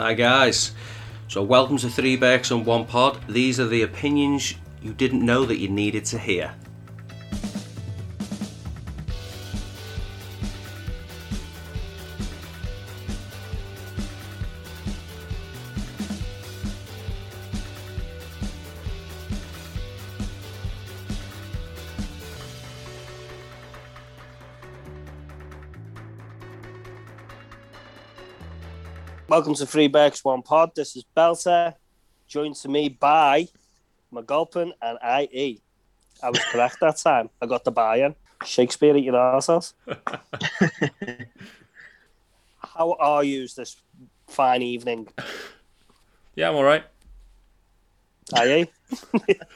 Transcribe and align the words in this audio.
Hi 0.00 0.14
guys. 0.14 0.72
So 1.28 1.42
welcome 1.42 1.76
to 1.76 1.90
Three 1.90 2.16
Berks 2.16 2.50
and 2.50 2.64
One 2.64 2.86
Pod. 2.86 3.20
These 3.28 3.60
are 3.60 3.66
the 3.66 3.82
opinions 3.82 4.54
you 4.80 4.94
didn't 4.94 5.22
know 5.22 5.44
that 5.44 5.58
you 5.58 5.68
needed 5.68 6.06
to 6.06 6.18
hear. 6.18 6.54
Welcome 29.30 29.54
to 29.54 29.64
Three 29.64 29.86
Berks 29.86 30.24
One 30.24 30.42
Pod. 30.42 30.74
This 30.74 30.96
is 30.96 31.04
Belter, 31.16 31.76
joined 32.26 32.56
to 32.56 32.68
me 32.68 32.88
by 32.88 33.46
McGulpin 34.12 34.72
and 34.82 34.98
IE. 35.32 35.60
I 36.20 36.30
was 36.30 36.40
correct 36.50 36.78
that 36.80 36.96
time. 36.96 37.30
I 37.40 37.46
got 37.46 37.62
the 37.62 37.70
buy-in. 37.70 38.16
Shakespeare 38.44 38.96
at 38.96 39.04
your 39.04 39.14
arsehouse. 39.14 39.74
How 42.74 42.96
are 42.98 43.22
you 43.22 43.46
this 43.46 43.76
fine 44.26 44.62
evening, 44.62 45.06
Yeah, 46.34 46.48
I'm 46.48 46.56
all 46.56 46.64
right. 46.64 46.82
IE? 48.36 48.68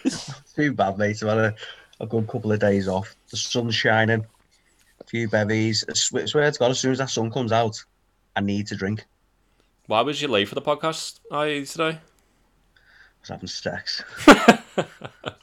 Too 0.54 0.72
bad, 0.72 0.98
mate. 0.98 1.20
I've 1.20 1.28
had 1.30 1.38
a, 1.38 1.54
a 1.98 2.06
good 2.06 2.28
couple 2.28 2.52
of 2.52 2.60
days 2.60 2.86
off. 2.86 3.16
The 3.28 3.36
sun's 3.36 3.74
shining, 3.74 4.24
a 5.00 5.04
few 5.04 5.28
bevies. 5.28 5.84
I 5.88 5.94
swear, 5.94 6.28
swear 6.28 6.48
to 6.48 6.58
God, 6.60 6.70
as 6.70 6.78
soon 6.78 6.92
as 6.92 6.98
that 6.98 7.10
sun 7.10 7.32
comes 7.32 7.50
out, 7.50 7.84
I 8.36 8.40
need 8.40 8.68
to 8.68 8.76
drink. 8.76 9.04
Why 9.86 10.00
was 10.00 10.22
you 10.22 10.28
late 10.28 10.48
for 10.48 10.54
the 10.54 10.62
podcast 10.62 11.20
I 11.30 11.64
today? 11.64 11.98
I 11.98 13.20
was 13.20 13.28
having 13.28 13.46
sex. 13.48 14.02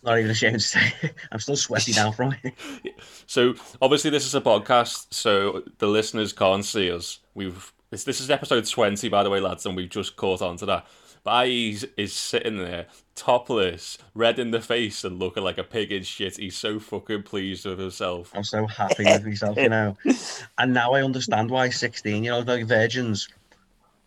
Not 0.04 0.18
even 0.18 0.32
ashamed 0.32 0.56
to 0.56 0.60
say. 0.60 0.94
I'm 1.32 1.40
still 1.40 1.56
sweaty 1.56 1.94
now 1.94 2.12
from 2.12 2.36
it. 2.44 2.54
So 3.28 3.54
obviously 3.82 4.10
this 4.10 4.26
is 4.26 4.36
a 4.36 4.42
podcast, 4.42 5.14
so 5.14 5.64
the 5.78 5.88
listeners 5.88 6.34
can't 6.34 6.66
see 6.66 6.92
us. 6.92 7.20
We've 7.34 7.72
this, 7.92 8.04
this 8.04 8.20
is 8.20 8.30
episode 8.30 8.68
twenty, 8.68 9.08
by 9.08 9.24
the 9.24 9.30
way, 9.30 9.40
lads, 9.40 9.66
and 9.66 9.76
we've 9.76 9.90
just 9.90 10.18
caught 10.18 10.42
on 10.42 10.58
to 10.58 10.66
that. 10.66 10.88
But 11.24 11.48
IE 11.48 11.78
is 11.96 12.12
sitting 12.14 12.58
there, 12.58 12.88
topless, 13.16 13.98
red 14.14 14.38
in 14.40 14.52
the 14.52 14.60
face, 14.60 15.06
and 15.06 15.20
looking 15.20 15.44
like 15.44 15.60
a 15.60 15.64
pig 15.64 15.92
in 15.92 16.04
shit. 16.04 16.38
He's 16.38 16.58
so 16.58 16.80
fucking 16.80 17.24
pleased 17.24 17.66
with 17.66 17.80
himself. 17.80 18.32
I'm 18.36 18.44
so 18.44 18.68
happy 18.68 19.06
with 19.06 19.26
myself, 19.26 19.56
you 19.58 19.70
know. 19.70 19.96
And 20.58 20.74
now 20.74 20.94
I 20.94 21.04
understand 21.04 21.50
why 21.52 21.70
16 21.70 22.24
year 22.24 22.34
old 22.34 22.48
like 22.48 22.66
virgins 22.66 23.30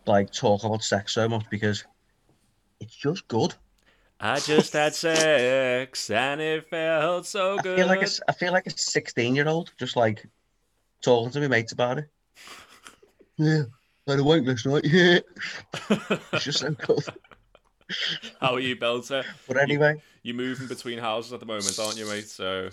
like 0.07 0.31
talk 0.31 0.63
about 0.63 0.83
sex 0.83 1.13
so 1.13 1.27
much 1.27 1.45
because 1.49 1.83
it's 2.79 2.95
just 2.95 3.27
good. 3.27 3.53
I 4.19 4.39
just 4.39 4.73
had 4.73 4.95
sex 4.95 6.09
and 6.09 6.41
it 6.41 6.69
felt 6.69 7.25
so 7.25 7.57
good. 7.57 7.73
I 7.73 7.81
feel 7.81 7.87
like 7.87 8.01
a, 8.03 8.09
I 8.27 8.31
feel 8.31 8.51
like 8.53 8.67
a 8.67 8.71
16 8.71 9.35
year 9.35 9.47
old 9.47 9.71
just 9.77 9.95
like 9.95 10.25
talking 11.01 11.31
to 11.31 11.41
my 11.41 11.47
mates 11.47 11.73
about 11.73 11.99
it. 11.99 12.09
Yeah, 13.37 13.63
I 14.07 14.11
had 14.11 14.19
a 14.19 14.23
wank 14.23 14.47
last 14.47 14.65
night. 14.65 14.85
Yeah, 14.85 15.19
it's 15.89 16.45
just 16.45 16.59
so 16.59 16.71
good. 16.71 17.03
How 18.39 18.55
are 18.55 18.59
you, 18.59 18.75
Belter? 18.75 19.23
But 19.47 19.57
anyway, 19.57 20.01
You're 20.23 20.35
moving 20.35 20.67
between 20.67 20.97
houses 20.97 21.33
at 21.33 21.39
the 21.39 21.45
moment, 21.45 21.77
aren't 21.77 21.97
you, 21.97 22.07
mate? 22.07 22.27
So 22.27 22.69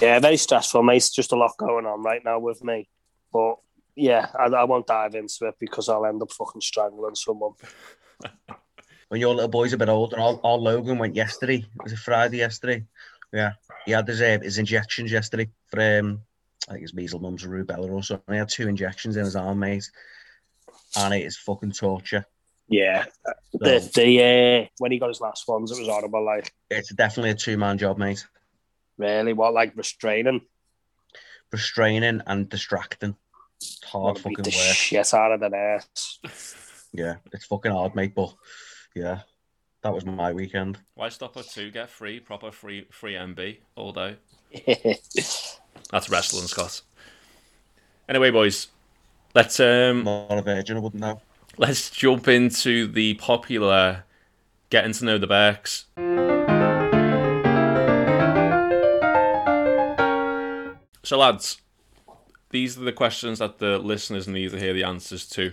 Yeah, 0.00 0.18
very 0.18 0.36
stressful, 0.36 0.82
mate. 0.82 0.96
It's 0.96 1.10
just 1.10 1.32
a 1.32 1.36
lot 1.36 1.56
going 1.58 1.86
on 1.86 2.02
right 2.02 2.24
now 2.24 2.38
with 2.38 2.64
me. 2.64 2.88
But 3.32 3.56
yeah, 3.96 4.28
I, 4.38 4.46
I 4.46 4.64
won't 4.64 4.86
dive 4.86 5.14
into 5.14 5.46
it 5.46 5.54
because 5.58 5.88
I'll 5.88 6.06
end 6.06 6.22
up 6.22 6.32
fucking 6.32 6.60
strangling 6.60 7.14
someone. 7.14 7.52
when 9.08 9.20
your 9.20 9.34
little 9.34 9.48
boy's 9.48 9.72
a 9.72 9.78
bit 9.78 9.88
older, 9.88 10.18
all, 10.18 10.40
our 10.44 10.56
Logan 10.56 10.98
went 10.98 11.16
yesterday. 11.16 11.64
Was 11.82 11.92
it 11.92 11.98
Friday 11.98 12.38
yesterday? 12.38 12.84
Yeah, 13.32 13.52
he 13.84 13.92
had 13.92 14.08
his 14.08 14.20
uh, 14.20 14.38
his 14.42 14.58
injections 14.58 15.12
yesterday 15.12 15.50
for 15.66 15.80
um, 15.80 16.20
I 16.68 16.72
think 16.72 16.82
his 16.82 16.94
measles, 16.94 17.22
mumps, 17.22 17.44
and 17.44 17.52
rubella 17.52 17.90
or 17.90 18.02
something. 18.02 18.34
He 18.34 18.38
had 18.38 18.48
two 18.48 18.68
injections 18.68 19.16
in 19.16 19.24
his 19.24 19.36
arm, 19.36 19.60
mate, 19.60 19.88
and 20.96 21.14
it 21.14 21.24
is 21.24 21.36
fucking 21.36 21.72
torture. 21.72 22.24
Yeah, 22.68 23.04
So, 23.26 23.58
the 23.58 23.90
the 23.94 24.62
uh, 24.64 24.68
when 24.78 24.92
he 24.92 24.98
got 24.98 25.08
his 25.08 25.20
last 25.20 25.48
ones, 25.48 25.72
it 25.72 25.78
was 25.78 25.88
horrible. 25.88 26.24
Like 26.24 26.52
it's 26.70 26.94
definitely 26.94 27.30
a 27.30 27.34
two 27.34 27.58
man 27.58 27.78
job, 27.78 27.98
mate. 27.98 28.24
really, 28.96 29.32
what 29.32 29.54
like 29.54 29.76
restraining 29.76 30.42
Restraining 31.50 32.22
and 32.28 32.48
distracting. 32.48 33.16
It's 33.60 33.84
hard 33.84 34.16
beat 34.16 34.22
fucking 34.22 34.36
the 34.44 34.50
work. 34.50 34.74
shit 34.76 35.14
out 35.14 35.32
of 35.32 35.42
an 35.42 35.54
ass. 35.54 36.18
Yeah, 36.92 37.16
it's 37.32 37.44
fucking 37.46 37.70
hard, 37.70 37.94
mate. 37.94 38.16
But 38.16 38.34
yeah, 38.96 39.20
that 39.82 39.94
was 39.94 40.04
my 40.04 40.32
weekend. 40.32 40.76
why 40.94 41.08
stop 41.08 41.36
at 41.36 41.48
two? 41.48 41.70
Get 41.70 41.88
free, 41.88 42.18
proper 42.18 42.50
free, 42.50 42.86
free 42.90 43.12
MB 43.14 43.58
all 43.76 43.92
day. 43.92 44.16
That's 45.92 46.10
wrestling, 46.10 46.48
Scott. 46.48 46.82
Anyway, 48.08 48.32
boys, 48.32 48.66
let's 49.36 49.60
um 49.60 50.02
Not 50.02 50.32
a 50.32 50.42
virgin, 50.42 50.78
I 50.78 50.80
wouldn't 50.80 51.00
know. 51.00 51.20
let's 51.58 51.90
jump 51.90 52.26
into 52.26 52.88
the 52.88 53.14
popular 53.14 54.02
getting 54.70 54.92
to 54.94 55.04
know 55.04 55.18
the 55.18 55.28
Berks. 55.28 55.84
So, 61.04 61.18
lads, 61.18 61.60
these 62.50 62.76
are 62.76 62.82
the 62.82 62.92
questions 62.92 63.38
that 63.38 63.58
the 63.58 63.78
listeners 63.78 64.28
need 64.28 64.50
to 64.50 64.58
hear 64.58 64.72
the 64.72 64.84
answers 64.84 65.26
to. 65.30 65.52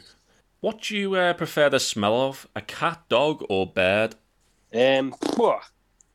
What 0.59 0.81
do 0.81 0.97
you 0.97 1.15
uh, 1.15 1.33
prefer 1.33 1.69
the 1.69 1.79
smell 1.79 2.19
of? 2.19 2.47
A 2.55 2.61
cat, 2.61 3.03
dog, 3.09 3.45
or 3.49 3.67
bird? 3.67 4.15
um, 4.73 5.13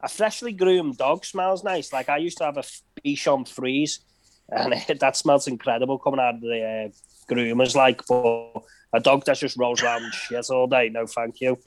a 0.00 0.09
freshly 0.09 0.53
groomed 0.53 0.98
dog 0.98 1.25
smells 1.25 1.65
nice. 1.65 1.92
Like 1.92 2.09
I 2.09 2.19
used 2.19 2.38
to 2.38 2.44
have 2.44 2.56
a 2.56 2.65
Bichon 3.04 3.48
Frise, 3.48 4.00
and 4.48 4.75
that 5.00 5.16
smells 5.16 5.47
incredible 5.47 5.98
coming 5.98 6.21
out 6.21 6.34
of 6.34 6.41
the 6.41 6.91
uh, 6.91 7.32
groomers. 7.32 7.75
Like, 7.75 8.04
but 8.06 8.62
a 8.92 9.00
dog 9.00 9.25
that 9.25 9.38
just 9.38 9.56
rolls 9.56 9.82
around 9.82 10.04
and 10.04 10.12
shit 10.12 10.50
all 10.50 10.66
day, 10.66 10.88
no 10.88 11.06
thank 11.06 11.41
you. 11.41 11.59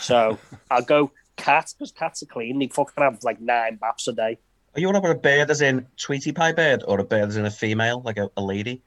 So 0.00 0.38
I'll 0.70 0.82
go 0.82 1.12
cat 1.36 1.72
because 1.78 1.92
cats 1.92 2.22
are 2.22 2.26
clean. 2.26 2.58
They 2.58 2.68
fucking 2.68 3.02
have 3.02 3.22
like 3.22 3.40
nine 3.40 3.76
baths 3.76 4.08
a 4.08 4.12
day. 4.12 4.38
Are 4.74 4.80
you 4.80 4.88
on 4.88 4.96
about 4.96 5.10
a 5.10 5.14
bird 5.18 5.50
as 5.50 5.60
in 5.60 5.86
Tweety 5.98 6.32
Pie 6.32 6.52
bird 6.52 6.82
or 6.86 6.98
a 6.98 7.04
bird 7.04 7.28
as 7.28 7.36
in 7.36 7.44
a 7.44 7.50
female, 7.50 8.00
like 8.02 8.16
a, 8.16 8.30
a 8.36 8.42
lady? 8.42 8.82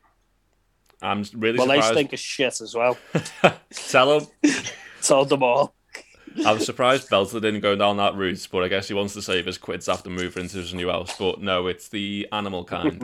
I'm 1.01 1.23
really 1.35 1.57
Well, 1.57 1.67
they 1.67 1.75
surprised. 1.75 1.93
stink 1.93 2.13
of 2.13 2.19
shit 2.19 2.61
as 2.61 2.73
well. 2.73 2.97
Tell 3.71 4.19
them. 4.19 4.27
Told 5.03 5.29
them 5.29 5.43
all. 5.43 5.75
I'm 6.45 6.59
surprised 6.59 7.09
Belter 7.09 7.39
didn't 7.41 7.61
go 7.61 7.75
down 7.75 7.97
that 7.97 8.15
route, 8.15 8.47
but 8.51 8.63
I 8.63 8.67
guess 8.67 8.87
he 8.87 8.93
wants 8.93 9.13
to 9.13 9.21
save 9.21 9.45
his 9.45 9.57
quids 9.57 9.87
after 9.87 10.09
moving 10.09 10.43
into 10.43 10.57
his 10.57 10.73
new 10.73 10.89
house. 10.89 11.15
But 11.17 11.41
no, 11.41 11.67
it's 11.67 11.87
the 11.89 12.27
animal 12.31 12.63
kind. 12.65 13.01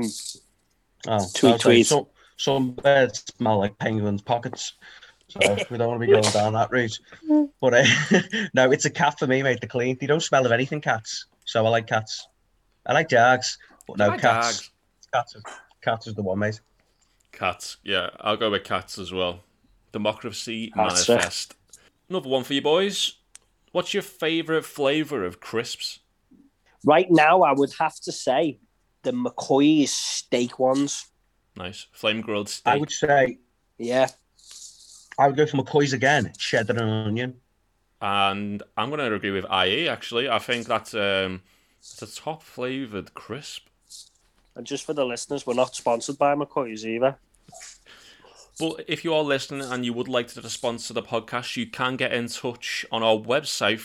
Oh, 1.07 1.25
Tweet, 1.35 1.59
tweet. 1.59 1.87
Some, 1.87 2.07
some 2.37 2.71
birds 2.71 3.23
smell 3.37 3.59
like 3.59 3.77
penguins' 3.77 4.21
pockets. 4.21 4.73
So 5.29 5.39
we 5.69 5.77
don't 5.77 5.87
want 5.87 6.01
to 6.01 6.07
be 6.07 6.11
going 6.11 6.23
down 6.33 6.53
that 6.53 6.71
route. 6.71 6.99
But 7.61 7.73
uh, 7.73 7.85
no, 8.53 8.71
it's 8.71 8.83
a 8.85 8.89
cat 8.89 9.17
for 9.17 9.27
me, 9.27 9.43
mate. 9.43 9.59
They're 9.61 9.69
clean. 9.69 9.97
They 10.01 10.07
don't 10.07 10.19
smell 10.21 10.45
of 10.45 10.51
anything, 10.51 10.81
cats. 10.81 11.27
So 11.45 11.65
I 11.65 11.69
like 11.69 11.87
cats. 11.87 12.27
I 12.85 12.93
like 12.93 13.09
dogs, 13.09 13.57
but 13.87 13.97
no 13.97 14.07
like 14.07 14.21
cats. 14.21 14.57
dogs. 14.57 14.71
Cats, 15.13 15.35
is, 15.35 15.43
cats 15.81 16.07
is 16.07 16.15
the 16.15 16.21
one, 16.21 16.39
mate. 16.39 16.61
Cats, 17.31 17.77
yeah, 17.83 18.09
I'll 18.19 18.37
go 18.37 18.49
with 18.51 18.63
cats 18.63 18.97
as 18.97 19.11
well. 19.11 19.41
Democracy 19.91 20.71
Cats, 20.71 21.07
manifest. 21.07 21.55
Another 22.09 22.29
one 22.29 22.43
for 22.43 22.53
you 22.53 22.61
boys. 22.61 23.17
What's 23.71 23.93
your 23.93 24.03
favourite 24.03 24.65
flavour 24.65 25.23
of 25.23 25.39
crisps? 25.39 25.99
Right 26.83 27.09
now, 27.09 27.41
I 27.41 27.53
would 27.53 27.71
have 27.79 27.95
to 28.01 28.11
say 28.11 28.59
the 29.03 29.11
McCoy's 29.11 29.91
steak 29.91 30.59
ones. 30.59 31.07
Nice 31.55 31.87
flame 31.91 32.21
grilled 32.21 32.49
steak. 32.49 32.73
I 32.73 32.77
would 32.77 32.91
say 32.91 33.37
Yeah, 33.77 34.07
I 35.17 35.27
would 35.27 35.37
go 35.37 35.45
for 35.45 35.57
McCoy's 35.57 35.93
again, 35.93 36.31
cheddar 36.37 36.73
and 36.73 37.07
onion. 37.07 37.35
And 38.01 38.63
I'm 38.75 38.89
going 38.89 38.99
to 38.99 39.13
agree 39.13 39.31
with 39.31 39.45
IE. 39.45 39.87
Actually, 39.87 40.27
I 40.27 40.39
think 40.39 40.65
that's 40.65 40.93
um, 40.95 41.43
it's 41.81 42.01
a 42.01 42.07
top 42.21 42.43
flavoured 42.43 43.13
crisp. 43.15 43.67
and 44.55 44.67
just 44.67 44.85
for 44.85 44.93
the 44.93 45.03
listeners, 45.03 45.47
we're 45.47 45.55
not 45.55 45.75
sponsored 45.75 46.17
by 46.19 46.35
McCoy's 46.35 46.85
either. 46.85 47.17
But 48.59 48.85
if 48.87 49.03
you 49.03 49.15
are 49.15 49.23
listening 49.23 49.61
and 49.61 49.83
you 49.83 49.91
would 49.93 50.07
like 50.07 50.27
to 50.27 50.47
sponsor 50.49 50.93
the 50.93 51.01
podcast, 51.01 51.57
you 51.57 51.65
can 51.65 51.95
get 51.95 52.13
in 52.13 52.27
touch 52.27 52.85
on 52.91 53.01
our 53.01 53.15
website, 53.15 53.79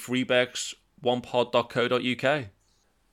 threeberksonepod.co.uk. 1.03 2.45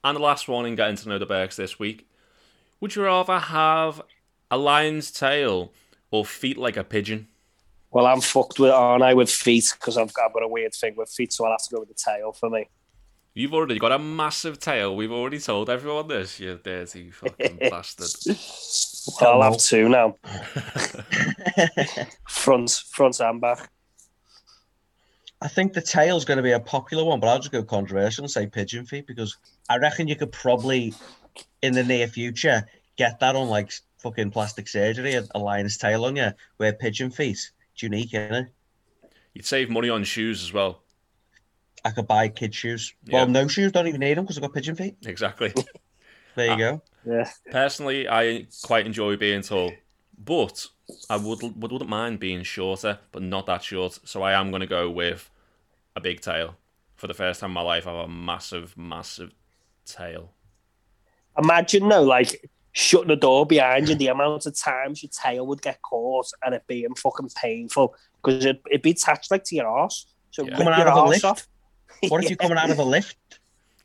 And 0.04 0.18
the 0.18 0.22
last 0.22 0.50
one 0.50 0.66
in 0.66 0.76
getting 0.76 0.98
to 0.98 1.08
know 1.08 1.18
the 1.18 1.26
Berks 1.26 1.56
this 1.56 1.80
week. 1.80 2.10
Would 2.82 2.98
you 2.98 3.06
rather 3.06 3.40
have 3.40 4.02
a 4.52 4.58
lion's 4.58 5.10
tail 5.12 5.72
or 6.12 6.26
feet 6.26 6.58
like 6.58 6.76
a 6.76 6.84
pigeon? 6.84 7.30
Well, 7.92 8.06
I'm 8.08 8.20
fucked 8.20 8.60
with, 8.60 8.72
aren't 8.72 9.04
I, 9.04 9.14
with 9.14 9.30
feet 9.30 9.72
because 9.80 9.98
I've 9.98 10.12
got, 10.14 10.26
I've 10.26 10.34
got 10.34 10.44
a 10.44 10.48
weird 10.50 10.74
thing 10.74 10.96
with 10.98 11.10
feet, 11.10 11.32
so 11.32 11.46
I'll 11.46 11.52
have 11.52 11.62
to 11.62 11.74
go 11.74 11.80
with 11.80 11.88
the 11.88 11.96
tail 11.96 12.34
for 12.34 12.50
me. 12.50 12.68
You've 13.36 13.54
already 13.54 13.80
got 13.80 13.92
a 13.92 13.98
massive 13.98 14.60
tail. 14.60 14.96
We've 14.96 15.12
already 15.12 15.40
told 15.40 15.68
everyone 15.68 16.08
this, 16.08 16.40
you 16.40 16.60
dirty 16.64 17.10
fucking 17.10 17.58
bastard. 17.70 18.38
Well, 19.20 19.42
I'll 19.42 19.52
have 19.52 19.60
two 19.60 19.90
now. 19.90 20.16
front, 22.28 22.84
front 22.92 23.20
and 23.20 23.42
back. 23.42 23.72
I 25.42 25.48
think 25.48 25.74
the 25.74 25.82
tail's 25.82 26.26
going 26.26 26.38
to 26.38 26.44
be 26.44 26.52
a 26.52 26.60
popular 26.60 27.04
one, 27.04 27.20
but 27.20 27.28
I'll 27.28 27.40
just 27.40 27.52
go 27.52 27.64
controversial 27.64 28.24
and 28.24 28.32
say 28.32 28.46
pigeon 28.46 28.86
feet 28.86 29.08
because 29.08 29.36
I 29.68 29.78
reckon 29.78 30.08
you 30.08 30.16
could 30.16 30.32
probably, 30.32 30.94
in 31.64 31.74
the 31.74 31.84
near 31.84 32.08
future, 32.08 32.68
get 32.98 33.20
that 33.20 33.36
on 33.36 33.50
like 33.50 33.74
fucking 33.98 34.30
plastic 34.30 34.68
surgery, 34.68 35.16
a, 35.16 35.26
a 35.34 35.40
lion's 35.40 35.78
tail 35.78 36.06
on 36.06 36.16
you, 36.16 36.30
wear 36.60 36.72
pigeon 36.72 37.10
feet. 37.10 37.52
It's 37.74 37.82
unique, 37.82 38.14
isn't 38.14 38.36
it? 38.36 38.48
You'd 39.34 39.46
save 39.46 39.72
money 39.72 39.90
on 39.90 40.04
shoes 40.04 40.44
as 40.44 40.54
well. 40.54 40.83
I 41.86 41.92
could 41.92 42.08
buy 42.08 42.30
kid 42.30 42.54
shoes. 42.56 42.94
Yeah. 43.06 43.16
Well, 43.16 43.28
no 43.28 43.48
shoes, 43.48 43.72
don't 43.72 43.88
even 43.88 44.00
need 44.00 44.16
them 44.18 44.24
because 44.26 44.38
I've 44.38 44.44
got 44.44 44.54
pigeon 44.54 44.76
feet. 44.76 44.96
Exactly. 45.06 45.54
There 46.36 46.48
you 46.48 46.54
Ah. 46.54 46.58
go. 46.58 46.82
Yeah. 47.06 47.30
Personally, 47.52 48.10
I 48.10 48.48
quite 48.64 48.88
enjoy 48.88 49.18
being 49.18 49.44
tall, 49.44 49.72
but 50.18 50.66
I 51.08 51.16
would, 51.18 51.44
would 51.44 51.72
wouldn't 51.72 51.88
mind 51.92 52.20
being 52.20 52.42
shorter, 52.42 52.98
but 53.12 53.22
not 53.22 53.46
that 53.46 53.62
short. 53.62 54.00
So 54.06 54.24
I 54.24 54.32
am 54.34 54.50
going 54.50 54.62
to 54.62 54.66
go 54.66 54.90
with 54.90 55.30
a 55.96 56.02
big 56.02 56.22
tail. 56.22 56.56
For 56.96 57.06
the 57.06 57.14
first 57.14 57.40
time 57.40 57.52
in 57.52 57.54
my 57.54 57.62
life, 57.62 57.86
I 57.86 57.92
have 57.92 58.06
a 58.06 58.12
massive, 58.12 58.76
massive 58.76 59.32
tail. 59.86 60.32
Imagine 61.38 61.88
though, 61.90 62.02
like 62.02 62.50
shutting 62.72 63.10
the 63.10 63.16
door 63.16 63.46
behind 63.46 63.90
you, 63.90 63.94
the 63.96 64.08
amount 64.08 64.48
of 64.48 64.58
times 64.58 65.04
your 65.04 65.12
tail 65.12 65.46
would 65.46 65.62
get 65.62 65.84
caught 65.84 66.32
and 66.44 66.56
it 66.56 66.64
being 66.68 66.96
fucking 66.96 67.30
painful 67.36 67.94
because 68.24 68.44
it, 68.46 68.60
it'd 68.72 68.82
be 68.82 68.92
attached 68.92 69.30
like 69.30 69.44
to 69.44 69.56
your 69.56 69.80
ass. 69.84 70.08
So 70.32 70.44
Yeah. 70.46 70.50
rip 70.52 70.58
Coming 70.58 70.74
out 70.74 70.80
your 70.80 70.90
of 70.90 71.06
a 71.06 71.10
lift? 71.10 71.26
off. 71.26 71.48
What 72.10 72.24
if 72.24 72.30
you're 72.30 72.38
coming 72.38 72.58
out 72.58 72.70
of 72.70 72.80
a 72.80 72.84
lift? 72.84 73.18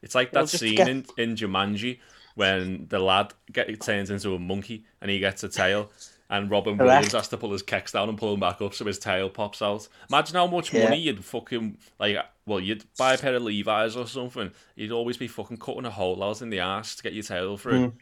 It's 0.02 0.14
like 0.14 0.30
that 0.32 0.48
scene 0.48 0.76
get- 0.76 0.88
in, 0.88 1.04
in 1.16 1.34
Jumanji 1.36 1.98
when 2.34 2.86
the 2.88 2.98
lad 3.00 3.34
get 3.52 3.68
turns 3.80 4.10
into 4.10 4.34
a 4.34 4.38
monkey 4.38 4.84
and 5.00 5.10
he 5.10 5.18
gets 5.18 5.42
a 5.42 5.48
tail, 5.48 5.90
and 6.30 6.50
Robin 6.50 6.76
Correct. 6.78 6.88
Williams 6.88 7.12
has 7.12 7.28
to 7.28 7.36
pull 7.36 7.50
his 7.52 7.62
kecks 7.64 7.92
down 7.92 8.08
and 8.08 8.16
pull 8.16 8.34
him 8.34 8.40
back 8.40 8.60
up 8.62 8.74
so 8.74 8.84
his 8.84 8.98
tail 8.98 9.28
pops 9.28 9.60
out. 9.62 9.88
Imagine 10.08 10.36
how 10.36 10.46
much 10.46 10.72
Yeah. 10.72 10.84
money 10.84 10.98
you'd 10.98 11.24
fucking 11.24 11.78
like. 11.98 12.16
Well, 12.46 12.60
you'd 12.60 12.84
buy 12.96 13.14
a 13.14 13.18
pair 13.18 13.34
of 13.34 13.42
Levi's 13.42 13.96
or 13.96 14.06
something. 14.06 14.52
You'd 14.76 14.92
always 14.92 15.16
be 15.16 15.26
fucking 15.28 15.56
cutting 15.58 15.84
a 15.84 15.90
hole 15.90 16.22
out 16.22 16.40
in 16.40 16.48
the 16.50 16.60
ass 16.60 16.94
to 16.96 17.02
get 17.02 17.12
your 17.12 17.24
tail 17.24 17.56
through. 17.56 17.88
Mm. 17.88 17.92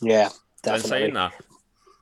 Yeah, 0.00 0.28
definitely. 0.62 0.88
saying 0.88 1.14
that, 1.14 1.32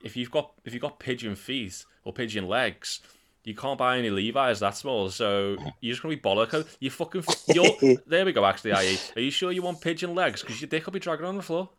if 0.03 0.15
you've 0.15 0.31
got 0.31 0.53
if 0.65 0.73
you've 0.73 0.81
got 0.81 0.99
pigeon 0.99 1.35
feet 1.35 1.83
or 2.05 2.13
pigeon 2.13 2.47
legs, 2.47 3.01
you 3.43 3.55
can't 3.55 3.77
buy 3.77 3.97
any 3.97 4.09
Levi's 4.09 4.59
that 4.59 4.75
small. 4.75 5.09
So 5.09 5.57
you're 5.81 5.93
just 5.93 6.01
gonna 6.01 6.15
be 6.15 6.21
bollock. 6.21 6.67
You 6.79 6.89
fucking. 6.89 7.23
You're, 7.47 7.97
there 8.07 8.25
we 8.25 8.33
go. 8.33 8.45
Actually, 8.45 8.71
IE. 8.71 8.97
Are 9.15 9.21
you 9.21 9.31
sure 9.31 9.51
you 9.51 9.61
want 9.61 9.81
pigeon 9.81 10.15
legs? 10.15 10.41
Because 10.41 10.61
your 10.61 10.67
dick 10.67 10.85
will 10.85 10.93
be 10.93 10.99
dragging 10.99 11.25
on 11.25 11.37
the 11.37 11.43
floor. 11.43 11.69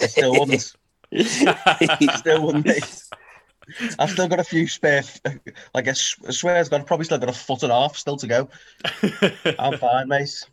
I 0.00 0.06
still 0.06 0.32
wouldn't. 0.32 0.74
still 2.18 2.46
wouldn't. 2.46 3.04
I've 3.98 4.10
still 4.10 4.28
got 4.28 4.40
a 4.40 4.44
few 4.44 4.66
spare. 4.66 5.02
Like 5.74 5.88
I, 5.88 5.92
swear, 5.92 6.56
I've 6.56 6.70
got 6.70 6.86
probably 6.86 7.04
still 7.04 7.18
got 7.18 7.28
a 7.28 7.32
foot 7.32 7.62
and 7.62 7.70
a 7.70 7.74
half 7.74 7.96
still 7.96 8.16
to 8.16 8.26
go. 8.26 8.48
I'm 9.58 9.78
fine, 9.78 10.08
mate. 10.08 10.48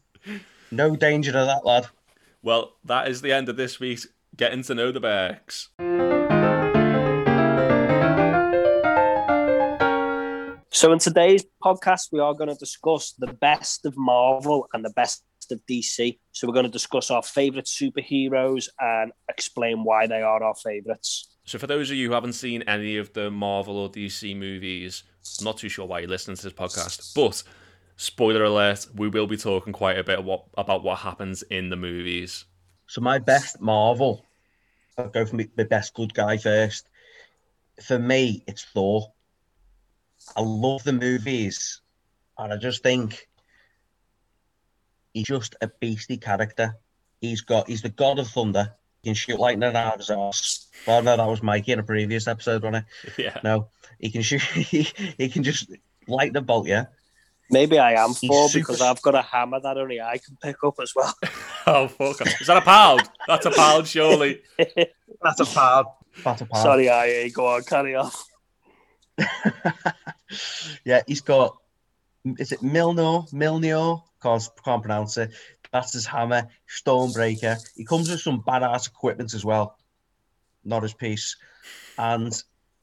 No 0.70 0.96
danger 0.96 1.32
to 1.32 1.38
that 1.38 1.66
lad. 1.66 1.88
well, 2.44 2.74
that 2.86 3.08
is 3.08 3.22
the 3.22 3.32
end 3.32 3.50
of 3.50 3.56
this 3.56 3.80
week's 3.80 4.08
getting 4.36 4.62
to 4.64 4.76
know 4.76 4.92
the 4.92 5.00
Berks. 5.00 5.70
So 10.78 10.94
in 10.94 11.00
today's 11.00 11.44
podcast, 11.64 12.10
we 12.12 12.20
are 12.20 12.36
going 12.36 12.50
to 12.50 12.56
discuss 12.56 13.14
the 13.14 13.34
best 13.34 13.84
of 13.88 13.98
Marvel 13.98 14.68
and 14.74 14.86
the 14.86 14.92
best 14.92 15.24
of 15.50 15.60
DC. 15.66 16.20
So 16.34 16.46
we're 16.46 16.54
going 16.54 16.68
to 16.68 16.72
discuss 16.72 17.10
our 17.10 17.24
favorite 17.24 17.66
superheroes 17.66 18.70
and 18.80 19.12
explain 19.28 19.84
why 19.84 20.06
they 20.06 20.22
are 20.22 20.44
our 20.44 20.54
favorites. 20.54 21.36
So, 21.46 21.58
for 21.58 21.66
those 21.66 21.90
of 21.90 21.98
you 21.98 22.10
who 22.10 22.14
haven't 22.14 22.34
seen 22.34 22.62
any 22.68 22.98
of 22.98 23.12
the 23.14 23.32
Marvel 23.32 23.76
or 23.76 23.90
DC 23.90 24.38
movies, 24.38 25.02
I'm 25.40 25.46
not 25.46 25.58
too 25.58 25.68
sure 25.68 25.88
why 25.88 26.02
you're 26.02 26.10
listening 26.10 26.38
to 26.38 26.44
this 26.44 26.54
podcast, 26.54 27.16
but 27.16 27.42
spoiler 27.96 28.44
alert, 28.44 28.86
we 28.94 29.08
will 29.08 29.26
be 29.26 29.36
talking 29.36 29.74
quite 29.74 29.98
a 29.98 30.04
bit 30.04 30.24
what, 30.24 30.46
about 30.60 30.84
what 30.84 31.00
happens 31.00 31.42
in 31.42 31.72
the 31.72 31.76
movies. 31.76 32.46
So 32.86 33.02
my 33.02 33.18
best 33.18 33.60
Marvel. 33.60 34.24
I'll 34.96 35.10
go 35.10 35.26
for 35.26 35.38
my, 35.38 35.50
my 35.58 35.64
best 35.64 35.96
good 35.96 36.14
guy 36.14 36.38
first. 36.38 36.88
For 37.82 37.98
me, 37.98 38.44
it's 38.46 38.64
Thor. 38.64 39.12
I 40.36 40.42
love 40.42 40.84
the 40.84 40.94
movies, 40.94 41.82
and 42.38 42.52
I 42.54 42.58
just 42.58 42.84
think 42.84 43.28
he's 45.14 45.26
just 45.28 45.56
a 45.62 45.68
beastly 45.68 46.18
character. 46.18 46.76
He's 47.22 47.42
got 47.42 47.68
he's 47.68 47.82
the 47.82 47.90
god 47.90 48.20
of 48.20 48.28
thunder. 48.28 48.74
He 49.02 49.10
can 49.10 49.16
shoot 49.16 49.40
lightning 49.40 49.76
out 49.76 49.94
of 49.94 50.00
his 50.00 50.10
arse. 50.10 50.68
Well, 50.86 51.02
no, 51.02 51.16
that 51.18 51.26
was 51.28 51.42
Mikey 51.42 51.72
in 51.72 51.80
a 51.80 51.84
previous 51.84 52.28
episode, 52.28 52.64
wasn't 52.64 52.86
it? 53.06 53.14
Yeah. 53.18 53.40
No, 53.44 53.70
he 54.00 54.12
can 54.12 54.22
shoot. 54.22 54.42
He, 54.54 54.88
he 55.18 55.30
can 55.30 55.44
just 55.44 55.72
light 56.08 56.34
the 56.34 56.42
bolt. 56.42 56.68
Yeah, 56.68 56.86
Maybe 57.50 57.80
I 57.80 57.94
am 57.94 58.10
He's 58.10 58.28
for 58.30 58.50
super- 58.50 58.60
because 58.64 58.82
I've 58.82 59.02
got 59.02 59.16
a 59.16 59.22
hammer 59.22 59.60
that 59.62 59.78
only 59.78 60.02
I 60.02 60.18
can 60.18 60.38
pick 60.42 60.64
up 60.64 60.76
as 60.82 60.94
well. 60.96 61.14
Oh, 61.70 61.90
fuck. 61.90 62.22
Is 62.40 62.48
that 62.48 62.56
a 62.56 62.62
pound? 62.62 63.02
That's 63.28 63.46
a 63.46 63.52
pound, 63.52 63.90
surely. 63.90 64.42
that's 64.58 65.42
a 65.42 65.46
pound. 65.46 65.88
That's 66.24 66.40
a 66.42 66.46
pad. 66.46 66.62
Sorry, 66.62 66.90
I 66.90 67.28
go 67.28 67.46
on, 67.46 67.64
carry 67.64 67.94
on. 67.94 68.10
yeah, 70.86 71.02
he's 71.08 71.22
got. 71.22 71.58
Is 72.38 72.52
it 72.52 72.62
Milno? 72.62 73.32
Milnor? 73.32 74.04
Can't 74.22 74.50
can't 74.64 74.82
pronounce 74.82 75.18
it. 75.18 75.32
That's 75.72 75.94
his 75.94 76.06
hammer, 76.06 76.48
Stormbreaker. 76.68 77.58
He 77.76 77.86
comes 77.86 78.10
with 78.10 78.22
some 78.22 78.42
badass 78.42 78.88
equipment 78.88 79.34
as 79.34 79.46
well. 79.46 79.78
Not 80.64 80.84
his 80.84 80.94
piece, 80.94 81.38
and 81.98 82.34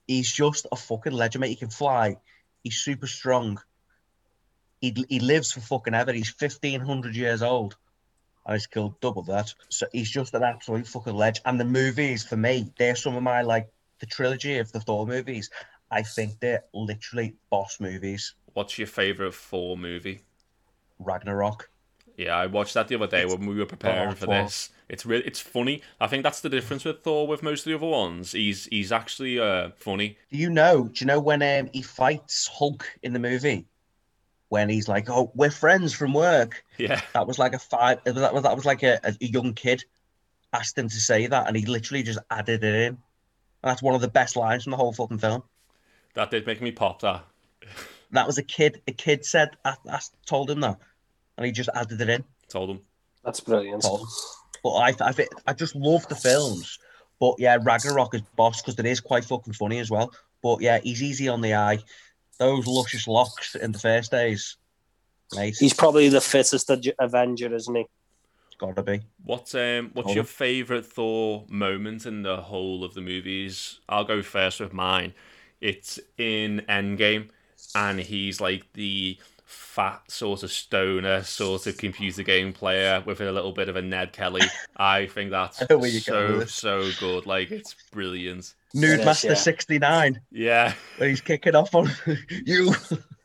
he's 0.06 0.32
just 0.32 0.66
a 0.70 0.76
fucking 0.76 1.12
legend. 1.12 1.40
Mate. 1.40 1.50
He 1.50 1.56
can 1.56 1.70
fly. 1.70 2.16
He's 2.62 2.76
super 2.76 3.06
strong. 3.06 3.60
He 4.80 4.94
he 5.08 5.20
lives 5.20 5.52
for 5.52 5.60
fucking 5.60 5.94
ever. 5.94 6.12
He's 6.12 6.30
fifteen 6.30 6.80
hundred 6.80 7.16
years 7.16 7.42
old. 7.42 7.76
And 8.46 8.54
he's 8.54 8.66
killed 8.66 9.00
double 9.00 9.22
that. 9.24 9.54
So 9.70 9.86
he's 9.90 10.10
just 10.10 10.34
an 10.34 10.42
absolute 10.42 10.86
fucking 10.86 11.14
legend. 11.14 11.42
And 11.46 11.58
the 11.58 11.64
movies, 11.64 12.24
for 12.24 12.36
me, 12.36 12.70
they're 12.78 12.94
some 12.94 13.16
of 13.16 13.22
my 13.22 13.40
like 13.40 13.70
the 14.00 14.06
trilogy 14.06 14.58
of 14.58 14.70
the 14.70 14.80
Thor 14.80 15.06
movies. 15.06 15.50
I 15.90 16.02
think 16.02 16.40
they're 16.40 16.64
literally 16.72 17.34
boss 17.50 17.80
movies. 17.80 18.34
What's 18.52 18.78
your 18.78 18.86
favourite 18.86 19.34
Thor 19.34 19.76
movie? 19.76 20.22
Ragnarok. 20.98 21.70
Yeah, 22.16 22.36
I 22.36 22.46
watched 22.46 22.74
that 22.74 22.88
the 22.88 22.94
other 22.94 23.08
day 23.08 23.24
when 23.24 23.46
we 23.46 23.56
were 23.56 23.66
preparing 23.66 24.14
for 24.14 24.26
this. 24.26 24.70
It's 24.88 25.04
really, 25.04 25.24
it's 25.24 25.40
funny. 25.40 25.82
I 26.00 26.06
think 26.06 26.22
that's 26.22 26.40
the 26.40 26.48
difference 26.48 26.84
with 26.84 27.02
Thor 27.02 27.26
with 27.26 27.42
most 27.42 27.66
of 27.66 27.70
the 27.70 27.76
other 27.76 27.86
ones. 27.86 28.32
He's 28.32 28.66
he's 28.66 28.92
actually 28.92 29.40
uh, 29.40 29.70
funny. 29.76 30.18
Do 30.30 30.38
you 30.38 30.50
know? 30.50 30.84
Do 30.84 31.04
you 31.04 31.06
know 31.06 31.18
when 31.18 31.42
um, 31.42 31.70
he 31.72 31.82
fights 31.82 32.46
Hulk 32.46 32.86
in 33.02 33.12
the 33.12 33.18
movie? 33.18 33.66
When 34.50 34.68
he's 34.68 34.88
like, 34.88 35.10
"Oh, 35.10 35.32
we're 35.34 35.50
friends 35.50 35.92
from 35.92 36.12
work." 36.12 36.64
Yeah, 36.78 37.00
That 37.14 37.26
was 37.26 37.38
like 37.38 37.54
a 37.54 37.58
five. 37.58 38.04
That 38.04 38.32
was 38.32 38.42
that 38.44 38.54
was 38.54 38.64
like 38.64 38.84
a, 38.84 39.00
a 39.02 39.16
young 39.20 39.54
kid 39.54 39.84
asked 40.52 40.78
him 40.78 40.88
to 40.88 41.00
say 41.00 41.26
that, 41.26 41.48
and 41.48 41.56
he 41.56 41.66
literally 41.66 42.04
just 42.04 42.20
added 42.30 42.62
it 42.62 42.74
in. 42.74 42.86
And 42.88 42.98
that's 43.62 43.82
one 43.82 43.94
of 43.94 44.00
the 44.00 44.08
best 44.08 44.36
lines 44.36 44.64
from 44.64 44.70
the 44.70 44.76
whole 44.76 44.92
fucking 44.92 45.18
film. 45.18 45.42
That 46.14 46.30
did 46.30 46.46
make 46.46 46.60
me 46.60 46.72
pop. 46.72 47.00
That 47.02 47.24
That 48.12 48.26
was 48.26 48.38
a 48.38 48.42
kid. 48.42 48.80
A 48.86 48.92
kid 48.92 49.24
said, 49.24 49.50
I, 49.64 49.74
I 49.90 50.00
told 50.26 50.50
him 50.50 50.60
that, 50.60 50.78
and 51.36 51.46
he 51.46 51.52
just 51.52 51.70
added 51.74 52.00
it 52.00 52.08
in. 52.08 52.24
told 52.48 52.70
him. 52.70 52.80
That's 53.24 53.40
brilliant. 53.40 53.82
Told 53.82 54.02
him. 54.02 54.08
But 54.62 54.70
I, 54.70 54.94
I, 55.00 55.14
I 55.46 55.52
just 55.52 55.74
love 55.74 56.06
the 56.08 56.14
films. 56.14 56.78
But 57.20 57.34
yeah, 57.38 57.58
Ragnarok 57.62 58.14
is 58.14 58.22
boss 58.36 58.60
because 58.60 58.78
it 58.78 58.86
is 58.86 59.00
quite 59.00 59.24
fucking 59.24 59.52
funny 59.54 59.78
as 59.78 59.90
well. 59.90 60.12
But 60.42 60.60
yeah, 60.60 60.78
he's 60.82 61.02
easy 61.02 61.28
on 61.28 61.40
the 61.40 61.54
eye. 61.54 61.78
Those 62.38 62.66
luscious 62.66 63.06
locks 63.06 63.54
in 63.54 63.72
the 63.72 63.78
first 63.78 64.10
days, 64.10 64.56
mate. 65.34 65.56
He's 65.58 65.72
probably 65.74 66.08
the 66.08 66.20
fittest 66.20 66.70
Avenger, 66.98 67.54
isn't 67.54 67.74
he? 67.74 67.86
gotta 68.58 68.82
be. 68.82 69.00
What's 69.24 69.54
um 69.54 69.90
what's 69.94 70.06
Hold 70.06 70.16
your 70.16 70.22
on. 70.22 70.28
favourite 70.28 70.86
Thor 70.86 71.44
moment 71.48 72.06
in 72.06 72.22
the 72.22 72.38
whole 72.38 72.84
of 72.84 72.94
the 72.94 73.00
movies? 73.00 73.80
I'll 73.88 74.04
go 74.04 74.22
first 74.22 74.60
with 74.60 74.72
mine. 74.72 75.14
It's 75.64 75.98
in 76.18 76.62
Endgame, 76.68 77.30
and 77.74 77.98
he's 77.98 78.38
like 78.38 78.70
the 78.74 79.16
fat 79.46 80.02
sort 80.10 80.42
of 80.42 80.50
stoner 80.50 81.22
sort 81.22 81.66
of 81.66 81.78
computer 81.78 82.22
game 82.22 82.52
player 82.52 83.02
with 83.06 83.20
a 83.22 83.32
little 83.32 83.52
bit 83.52 83.70
of 83.70 83.76
a 83.76 83.80
Ned 83.80 84.12
Kelly. 84.12 84.42
I 84.76 85.06
think 85.06 85.30
that's 85.30 85.62
I 85.62 85.66
know 85.70 85.78
where 85.78 85.88
you're 85.88 86.02
going 86.06 86.46
so 86.46 86.82
so 86.82 86.90
good. 87.00 87.24
Like 87.24 87.50
it's 87.50 87.74
brilliant. 87.90 88.52
Nude 88.74 89.00
is, 89.00 89.06
Master 89.06 89.28
yeah. 89.28 89.34
69, 89.34 90.20
Yeah, 90.30 90.74
where 90.98 91.08
he's 91.08 91.22
kicking 91.22 91.54
off 91.56 91.74
on 91.74 91.90
you. 92.28 92.74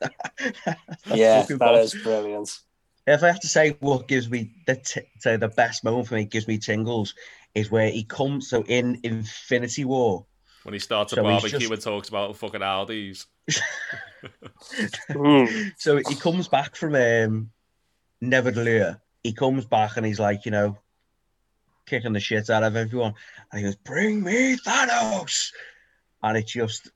yeah, 1.12 1.42
fucking 1.42 1.58
that 1.58 1.58
boss. 1.58 1.92
is 1.94 2.02
brilliant. 2.02 2.58
If 3.06 3.22
I 3.22 3.26
have 3.26 3.40
to 3.40 3.48
say 3.48 3.76
what 3.80 4.08
gives 4.08 4.30
me 4.30 4.52
the 4.66 4.76
t- 4.76 5.02
say 5.18 5.36
the 5.36 5.48
best 5.48 5.84
moment 5.84 6.08
for 6.08 6.14
me, 6.14 6.24
gives 6.24 6.48
me 6.48 6.56
tingles, 6.56 7.14
is 7.54 7.70
where 7.70 7.90
he 7.90 8.04
comes. 8.04 8.48
So 8.48 8.62
in 8.62 8.98
Infinity 9.02 9.84
War, 9.84 10.24
when 10.62 10.72
he 10.72 10.78
starts 10.78 11.12
a 11.12 11.16
So 11.16 11.22
he's 11.22 11.30
barbecue 11.42 11.58
just- 11.60 11.72
and 11.72 11.82
talks 11.82 12.08
about 12.08 12.36
fucking 12.36 12.60
Aldi's. 12.60 13.26
Mm. 15.10 15.72
so 15.78 15.96
he 15.96 16.14
comes 16.16 16.48
back 16.48 16.76
from 16.76 16.94
um, 16.94 17.50
Neverlure. 18.22 19.00
He 19.22 19.32
comes 19.32 19.64
back 19.64 19.96
and 19.96 20.06
he's 20.06 20.20
like, 20.20 20.44
you 20.44 20.50
know, 20.50 20.78
kicking 21.86 22.12
the 22.12 22.20
shit 22.20 22.50
out 22.50 22.62
of 22.62 22.76
everyone. 22.76 23.14
And 23.52 23.58
he 23.60 23.64
goes, 23.64 23.76
"Bring 23.76 24.22
me 24.22 24.56
Thanos!" 24.56 25.50
And 26.22 26.36
it 26.36 26.46
just 26.46 26.90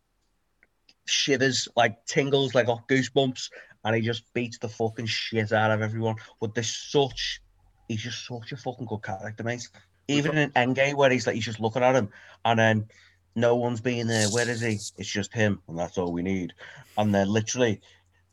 shivers, 1.07 1.69
like 1.77 2.05
tingles, 2.07 2.55
like 2.55 2.67
got 2.67 2.89
goosebumps. 2.89 3.51
and 3.85 3.95
he 3.97 4.03
just 4.03 4.33
beats 4.33 4.59
the 4.59 4.69
fucking 4.69 5.07
shit 5.07 5.53
out 5.53 5.71
of 5.71 5.83
everyone. 5.83 6.17
But 6.41 6.55
there's 6.55 6.75
such, 6.75 7.41
he's 7.89 8.03
just 8.03 8.27
such 8.27 8.53
a 8.53 8.57
fucking 8.57 8.87
good 8.87 9.03
character, 9.03 9.45
mate. 9.45 9.69
Even 10.09 10.37
in 10.39 10.51
Endgame, 10.53 10.95
where 10.95 11.11
he's 11.11 11.27
like, 11.27 11.35
he's 11.35 11.45
just 11.45 11.61
looking 11.61 11.83
at 11.83 11.95
him, 11.95 12.09
and 12.45 12.59
then 12.59 12.87
no 13.35 13.57
one's 13.57 13.81
being 13.81 14.07
there. 14.07 14.29
Where 14.29 14.49
is 14.49 14.61
he? 14.61 14.75
It's 14.99 15.11
just 15.11 15.33
him, 15.33 15.61
and 15.69 15.79
that's 15.79 15.99
all 15.99 16.13
we 16.13 16.23
need. 16.23 16.53
And 16.97 17.15
then 17.15 17.29
literally, 17.29 17.81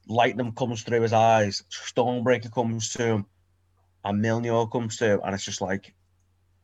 lightning 0.08 0.52
comes 0.54 0.84
through 0.84 1.02
his 1.02 1.14
eyes, 1.14 1.64
Stormbreaker 1.72 2.54
comes 2.54 2.94
to 2.94 3.06
him, 3.06 3.26
and 4.06 4.24
Mjolnir 4.24 4.72
comes 4.72 4.98
to 4.98 5.14
him, 5.14 5.22
and 5.24 5.34
it's 5.34 5.46
just 5.46 5.62
like, 5.62 5.94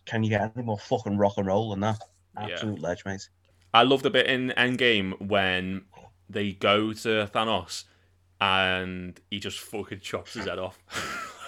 can 0.06 0.24
you 0.24 0.30
get 0.30 0.54
any 0.56 0.66
more 0.66 0.80
fucking 0.80 1.18
rock 1.18 1.34
and 1.38 1.48
roll 1.48 1.72
than 1.72 1.82
that? 1.82 2.00
Yeah. 2.36 2.54
Absolute 2.54 2.80
ledge, 2.80 3.04
mate. 3.06 3.28
I 3.74 3.84
love 3.84 4.04
the 4.04 4.10
bit 4.10 4.28
in 4.28 4.54
Endgame 4.58 5.20
when 5.22 5.84
they 6.30 6.54
go 6.54 6.94
to 6.94 7.30
Thanos 7.34 7.84
and 8.40 9.20
he 9.30 9.40
just 9.40 9.60
fucking 9.60 10.00
chops 10.00 10.34
his 10.34 10.46
head 10.46 10.60
off. 10.60 10.80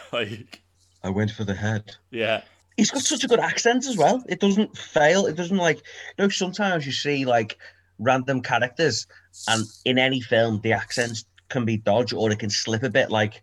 like, 0.14 0.62
I 1.04 1.10
went 1.10 1.32
for 1.32 1.44
the 1.44 1.56
head. 1.56 1.96
yeah, 2.12 2.42
He's 2.80 2.92
got 2.92 3.02
such 3.02 3.24
a 3.24 3.28
good 3.28 3.40
accent 3.40 3.86
as 3.86 3.98
well. 3.98 4.24
It 4.28 4.40
doesn't 4.40 4.78
fail. 4.78 5.26
It 5.26 5.36
doesn't 5.36 5.58
like, 5.58 5.78
you 5.78 6.24
know, 6.24 6.30
sometimes 6.30 6.86
you 6.86 6.92
see 6.92 7.26
like 7.26 7.58
random 8.00 8.42
characters, 8.42 9.06
and 9.48 9.66
in 9.86 9.98
any 9.98 10.22
film, 10.22 10.62
the 10.62 10.74
accents 10.74 11.26
can 11.50 11.66
be 11.66 11.78
dodged 11.78 12.14
or 12.14 12.32
it 12.32 12.40
can 12.40 12.50
slip 12.50 12.84
a 12.84 12.90
bit. 12.90 13.12
Like 13.12 13.42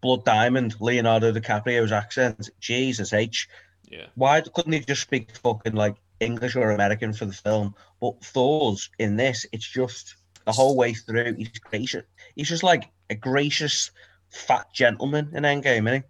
Blood 0.00 0.24
Diamond, 0.24 0.74
Leonardo 0.80 1.32
DiCaprio's 1.32 1.92
accent. 1.92 2.50
Jesus 2.60 3.12
H. 3.12 3.48
yeah. 3.88 4.06
Why 4.16 4.40
couldn't 4.40 4.72
he 4.72 4.80
just 4.80 5.02
speak 5.02 5.36
fucking 5.36 5.74
like 5.74 5.96
English 6.18 6.56
or 6.56 6.70
American 6.70 7.12
for 7.12 7.26
the 7.26 7.32
film? 7.32 7.74
But 8.00 8.22
Thor's 8.24 8.90
in 8.98 9.16
this, 9.16 9.46
it's 9.52 9.68
just 9.68 10.16
the 10.44 10.52
whole 10.52 10.76
way 10.76 10.92
through. 10.94 11.34
He's 11.34 11.50
gracious. 11.50 12.04
He's 12.34 12.48
just 12.48 12.64
like 12.64 12.90
a 13.10 13.14
gracious 13.14 13.92
fat 14.30 14.66
gentleman 14.72 15.30
in 15.34 15.44
Endgame, 15.44 15.88
isn't 15.88 16.02
he? 16.02 16.08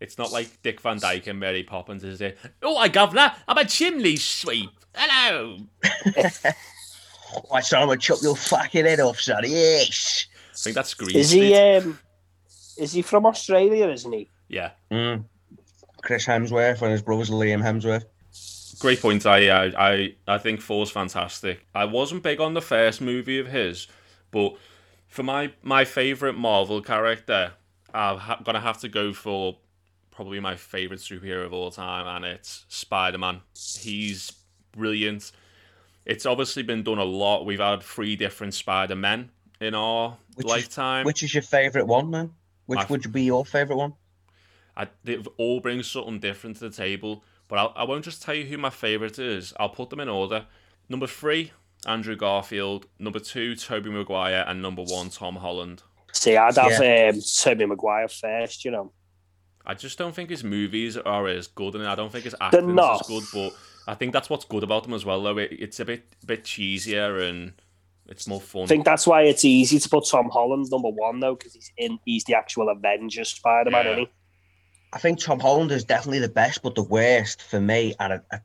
It's 0.00 0.18
not 0.18 0.32
like 0.32 0.62
Dick 0.62 0.80
Van 0.80 0.98
Dyke 0.98 1.26
and 1.28 1.40
Mary 1.40 1.62
Poppins, 1.62 2.04
is 2.04 2.20
it? 2.20 2.38
Oh, 2.62 2.76
I 2.76 2.88
governor, 2.88 3.32
I'm 3.48 3.56
a 3.58 3.64
chimney 3.64 4.16
sweep. 4.16 4.70
Hello. 4.94 5.58
I 7.52 7.60
saw 7.60 7.90
him 7.90 7.98
chop 7.98 8.18
your 8.22 8.36
fucking 8.36 8.84
head 8.84 9.00
off, 9.00 9.20
son. 9.20 9.42
Yes. 9.46 10.26
I 10.52 10.56
think 10.56 10.74
that's 10.76 10.94
Green 10.94 11.16
Is 11.16 11.30
he? 11.30 11.54
Um, 11.54 11.98
is 12.78 12.92
he 12.92 13.02
from 13.02 13.26
Australia? 13.26 13.88
Isn't 13.88 14.12
he? 14.12 14.28
Yeah, 14.48 14.70
Mm. 14.90 15.24
Chris 16.02 16.24
Hemsworth 16.26 16.82
and 16.82 16.92
his 16.92 17.02
brother's 17.02 17.30
Liam 17.30 17.60
Hemsworth. 17.62 18.04
great 18.78 19.00
point. 19.00 19.26
I, 19.26 19.48
I, 19.48 19.90
I, 19.92 20.14
I 20.28 20.38
think 20.38 20.62
Thor's 20.62 20.90
fantastic. 20.90 21.66
I 21.74 21.84
wasn't 21.84 22.22
big 22.22 22.40
on 22.40 22.54
the 22.54 22.60
first 22.62 23.00
movie 23.00 23.38
of 23.40 23.48
his, 23.48 23.88
but 24.30 24.54
for 25.08 25.22
my 25.24 25.52
my 25.62 25.84
favorite 25.84 26.34
Marvel 26.36 26.80
character, 26.80 27.52
I'm 27.92 28.18
ha- 28.18 28.40
gonna 28.44 28.60
have 28.60 28.78
to 28.82 28.88
go 28.88 29.12
for 29.12 29.58
probably 30.16 30.40
my 30.40 30.56
favorite 30.56 30.98
superhero 30.98 31.44
of 31.44 31.52
all 31.52 31.70
time, 31.70 32.06
and 32.06 32.24
it's 32.24 32.64
Spider 32.68 33.18
Man. 33.18 33.42
He's 33.78 34.32
brilliant. 34.72 35.30
It's 36.06 36.24
obviously 36.24 36.62
been 36.62 36.82
done 36.82 36.98
a 36.98 37.04
lot. 37.04 37.44
We've 37.44 37.60
had 37.60 37.82
three 37.82 38.16
different 38.16 38.54
Spider 38.54 38.96
Men 38.96 39.30
in 39.60 39.74
our 39.74 40.16
Which 40.34 40.46
is- 40.46 40.50
lifetime. 40.50 41.04
Which 41.04 41.22
is 41.22 41.34
your 41.34 41.42
favourite 41.42 41.86
one, 41.86 42.10
man? 42.10 42.32
Which 42.64 42.78
My- 42.78 42.86
would 42.86 43.12
be 43.12 43.24
your 43.24 43.44
favourite 43.44 43.78
one? 43.78 43.92
I, 44.76 44.88
they 45.04 45.18
all 45.38 45.60
bring 45.60 45.82
something 45.82 46.18
different 46.18 46.56
to 46.56 46.68
the 46.68 46.74
table, 46.74 47.22
but 47.48 47.58
I'll, 47.58 47.72
I 47.76 47.84
won't 47.84 48.04
just 48.04 48.22
tell 48.22 48.34
you 48.34 48.44
who 48.44 48.58
my 48.58 48.70
favourite 48.70 49.18
is. 49.18 49.52
I'll 49.60 49.68
put 49.68 49.90
them 49.90 50.00
in 50.00 50.08
order. 50.08 50.46
Number 50.88 51.06
three, 51.06 51.52
Andrew 51.86 52.16
Garfield. 52.16 52.86
Number 52.98 53.18
two, 53.18 53.54
Tobey 53.54 53.90
Maguire. 53.90 54.44
And 54.46 54.60
number 54.62 54.82
one, 54.82 55.10
Tom 55.10 55.36
Holland. 55.36 55.82
See, 56.12 56.36
I'd 56.36 56.56
have 56.56 57.14
um, 57.14 57.20
Tobey 57.42 57.66
Maguire 57.66 58.08
first. 58.08 58.64
You 58.64 58.70
know, 58.70 58.92
I 59.66 59.74
just 59.74 59.98
don't 59.98 60.14
think 60.14 60.30
his 60.30 60.44
movies 60.44 60.96
are 60.96 61.26
as 61.26 61.48
good, 61.48 61.74
and 61.74 61.86
I 61.86 61.94
don't 61.94 62.10
think 62.12 62.24
his 62.24 62.34
acting 62.40 62.70
is 62.78 63.00
as 63.00 63.06
good. 63.08 63.24
But 63.32 63.52
I 63.88 63.94
think 63.94 64.12
that's 64.12 64.30
what's 64.30 64.44
good 64.44 64.62
about 64.62 64.84
them 64.84 64.94
as 64.94 65.04
well. 65.04 65.22
Though 65.22 65.38
it, 65.38 65.50
it's 65.52 65.80
a 65.80 65.84
bit 65.84 66.04
bit 66.24 66.44
cheesier 66.44 67.28
and 67.28 67.52
it's 68.08 68.28
more 68.28 68.40
fun. 68.40 68.62
I 68.62 68.66
think 68.66 68.84
that's 68.84 69.06
why 69.06 69.22
it's 69.22 69.44
easy 69.44 69.78
to 69.80 69.88
put 69.88 70.06
Tom 70.08 70.30
Holland 70.30 70.66
number 70.70 70.88
one 70.90 71.18
though, 71.20 71.34
because 71.34 71.54
he's 71.54 71.72
in. 71.76 71.98
He's 72.04 72.24
the 72.24 72.34
actual 72.34 72.68
Avengers 72.68 73.28
Spider-Man, 73.30 73.84
Yeah. 73.84 73.90
isn't 73.92 74.04
he? 74.04 74.10
I 74.92 74.98
think 74.98 75.18
Tom 75.20 75.40
Holland 75.40 75.72
is 75.72 75.84
definitely 75.84 76.20
the 76.20 76.28
best, 76.28 76.62
but 76.62 76.74
the 76.76 76.82
worst 76.84 77.42
for 77.42 77.60
me, 77.60 77.94
and 77.98 78.12
I, 78.14 78.20
I, 78.32 78.38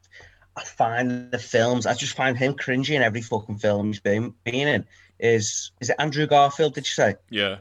I 0.57 0.63
find 0.63 1.31
the 1.31 1.37
films, 1.37 1.85
I 1.85 1.93
just 1.93 2.15
find 2.15 2.35
him 2.35 2.55
cringy 2.55 2.95
in 2.95 3.03
every 3.03 3.21
fucking 3.21 3.59
film 3.59 3.87
he's 3.87 3.99
been, 4.01 4.33
been 4.43 4.67
in. 4.67 4.85
Is 5.19 5.71
is 5.79 5.91
it 5.91 5.95
Andrew 5.99 6.25
Garfield, 6.25 6.73
did 6.73 6.85
you 6.85 6.91
say? 6.91 7.15
yeah, 7.29 7.57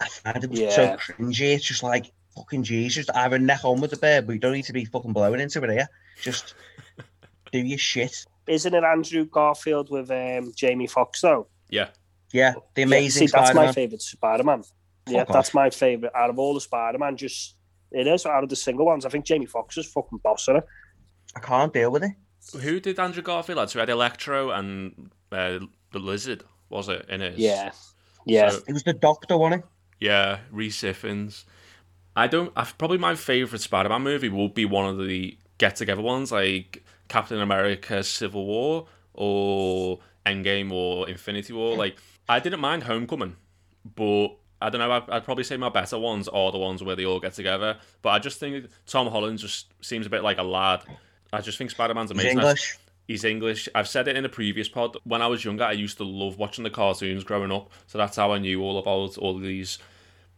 I 0.00 0.08
find 0.08 0.44
him 0.44 0.52
Yeah. 0.52 0.70
so 0.70 0.96
cringy. 0.96 1.54
It's 1.54 1.64
just 1.64 1.82
like, 1.82 2.12
fucking 2.36 2.62
Jesus, 2.62 3.06
either 3.14 3.38
neck 3.38 3.64
on 3.64 3.80
with 3.80 3.90
the 3.90 3.96
bear, 3.96 4.22
but 4.22 4.32
you 4.32 4.38
don't 4.38 4.52
need 4.52 4.64
to 4.66 4.72
be 4.72 4.84
fucking 4.84 5.12
blowing 5.12 5.40
into 5.40 5.62
it 5.62 5.70
here. 5.70 5.88
Just 6.22 6.54
do 7.52 7.58
your 7.58 7.78
shit. 7.78 8.24
Isn't 8.46 8.74
it 8.74 8.84
Andrew 8.84 9.24
Garfield 9.26 9.90
with 9.90 10.10
um, 10.10 10.52
Jamie 10.56 10.86
Foxx 10.86 11.20
though? 11.20 11.46
yeah. 11.68 11.88
Yeah, 12.32 12.54
the 12.76 12.82
amazing 12.82 13.22
Yeah, 13.24 13.26
see, 13.26 13.32
that's 13.32 13.48
my 13.48 13.52
Spider-Man. 13.54 13.74
favorite 13.74 14.02
Spider-Man. 14.02 14.62
Yeah, 15.08 15.24
Fuck 15.24 15.32
that's 15.32 15.52
my 15.52 15.68
favorite 15.68 16.12
out 16.14 16.30
of 16.30 16.38
all 16.38 16.54
the 16.54 16.60
Spider-Man. 16.60 17.16
Just 17.16 17.56
it 17.90 18.06
is 18.06 18.24
out 18.24 18.44
of 18.44 18.48
the 18.48 18.54
single 18.54 18.86
ones. 18.86 19.04
I 19.04 19.08
think 19.08 19.24
Jamie 19.24 19.46
Foxx 19.46 19.76
is 19.76 19.86
fucking 19.90 20.18
boss 20.22 20.46
in 20.46 20.54
it. 20.54 20.64
I 21.34 21.40
can't 21.40 21.72
deal 21.74 21.90
with 21.90 22.04
it. 22.04 22.12
Who 22.60 22.78
did 22.78 23.00
Andrew 23.00 23.24
Garfield? 23.24 23.58
Had? 23.58 23.70
So 23.70 23.78
we 23.78 23.80
had 23.80 23.88
Electro 23.90 24.50
and 24.52 25.10
uh, 25.32 25.58
the 25.90 25.98
Lizard. 25.98 26.44
Was 26.68 26.88
it 26.88 27.04
in 27.08 27.20
his? 27.20 27.36
Yeah, 27.36 27.72
yeah. 28.26 28.50
So- 28.50 28.62
It 28.68 28.74
was 28.74 28.84
the 28.84 28.92
Doctor, 28.92 29.36
wasn't 29.36 29.64
it? 29.64 29.68
Yeah, 29.98 30.38
Rhys 30.52 30.76
Ifans. 30.82 31.44
I 32.20 32.26
don't. 32.26 32.52
i 32.54 32.64
probably 32.64 32.98
my 32.98 33.14
favorite 33.14 33.62
Spider-Man 33.62 34.02
movie 34.02 34.28
will 34.28 34.50
be 34.50 34.66
one 34.66 34.84
of 34.84 34.98
the 34.98 35.38
get-together 35.56 36.02
ones, 36.02 36.30
like 36.30 36.84
Captain 37.08 37.40
America: 37.40 38.04
Civil 38.04 38.44
War 38.44 38.86
or 39.14 40.00
Endgame 40.26 40.70
or 40.70 41.08
Infinity 41.08 41.54
War. 41.54 41.78
Like, 41.78 41.96
I 42.28 42.38
didn't 42.38 42.60
mind 42.60 42.82
Homecoming, 42.82 43.36
but 43.96 44.36
I 44.60 44.68
don't 44.68 44.80
know. 44.80 44.92
I'd, 44.92 45.08
I'd 45.08 45.24
probably 45.24 45.44
say 45.44 45.56
my 45.56 45.70
better 45.70 45.98
ones 45.98 46.28
are 46.28 46.52
the 46.52 46.58
ones 46.58 46.82
where 46.82 46.94
they 46.94 47.06
all 47.06 47.20
get 47.20 47.32
together. 47.32 47.78
But 48.02 48.10
I 48.10 48.18
just 48.18 48.38
think 48.38 48.66
Tom 48.84 49.06
Holland 49.06 49.38
just 49.38 49.72
seems 49.82 50.04
a 50.04 50.10
bit 50.10 50.22
like 50.22 50.36
a 50.36 50.42
lad. 50.42 50.82
I 51.32 51.40
just 51.40 51.56
think 51.56 51.70
Spider-Man's 51.70 52.10
He's 52.10 52.20
amazing. 52.20 52.38
English. 52.38 52.78
He's 53.08 53.24
English. 53.24 53.66
I've 53.74 53.88
said 53.88 54.08
it 54.08 54.16
in 54.16 54.26
a 54.26 54.28
previous 54.28 54.68
pod. 54.68 54.98
When 55.04 55.22
I 55.22 55.26
was 55.26 55.42
younger, 55.42 55.64
I 55.64 55.72
used 55.72 55.96
to 55.96 56.04
love 56.04 56.36
watching 56.36 56.64
the 56.64 56.70
cartoons 56.70 57.24
growing 57.24 57.50
up. 57.50 57.70
So 57.86 57.96
that's 57.96 58.16
how 58.16 58.32
I 58.32 58.38
knew 58.38 58.62
all 58.62 58.76
about 58.78 59.16
all 59.16 59.38
these 59.38 59.78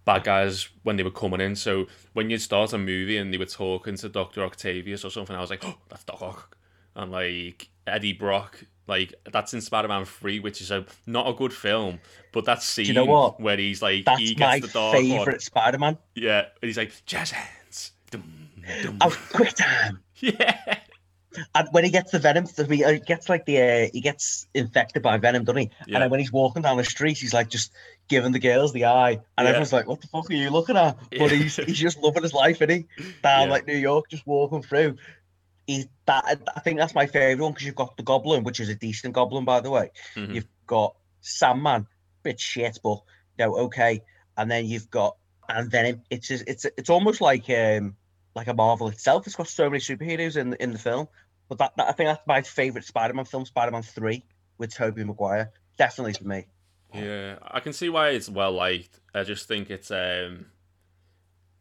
bad 0.04 0.24
guys 0.24 0.68
when 0.82 0.96
they 0.96 1.02
were 1.02 1.10
coming 1.10 1.40
in. 1.40 1.56
So 1.56 1.86
when 2.12 2.30
you'd 2.30 2.42
start 2.42 2.72
a 2.72 2.78
movie 2.78 3.16
and 3.16 3.32
they 3.32 3.38
were 3.38 3.46
talking 3.46 3.96
to 3.96 4.08
Dr. 4.08 4.42
Octavius 4.42 5.04
or 5.04 5.10
something, 5.10 5.36
I 5.36 5.40
was 5.40 5.50
like, 5.50 5.64
oh, 5.64 5.76
that's 5.88 6.04
Doc 6.04 6.22
Ock. 6.22 6.56
And 6.94 7.10
like 7.10 7.68
Eddie 7.86 8.12
Brock, 8.12 8.64
like 8.86 9.14
that's 9.30 9.54
in 9.54 9.60
Spider 9.60 9.88
Man 9.88 10.04
3, 10.04 10.40
which 10.40 10.60
is 10.60 10.70
a 10.70 10.84
not 11.06 11.28
a 11.28 11.32
good 11.32 11.52
film, 11.52 12.00
but 12.32 12.44
that 12.44 12.62
scene 12.62 12.86
you 12.86 12.92
know 12.92 13.04
what? 13.04 13.40
where 13.40 13.56
he's 13.56 13.80
like, 13.80 14.04
That's 14.04 14.20
he 14.20 14.34
my 14.38 14.58
gets 14.58 14.72
the 14.72 14.78
dark 14.78 14.96
favourite 14.96 15.42
Spider-Man. 15.42 15.98
Yeah. 16.14 16.40
And 16.40 16.68
he's 16.68 16.76
like, 16.76 16.92
jazz 17.06 17.30
hands. 17.30 17.92
Dum, 18.10 18.50
dum. 18.82 18.98
Oh, 19.00 19.16
quick 19.32 19.54
time. 19.54 20.00
yeah. 20.16 20.78
And 21.54 21.68
when 21.72 21.84
he 21.84 21.90
gets 21.90 22.10
the 22.12 22.18
venom, 22.18 22.46
he 22.68 22.84
uh, 22.84 22.98
gets 23.04 23.28
like 23.28 23.44
the 23.46 23.60
uh, 23.60 23.88
he 23.92 24.00
gets 24.00 24.46
infected 24.54 25.02
by 25.02 25.18
venom, 25.18 25.44
doesn't 25.44 25.60
he? 25.62 25.70
Yeah. 25.86 25.96
And 25.96 26.02
then 26.04 26.10
when 26.10 26.20
he's 26.20 26.32
walking 26.32 26.62
down 26.62 26.76
the 26.76 26.84
street, 26.84 27.18
he's 27.18 27.32
like 27.34 27.48
just 27.48 27.72
giving 28.08 28.32
the 28.32 28.38
girls 28.38 28.72
the 28.72 28.84
eye, 28.86 29.12
and 29.12 29.20
Yeah. 29.38 29.44
everyone's 29.50 29.72
like, 29.72 29.86
"What 29.86 30.00
the 30.00 30.08
fuck 30.08 30.30
are 30.30 30.34
you 30.34 30.50
looking 30.50 30.76
at?" 30.76 30.96
But 31.18 31.30
he's 31.30 31.56
he's 31.56 31.78
just 31.78 31.98
loving 31.98 32.22
his 32.22 32.34
life, 32.34 32.60
isn't 32.62 32.86
he? 32.98 33.04
Down 33.22 33.48
like 33.48 33.66
New 33.66 33.76
York, 33.76 34.06
just 34.10 34.26
walking 34.26 34.62
through. 34.62 34.96
He's 35.66 35.86
that. 36.06 36.40
I 36.56 36.60
think 36.60 36.78
that's 36.78 36.94
my 36.94 37.06
favorite 37.06 37.42
one 37.42 37.52
because 37.52 37.66
you've 37.66 37.76
got 37.76 37.96
the 37.96 38.02
Goblin, 38.02 38.42
which 38.44 38.60
is 38.60 38.68
a 38.68 38.74
decent 38.74 39.14
Goblin, 39.14 39.44
by 39.44 39.60
the 39.60 39.70
way. 39.70 39.90
Mhm. 40.16 40.34
You've 40.34 40.48
got 40.66 40.96
Sandman, 41.20 41.86
bit 42.22 42.40
shit, 42.40 42.78
but 42.82 43.00
you 43.38 43.46
know, 43.46 43.56
okay. 43.58 44.02
And 44.36 44.50
then 44.50 44.66
you've 44.66 44.90
got 44.90 45.16
and 45.48 45.70
Venom. 45.70 46.02
It's 46.10 46.28
just- 46.28 46.44
it's 46.46 46.64
it's 46.76 46.90
almost 46.90 47.20
like 47.20 47.48
um 47.50 47.96
like 48.34 48.48
a 48.48 48.54
Marvel 48.54 48.88
itself. 48.88 49.26
It's 49.26 49.36
got 49.36 49.46
so 49.48 49.68
many 49.68 49.80
superheroes 49.80 50.36
in 50.36 50.54
in 50.54 50.72
the 50.72 50.78
film. 50.78 51.06
But 51.52 51.58
that, 51.58 51.76
that 51.76 51.88
I 51.90 51.92
think 51.92 52.08
that's 52.08 52.26
my 52.26 52.40
favorite 52.40 52.84
Spider-Man 52.84 53.26
film, 53.26 53.44
Spider-Man 53.44 53.82
Three, 53.82 54.24
with 54.56 54.74
Tobey 54.74 55.04
Maguire. 55.04 55.52
Definitely 55.76 56.14
for 56.14 56.24
me. 56.24 56.46
Yeah, 56.94 57.36
I 57.42 57.60
can 57.60 57.74
see 57.74 57.90
why 57.90 58.08
it's 58.10 58.30
well 58.30 58.52
liked. 58.52 59.00
I 59.14 59.22
just 59.22 59.48
think 59.48 59.68
it's 59.68 59.90
um, 59.90 60.46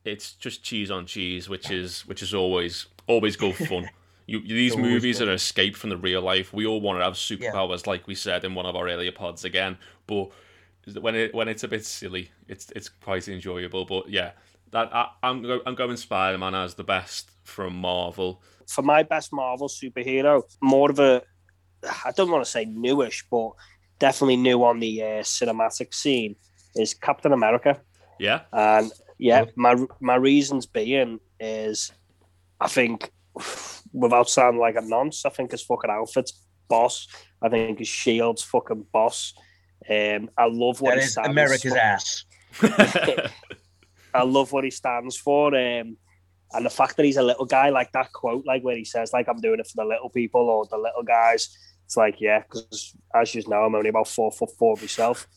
it's 0.06 0.32
just 0.34 0.64
cheese 0.64 0.92
on 0.92 1.06
cheese, 1.08 1.50
which 1.50 1.70
is 1.70 2.08
which 2.08 2.22
is 2.24 2.34
always 2.34 2.86
always 3.08 3.36
good 3.36 3.56
fun. 3.68 3.90
You, 4.28 4.42
these 4.48 4.76
Always 4.76 4.90
movies 4.90 5.18
fun. 5.20 5.28
are 5.28 5.32
an 5.32 5.36
escape 5.36 5.76
from 5.76 5.90
the 5.90 5.98
real 5.98 6.22
life. 6.22 6.54
We 6.54 6.66
all 6.66 6.80
want 6.80 7.00
to 7.00 7.04
have 7.04 7.16
superpowers, 7.16 7.86
like 7.86 8.08
we 8.08 8.16
said 8.16 8.46
in 8.46 8.56
one 8.56 8.66
of 8.66 8.78
our 8.78 8.88
earlier 8.88 9.12
pods 9.12 9.44
again. 9.44 9.78
But 10.08 10.30
when 11.02 11.16
it 11.16 11.36
when 11.36 11.50
it's 11.50 11.66
a 11.66 11.68
bit 11.68 11.86
silly, 11.86 12.32
it's 12.48 12.72
it's 12.78 12.88
quite 12.88 13.28
enjoyable. 13.28 13.84
But 13.84 14.10
yeah, 14.10 14.32
that 14.72 14.96
I, 14.96 15.10
I'm 15.22 15.42
go, 15.42 15.60
I'm 15.66 15.76
going 15.76 15.98
Spider 15.98 16.38
Man 16.38 16.56
as 16.56 16.76
the 16.76 16.86
best 16.86 17.30
from 17.51 17.75
Marvel. 17.75 18.41
For 18.67 18.81
my 18.81 19.03
best 19.03 19.31
Marvel 19.34 19.67
superhero, 19.70 20.43
more 20.62 20.89
of 20.89 21.00
a 21.00 21.22
I 22.05 22.12
don't 22.15 22.31
want 22.31 22.43
to 22.46 22.50
say 22.50 22.65
newish, 22.65 23.25
but 23.29 23.51
definitely 24.00 24.38
new 24.38 24.63
on 24.63 24.79
the 24.79 25.01
uh, 25.01 25.05
cinematic 25.24 25.93
scene 25.93 26.36
is 26.75 26.93
Captain 26.93 27.34
America. 27.34 27.79
Yeah. 28.20 28.41
And 28.53 28.91
yeah, 29.17 29.46
my 29.55 29.75
my 30.00 30.15
reasons 30.15 30.65
being 30.65 31.20
is, 31.39 31.91
I 32.60 32.67
think, 32.67 33.12
without 33.93 34.29
sounding 34.29 34.62
like 34.62 34.75
a 34.75 34.81
nonce, 34.81 35.25
I 35.25 35.29
think 35.29 35.51
his 35.51 35.63
fucking 35.63 35.89
outfit's 35.91 36.46
boss. 36.70 37.08
I 37.41 37.50
think 37.50 37.79
his 37.79 37.88
shield's 37.88 38.43
fucking 38.43 38.86
boss. 38.93 39.34
Um, 39.89 40.29
I 40.38 40.46
love 40.46 40.79
what 40.81 40.91
That 40.91 41.00
he 41.00 41.05
is 41.05 41.12
stands 41.13 41.29
America's 41.29 41.74
for. 41.74 41.77
ass. 41.77 42.25
I 44.13 44.24
love 44.24 44.51
what 44.51 44.63
he 44.63 44.72
stands 44.72 45.17
for. 45.17 45.55
Um, 45.55 45.98
and 46.53 46.65
the 46.65 46.70
fact 46.70 46.98
that 46.98 47.05
he's 47.05 47.17
a 47.17 47.24
little 47.24 47.46
guy, 47.46 47.70
like 47.70 47.91
that 47.93 48.12
quote, 48.12 48.46
like 48.46 48.63
where 48.63 48.75
he 48.75 48.86
says, 48.86 49.13
like, 49.13 49.27
I'm 49.27 49.39
doing 49.39 49.60
it 49.60 49.67
for 49.67 49.84
the 49.84 49.89
little 49.89 50.10
people 50.10 50.50
or 50.50 50.65
the 50.65 50.77
little 50.77 51.03
guys. 51.03 51.55
It's 51.86 51.98
like, 51.98 52.20
yeah, 52.20 52.39
because 52.39 52.96
as 53.15 53.34
you 53.36 53.43
know, 53.48 53.63
I'm 53.63 53.75
only 53.75 53.89
about 53.89 54.08
four 54.08 54.31
foot 54.31 54.51
four 54.58 54.75
myself. 54.77 55.27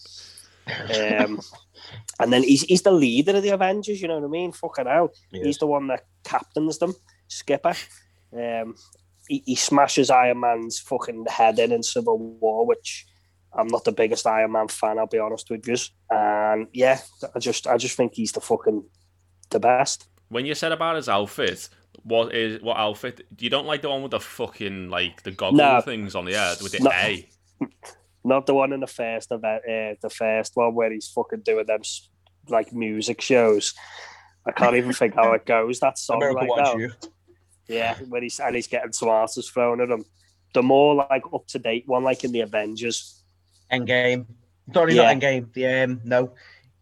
Um, 0.66 1.40
and 2.20 2.32
then 2.32 2.42
he's 2.42 2.62
he's 2.62 2.82
the 2.82 2.92
leader 2.92 3.36
of 3.36 3.42
the 3.42 3.50
Avengers, 3.50 4.00
you 4.00 4.08
know 4.08 4.18
what 4.18 4.26
I 4.26 4.30
mean? 4.30 4.52
Fucking 4.52 4.86
hell. 4.86 5.10
He's 5.30 5.58
the 5.58 5.66
one 5.66 5.88
that 5.88 6.04
captains 6.24 6.78
them, 6.78 6.94
Skipper. 7.28 7.74
Um, 8.36 8.74
he, 9.28 9.42
he 9.46 9.54
smashes 9.54 10.10
Iron 10.10 10.40
Man's 10.40 10.78
fucking 10.78 11.26
head 11.28 11.58
in 11.58 11.72
in 11.72 11.82
Civil 11.82 12.18
War, 12.18 12.66
which 12.66 13.06
I'm 13.52 13.68
not 13.68 13.84
the 13.84 13.92
biggest 13.92 14.26
Iron 14.26 14.52
Man 14.52 14.68
fan, 14.68 14.98
I'll 14.98 15.06
be 15.06 15.18
honest 15.18 15.50
with 15.50 15.66
you. 15.66 15.76
And 16.10 16.68
yeah, 16.72 17.00
I 17.34 17.38
just 17.38 17.66
I 17.66 17.76
just 17.76 17.96
think 17.96 18.14
he's 18.14 18.32
the 18.32 18.40
fucking 18.40 18.84
the 19.50 19.60
best. 19.60 20.08
When 20.34 20.44
you 20.46 20.54
said 20.56 20.72
about 20.72 20.96
his 20.96 21.08
outfit, 21.08 21.68
what 22.02 22.34
is 22.34 22.60
what 22.60 22.76
outfit? 22.76 23.24
You 23.38 23.50
don't 23.50 23.66
like 23.66 23.82
the 23.82 23.88
one 23.88 24.02
with 24.02 24.10
the 24.10 24.20
fucking 24.20 24.90
like 24.90 25.22
the 25.22 25.30
goggle 25.30 25.58
No. 25.58 25.80
things 25.80 26.14
on 26.16 26.24
the 26.24 26.32
head 26.34 26.56
with 26.60 26.72
the 26.72 26.80
No. 26.82 26.90
A. 26.90 27.28
Not 28.24 28.46
the 28.46 28.54
one 28.54 28.72
in 28.72 28.80
the 28.80 28.86
first 28.86 29.30
event, 29.30 29.62
uh, 29.68 29.94
the 30.02 30.10
first 30.10 30.52
one 30.56 30.74
where 30.74 30.90
he's 30.90 31.08
fucking 31.08 31.42
doing 31.42 31.66
them 31.66 31.82
like 32.48 32.72
music 32.72 33.20
shows. 33.20 33.74
I 34.46 34.50
can't 34.52 34.74
even 34.76 34.92
think 34.92 35.14
how 35.14 35.32
it 35.32 35.46
goes. 35.56 35.78
That 35.80 35.98
song 35.98 36.16
America 36.22 36.40
right 36.46 36.64
now. 36.64 36.76
you. 36.76 36.90
Yeah, 37.68 37.96
when 38.08 38.22
he's 38.24 38.40
and 38.40 38.54
he's 38.56 38.66
getting 38.66 38.90
tomatoes 38.92 39.48
thrown 39.50 39.80
at 39.80 39.88
him. 39.90 40.04
The 40.52 40.62
more 40.62 40.94
like 40.94 41.22
up 41.32 41.46
to 41.48 41.58
date 41.58 41.84
one, 41.86 42.02
like 42.04 42.24
in 42.24 42.32
the 42.32 42.40
Avengers. 42.40 43.22
Endgame. 43.72 44.26
Sorry, 44.72 44.94
Yeah. 44.94 45.12
not 45.12 45.16
Endgame. 45.22 45.52
The 45.52 45.66
um, 45.84 46.00
no, 46.04 46.32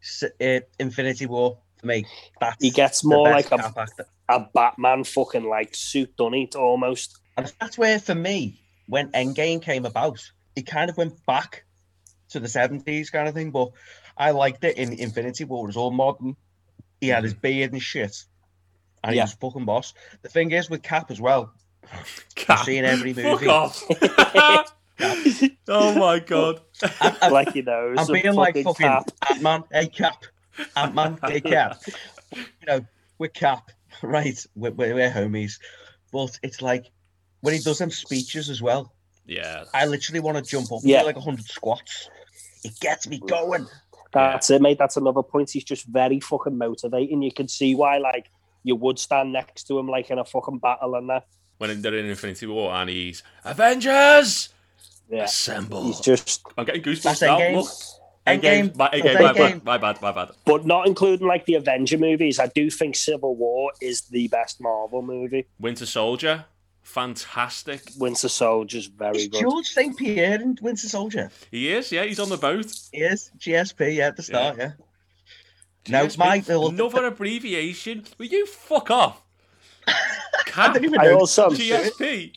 S- 0.02 0.24
uh, 0.40 0.60
Infinity 0.78 1.26
War 1.26 1.58
for 1.82 1.86
me. 1.86 2.06
That's 2.40 2.62
He 2.62 2.70
gets 2.70 3.04
more 3.04 3.28
like 3.28 3.50
a, 3.52 3.86
a 4.28 4.48
Batman 4.54 5.04
fucking 5.04 5.44
like 5.44 5.74
suit, 5.74 6.16
done 6.16 6.34
it 6.34 6.56
almost. 6.56 7.18
And 7.36 7.52
that's 7.60 7.76
where, 7.76 7.98
for 7.98 8.14
me, 8.14 8.60
when 8.88 9.10
Endgame 9.12 9.60
came 9.60 9.84
about, 9.84 10.20
it 10.56 10.66
kind 10.66 10.88
of 10.88 10.96
went 10.96 11.24
back 11.26 11.64
to 12.30 12.40
the 12.40 12.48
70s 12.48 13.12
kind 13.12 13.28
of 13.28 13.34
thing. 13.34 13.50
But 13.50 13.72
I 14.16 14.30
liked 14.30 14.64
it 14.64 14.78
in 14.78 14.92
Infinity 14.94 15.44
War. 15.44 15.64
It 15.64 15.68
was 15.68 15.76
all 15.76 15.90
modern. 15.90 16.36
He 17.00 17.08
had 17.08 17.24
his 17.24 17.34
mhm. 17.34 17.42
beard 17.42 17.72
and 17.72 17.82
shit. 17.82 18.24
And 19.04 19.14
Yeah. 19.14 19.22
he 19.22 19.24
was 19.24 19.32
fucking 19.34 19.64
boss. 19.64 19.92
The 20.22 20.28
thing 20.28 20.52
is, 20.52 20.70
with 20.70 20.82
Cap 20.82 21.10
as 21.10 21.20
well, 21.20 21.52
Cap. 22.34 22.60
I've 22.60 22.64
seen 22.64 22.84
every 22.84 23.12
Fuck 23.12 23.24
movie. 23.24 23.48
off. 23.48 23.82
oh 25.68 25.94
my 25.98 26.20
god. 26.20 26.60
I, 26.82 27.16
I, 27.22 27.28
like 27.28 27.52
he 27.52 27.62
knows. 27.62 27.96
I'm 27.98 28.08
a 28.08 28.12
being 28.12 28.34
like 28.34 28.54
fucking 28.54 28.74
Cap. 28.74 29.10
Ant 29.28 29.42
Man, 29.42 29.64
hey 29.72 29.88
Cap, 29.88 30.22
Ant 30.76 30.94
Man, 30.94 31.18
hey 31.26 31.40
Cap. 31.40 31.82
You 32.34 32.44
know, 32.66 32.86
we're 33.18 33.28
Cap, 33.28 33.70
right? 34.02 34.44
We're, 34.54 34.70
we're, 34.72 34.94
we're 34.94 35.10
homies. 35.10 35.58
But 36.12 36.38
it's 36.42 36.60
like 36.62 36.86
when 37.40 37.54
he 37.54 37.60
does 37.60 37.78
them 37.78 37.90
speeches 37.90 38.50
as 38.50 38.60
well, 38.62 38.92
Yeah. 39.26 39.64
I 39.74 39.86
literally 39.86 40.20
want 40.20 40.36
to 40.38 40.42
jump 40.42 40.70
up 40.72 40.80
and 40.82 40.90
Yeah. 40.90 41.00
do 41.00 41.06
like 41.06 41.16
100 41.16 41.44
squats. 41.46 42.08
It 42.64 42.78
gets 42.80 43.08
me 43.08 43.20
going. 43.26 43.66
That's 44.12 44.50
it, 44.50 44.60
mate. 44.62 44.78
That's 44.78 44.96
another 44.96 45.22
point. 45.22 45.50
He's 45.50 45.64
just 45.64 45.86
very 45.86 46.20
fucking 46.20 46.56
motivating. 46.58 47.22
You 47.22 47.32
can 47.32 47.48
see 47.48 47.74
why, 47.74 47.98
like, 47.98 48.30
you 48.62 48.76
would 48.76 48.98
stand 48.98 49.32
next 49.32 49.64
to 49.68 49.78
him, 49.78 49.88
like 49.88 50.10
in 50.10 50.18
a 50.18 50.24
fucking 50.24 50.58
battle 50.58 50.94
and 50.94 51.08
that. 51.10 51.26
When 51.58 51.80
they're 51.80 51.94
in 51.96 52.06
Infinity 52.06 52.46
War 52.46 52.72
and 52.74 52.90
he's 52.90 53.22
Avengers 53.44 54.50
Yeah, 55.08 55.24
assemble. 55.24 55.84
he's 55.84 56.00
just, 56.00 56.42
I'm 56.58 56.64
getting 56.66 56.82
goosebumps 56.82 57.22
now. 57.22 57.58
Look. 57.58 57.68
Endgame. 58.26 58.76
My, 58.76 58.88
That's 58.92 59.02
Endgame, 59.02 59.20
my, 59.22 59.32
bad, 59.32 59.64
my 59.64 59.78
bad, 59.78 60.02
my 60.02 60.12
bad. 60.12 60.30
but 60.44 60.64
not 60.64 60.86
including 60.86 61.26
like 61.26 61.44
the 61.46 61.54
Avenger 61.54 61.98
movies. 61.98 62.38
I 62.38 62.46
do 62.46 62.70
think 62.70 62.94
Civil 62.96 63.34
War 63.34 63.72
is 63.80 64.02
the 64.02 64.28
best 64.28 64.60
Marvel 64.60 65.02
movie. 65.02 65.46
Winter 65.58 65.86
Soldier, 65.86 66.44
fantastic. 66.82 67.82
Winter 67.98 68.28
Soldier's 68.28 68.86
very 68.86 69.16
Is 69.22 69.28
good. 69.28 69.40
George 69.40 69.66
St. 69.66 69.96
Pierre 69.96 70.40
in 70.40 70.56
Winter 70.62 70.88
Soldier? 70.88 71.30
He 71.50 71.72
is, 71.72 71.90
yeah, 71.90 72.04
he's 72.04 72.20
on 72.20 72.28
the 72.28 72.36
boat. 72.36 72.72
He 72.92 72.98
is. 73.00 73.30
GSP, 73.38 73.96
yeah, 73.96 74.08
at 74.08 74.16
the 74.16 74.22
start, 74.22 74.56
yeah. 74.56 74.72
No, 75.88 76.06
GSP, 76.06 76.18
my- 76.18 76.44
well, 76.48 76.68
another 76.68 77.06
abbreviation. 77.06 78.04
Will 78.18 78.26
you 78.26 78.46
fuck 78.46 78.90
off? 78.92 79.20
I 79.88 79.94
Cap 80.46 80.74
don't 80.74 80.84
even 80.84 81.00
I 81.00 81.10
also, 81.12 81.50
GSP. 81.50 82.34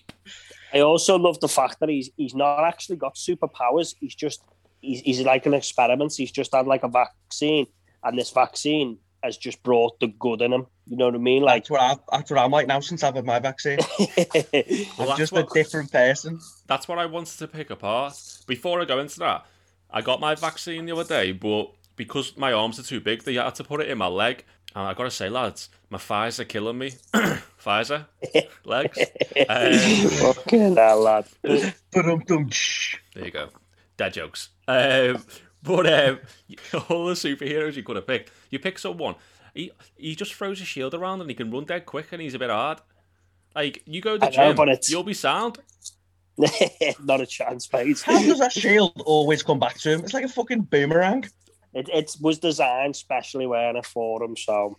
I 0.74 0.80
also 0.80 1.17
love 1.17 1.39
the 1.39 1.48
fact 1.48 1.80
that 1.80 1.89
he's 1.89 2.10
he's 2.17 2.34
not 2.34 2.63
actually 2.65 2.95
got 2.98 3.15
superpowers. 3.15 3.93
He's 4.00 4.15
just 4.15 4.41
he's, 4.86 5.02
he's 5.02 5.21
like 5.21 5.45
an 5.45 5.54
experiment. 5.54 6.13
He's 6.15 6.32
just 6.32 6.54
had 6.54 6.67
like 6.67 6.84
a 6.84 6.88
vaccine, 6.88 7.67
and 8.04 8.17
this 8.17 8.32
vaccine 8.32 8.98
has 9.24 9.38
just 9.38 9.62
brought 9.63 10.00
the 10.00 10.08
good 10.08 10.41
in 10.41 10.54
him. 10.54 10.67
You 10.88 10.98
know 10.98 11.06
what 11.06 11.15
I 11.15 11.17
mean? 11.17 11.41
Like, 11.41 11.63
That's 11.63 11.69
what, 11.71 11.82
I, 11.82 11.95
that's 12.17 12.30
what 12.32 12.39
I'm 12.39 12.52
like 12.52 12.67
now 12.67 12.80
since 12.80 13.02
I've 13.04 13.15
had 13.15 13.26
my 13.26 13.39
vaccine. 13.39 13.80
Well, 14.98 15.12
I'm 15.12 15.17
just 15.17 15.32
what- 15.34 15.48
a 15.50 15.54
different 15.54 15.91
person. 15.91 16.39
That's 16.67 16.88
what 16.88 17.00
I 17.00 17.06
wanted 17.08 17.38
to 17.39 17.48
pick 17.48 17.69
apart. 17.71 18.13
Before 18.48 18.80
I 18.82 18.86
go 18.86 19.00
into 19.00 19.19
that, 19.19 19.45
I 19.89 20.02
got 20.02 20.19
my 20.19 20.36
vaccine 20.36 20.86
the 20.86 20.93
other 20.93 21.04
day, 21.04 21.32
but 21.32 21.71
because 21.95 22.38
my 22.38 22.52
arms 22.54 22.80
are 22.80 22.84
too 22.84 23.00
big, 23.02 23.24
they 23.24 23.36
had 23.36 23.56
to 23.56 23.63
put 23.63 23.82
it 23.82 23.89
in 23.89 23.98
my 23.98 24.08
leg. 24.08 24.43
And 24.76 24.86
I 24.86 24.93
gotta 24.93 25.10
say, 25.10 25.30
lads, 25.30 25.69
my 25.89 25.98
thighs 25.98 26.39
are 26.39 26.43
killing 26.45 26.78
me. 26.78 26.91
Pfizer, 27.13 28.06
legs. 28.65 29.00
Um, 29.50 29.74
Fucking 30.34 30.76
hell, 30.76 31.00
lad. 31.02 31.26
There 33.15 33.26
you 33.26 33.32
go. 33.32 33.50
Dad 33.98 34.13
jokes. 34.13 34.50
Um, 34.67 35.23
but 35.63 35.86
um, 35.91 36.19
all 36.89 37.06
the 37.08 37.13
superheroes 37.13 37.75
you 37.75 37.84
could 37.84 37.95
have 37.95 38.08
picked, 38.08 38.32
you 38.49 38.60
pick 38.60 38.80
someone. 38.80 39.15
He 39.54 39.71
he 39.95 40.15
just 40.15 40.34
throws 40.34 40.60
a 40.62 40.65
shield 40.65 40.93
around 40.93 41.21
and 41.21 41.30
he 41.30 41.36
can 41.36 41.49
run 41.49 41.65
dead 41.65 41.86
quick 41.86 42.08
and 42.12 42.21
he's 42.21 42.34
a 42.34 42.39
bit 42.39 42.49
hard. 42.49 42.80
Like 43.56 43.84
you 43.86 44.01
go 44.01 44.17
to 44.17 44.25
I 44.25 44.30
the 44.30 44.38
know, 44.38 44.47
gym, 44.49 44.56
but 44.56 44.69
it's- 44.69 44.89
you'll 44.89 45.04
be 45.04 45.13
sound. 45.13 45.60
not 47.04 47.21
a 47.21 47.25
chance, 47.25 47.71
mate. 47.71 48.01
How 48.01 48.21
does 48.21 48.39
that 48.39 48.51
shield 48.63 49.01
always 49.06 49.41
come 49.41 49.58
back 49.60 49.78
to 49.80 49.93
him? 49.93 50.01
It's 50.01 50.13
like 50.13 50.25
a 50.25 50.30
fucking 50.30 50.63
boomerang. 50.63 51.23
It, 51.73 51.89
it 51.93 52.12
was 52.19 52.39
designed 52.39 52.95
specially 52.97 53.47
wearing 53.47 53.78
it 53.78 53.86
for 53.86 54.21
him, 54.21 54.36
so 54.36 54.78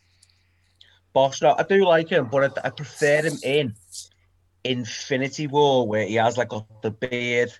Boss, 1.14 1.40
no, 1.40 1.54
I 1.58 1.62
do 1.62 1.86
like 1.86 2.10
him, 2.10 2.28
but 2.30 2.58
I, 2.58 2.66
I 2.66 2.70
prefer 2.70 3.22
him 3.22 3.38
in 3.42 3.74
Infinity 4.64 5.46
War 5.46 5.86
where 5.88 6.06
he 6.06 6.16
has 6.16 6.36
like 6.36 6.50
got 6.50 6.66
the 6.82 6.90
beard, 6.90 7.50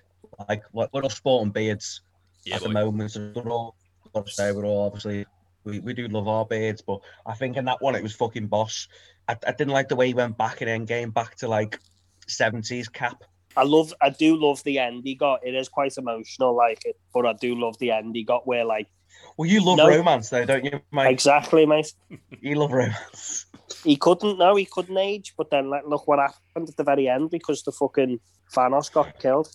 like 0.47 0.63
what 0.71 0.93
we're 0.93 1.09
sporting 1.09 1.51
beards 1.51 2.01
Yeah, 2.47 2.55
at 2.55 2.63
the 2.63 2.69
moment. 2.69 3.11
So 3.11 3.31
We're 3.35 3.49
all, 3.51 3.75
got 4.13 4.29
say, 4.29 4.51
we're 4.51 4.65
all 4.65 4.85
obviously 4.85 5.25
we, 5.63 5.79
we 5.79 5.93
do 5.93 6.07
love 6.07 6.27
our 6.27 6.45
beards, 6.45 6.81
but 6.81 6.99
I 7.25 7.33
think 7.33 7.57
in 7.57 7.65
that 7.65 7.81
one 7.81 7.95
it 7.95 8.03
was 8.03 8.15
fucking 8.15 8.47
boss. 8.47 8.87
I, 9.27 9.35
I 9.45 9.51
didn't 9.51 9.73
like 9.73 9.89
the 9.89 9.95
way 9.95 10.07
he 10.07 10.13
went 10.13 10.37
back 10.37 10.61
in 10.61 10.67
Endgame, 10.67 11.13
back 11.13 11.35
to 11.37 11.47
like 11.47 11.79
seventies 12.27 12.87
cap. 12.87 13.23
I 13.57 13.63
love, 13.63 13.91
I 14.01 14.11
do 14.11 14.35
love 14.35 14.63
the 14.63 14.77
end 14.79 15.01
he 15.03 15.15
got. 15.15 15.45
It 15.45 15.55
is 15.55 15.67
quite 15.67 15.97
emotional, 15.97 16.55
like 16.55 16.83
it, 16.85 16.95
but 17.13 17.25
I 17.25 17.33
do 17.33 17.55
love 17.55 17.75
the 17.79 17.89
end 17.91 18.15
he 18.15 18.23
got 18.23 18.45
where, 18.45 18.63
like, 18.63 18.87
Well, 19.35 19.49
you 19.49 19.65
love 19.65 19.77
No. 19.77 19.87
romance 19.87 20.29
though, 20.29 20.45
don't 20.45 20.63
you, 20.63 20.79
Mike? 20.91 21.11
exactly, 21.11 21.65
mate. 21.65 21.91
You 22.39 22.55
love 22.55 22.71
romance. 22.71 23.47
He 23.83 23.95
couldn't, 23.95 24.37
no, 24.37 24.55
he 24.55 24.65
couldn't 24.65 24.97
age, 24.97 25.33
but 25.37 25.49
then 25.49 25.69
like, 25.71 25.83
look 25.87 26.07
what 26.07 26.19
happened 26.19 26.69
at 26.69 26.77
the 26.77 26.83
very 26.83 27.09
end 27.09 27.31
because 27.31 27.63
the 27.63 27.71
fucking 27.71 28.19
Thanos 28.55 28.91
got 28.91 29.17
killed. 29.19 29.49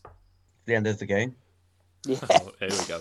the 0.66 0.74
end 0.74 0.86
of 0.88 0.98
the 0.98 1.06
game. 1.06 1.36
Yeah. 2.06 2.18
Oh, 2.30 2.52
here 2.58 2.68
we 2.70 2.86
go. 2.86 3.00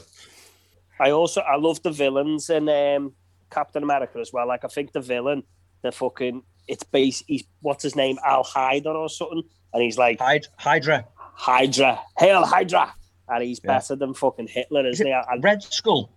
I 0.99 1.11
also, 1.11 1.41
I 1.41 1.55
love 1.55 1.81
the 1.81 1.91
villains 1.91 2.49
in 2.49 2.69
um, 2.69 3.13
Captain 3.49 3.81
America 3.83 4.19
as 4.19 4.31
well. 4.31 4.47
Like, 4.47 4.63
I 4.63 4.67
think 4.67 4.91
the 4.91 5.01
villain, 5.01 5.43
the 5.81 5.91
fucking, 5.91 6.43
it's 6.67 6.83
base, 6.83 7.23
he's, 7.27 7.43
what's 7.61 7.81
his 7.83 7.95
name, 7.95 8.17
Al 8.25 8.43
Hydra 8.43 8.93
or 8.93 9.09
something, 9.09 9.41
and 9.73 9.81
he's 9.83 9.97
like, 9.97 10.19
Hyd- 10.19 10.47
Hydra, 10.57 11.05
Hydra, 11.17 11.99
hail 12.19 12.45
Hydra, 12.45 12.93
and 13.29 13.43
he's 13.43 13.59
Yeah. 13.63 13.77
better 13.79 13.95
than 13.95 14.13
fucking 14.13 14.47
Hitler, 14.47 14.85
Is 14.85 14.95
isn't 15.01 15.07
he? 15.07 15.13
And 15.29 15.43
Red 15.43 15.63
Skull, 15.63 16.11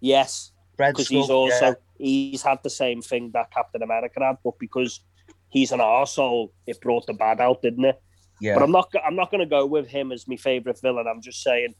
yes, 0.00 0.50
Red 0.78 0.92
because 0.94 1.06
Skull. 1.06 1.20
he's 1.20 1.30
also 1.30 1.66
yeah. 1.66 1.74
he's 1.98 2.42
had 2.42 2.58
the 2.64 2.70
same 2.70 3.02
thing 3.02 3.30
that 3.34 3.50
Captain 3.52 3.82
America 3.82 4.18
had, 4.24 4.38
but 4.42 4.58
because 4.58 5.00
he's 5.48 5.70
an 5.72 5.80
arsehole, 5.80 6.50
it 6.66 6.80
brought 6.80 7.06
the 7.06 7.14
bad 7.14 7.40
out, 7.40 7.62
didn't 7.62 7.84
it? 7.84 8.00
yeah. 8.40 8.54
But 8.54 8.62
I'm 8.64 8.72
not 8.72 8.92
I'm 9.06 9.16
not 9.16 9.30
going 9.30 9.40
to 9.40 9.46
go 9.46 9.64
with 9.66 9.86
him 9.88 10.10
as 10.12 10.26
my 10.26 10.36
favorite 10.36 10.80
villain. 10.80 11.06
I'm 11.06 11.20
just 11.20 11.42
saying, 11.42 11.74